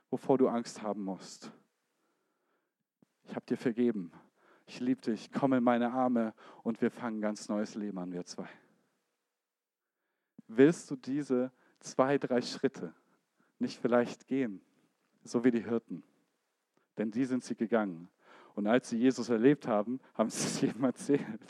wovor 0.09 0.37
du 0.37 0.47
Angst 0.47 0.81
haben 0.81 1.03
musst. 1.03 1.51
Ich 3.27 3.35
habe 3.35 3.45
dir 3.45 3.57
vergeben 3.57 4.11
ich 4.67 4.81
liebe 4.81 5.01
dich, 5.01 5.31
komm 5.31 5.53
in 5.53 5.63
meine 5.63 5.91
Arme 5.91 6.33
und 6.61 6.81
wir 6.81 6.91
fangen 6.91 7.17
ein 7.17 7.21
ganz 7.21 7.47
neues 7.47 7.75
Leben 7.75 7.97
an, 7.97 8.11
wir 8.11 8.25
zwei. 8.25 8.49
Willst 10.47 10.91
du 10.91 10.97
diese 10.97 11.51
zwei, 11.79 12.17
drei 12.17 12.41
Schritte 12.41 12.93
nicht 13.59 13.79
vielleicht 13.79 14.27
gehen, 14.27 14.61
so 15.23 15.43
wie 15.43 15.51
die 15.51 15.63
Hirten? 15.63 16.03
Denn 16.97 17.11
die 17.11 17.25
sind 17.25 17.43
sie 17.43 17.55
gegangen. 17.55 18.09
Und 18.55 18.67
als 18.67 18.89
sie 18.89 18.97
Jesus 18.97 19.29
erlebt 19.29 19.67
haben, 19.67 20.01
haben 20.13 20.29
sie 20.29 20.45
es 20.45 20.61
jedem 20.61 20.83
erzählt. 20.83 21.41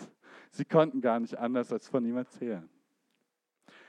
Sie 0.52 0.66
konnten 0.66 1.02
gar 1.02 1.20
nicht 1.20 1.38
anders 1.38 1.72
als 1.72 1.88
von 1.88 2.06
ihm 2.06 2.18
erzählen. 2.18 2.70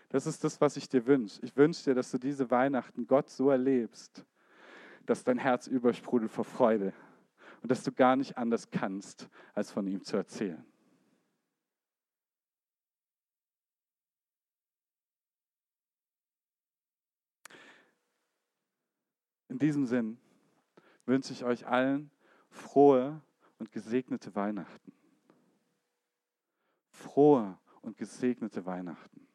Das 0.09 0.27
ist 0.27 0.43
das, 0.43 0.59
was 0.61 0.79
ich 0.79 0.89
dir 0.89 1.07
wünsche. 1.07 1.39
Ich 1.43 1.55
wünsche 1.55 1.85
dir, 1.85 1.95
dass 1.95 2.11
du 2.11 2.19
diese 2.19 2.51
Weihnachten 2.51 3.07
Gott 3.07 3.29
so 3.29 3.51
erlebst, 3.51 4.25
dass 5.05 5.23
dein 5.23 5.37
Herz 5.37 5.67
übersprudelt 5.67 6.31
vor 6.31 6.45
Freude 6.45 6.95
und 7.63 7.71
dass 7.71 7.83
du 7.83 7.93
gar 7.93 8.17
nicht 8.17 8.37
anders 8.37 8.71
kannst, 8.71 9.29
als 9.55 9.71
von 9.71 9.87
ihm 9.87 10.03
zu 10.03 10.17
erzählen. 10.17 10.65
In 19.49 19.59
diesem 19.59 19.87
Sinn 19.87 20.19
wünsche 21.07 21.33
ich 21.33 21.43
euch 21.43 21.67
allen 21.67 22.11
frohe 22.51 23.21
und 23.59 23.73
gesegnete 23.73 24.35
Weihnachten. 24.35 24.93
Frohe 26.91 27.59
und 27.81 27.97
gesegnete 27.97 28.67
Weihnachten. 28.67 29.27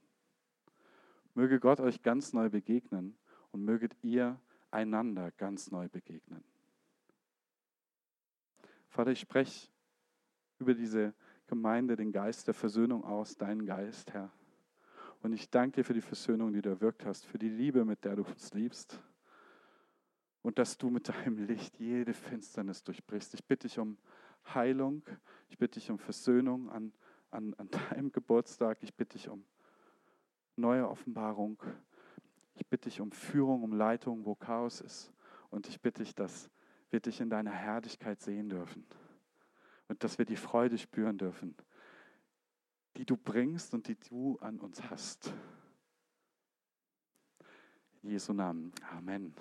Möge 1.34 1.60
Gott 1.60 1.80
euch 1.80 2.02
ganz 2.04 2.32
neu 2.32 2.50
begegnen 2.50 3.18
und 3.52 3.64
möget 3.64 3.96
ihr 4.04 4.40
einander 4.70 5.32
ganz 5.32 5.72
neu 5.72 5.90
begegnen. 5.90 6.44
Vater, 8.94 9.10
ich 9.10 9.22
spreche 9.22 9.70
über 10.60 10.76
diese 10.76 11.16
Gemeinde 11.48 11.96
den 11.96 12.12
Geist 12.12 12.46
der 12.46 12.54
Versöhnung 12.54 13.04
aus, 13.04 13.36
deinen 13.36 13.66
Geist, 13.66 14.14
Herr. 14.14 14.32
Und 15.24 15.34
ich 15.34 15.50
danke 15.50 15.78
dir 15.78 15.84
für 15.84 15.96
die 15.96 16.02
Versöhnung, 16.02 16.54
die 16.54 16.62
du 16.62 16.70
erwirkt 16.70 17.04
hast, 17.04 17.26
für 17.26 17.40
die 17.40 17.50
Liebe, 17.50 17.86
mit 17.86 18.06
der 18.06 18.18
du 18.18 18.24
uns 18.24 18.54
liebst. 18.54 19.02
Und 20.44 20.60
dass 20.60 20.78
du 20.78 20.92
mit 20.92 21.10
deinem 21.10 21.40
Licht 21.48 21.80
jede 21.80 22.14
Finsternis 22.14 22.84
durchbrichst. 22.84 23.34
Ich 23.34 23.44
bitte 23.44 23.68
dich 23.68 23.80
um 23.80 23.98
Heilung, 24.54 25.02
ich 25.50 25.58
bitte 25.58 25.80
dich 25.80 25.90
um 25.90 25.98
Versöhnung 25.98 26.70
an, 26.70 26.94
an, 27.32 27.56
an 27.56 27.70
deinem 27.72 28.12
Geburtstag, 28.12 28.78
ich 28.82 28.94
bitte 28.94 29.18
dich 29.18 29.28
um 29.28 29.44
neue 30.56 30.88
Offenbarung, 30.88 31.58
ich 32.54 32.68
bitte 32.68 32.90
dich 32.90 33.02
um 33.02 33.12
Führung, 33.12 33.64
um 33.64 33.74
Leitung, 33.74 34.24
wo 34.24 34.36
Chaos 34.36 34.82
ist. 34.82 35.12
Und 35.50 35.68
ich 35.68 35.82
bitte 35.82 36.04
dich, 36.04 36.14
dass 36.14 36.52
wir 36.94 37.00
dich 37.00 37.20
in 37.20 37.30
deiner 37.30 37.52
Herrlichkeit 37.52 38.22
sehen 38.22 38.48
dürfen. 38.48 38.86
Und 39.88 40.04
dass 40.04 40.18
wir 40.18 40.26
die 40.26 40.38
Freude 40.38 40.78
spüren 40.78 41.18
dürfen, 41.18 41.56
die 42.96 43.06
du 43.06 43.18
bringst 43.18 43.74
und 43.74 43.88
die 43.88 43.96
du 43.96 44.38
an 44.40 44.60
uns 44.60 44.82
hast. 44.90 45.34
In 48.04 48.12
Jesu 48.12 48.32
Namen. 48.32 48.72
Amen. 48.92 49.34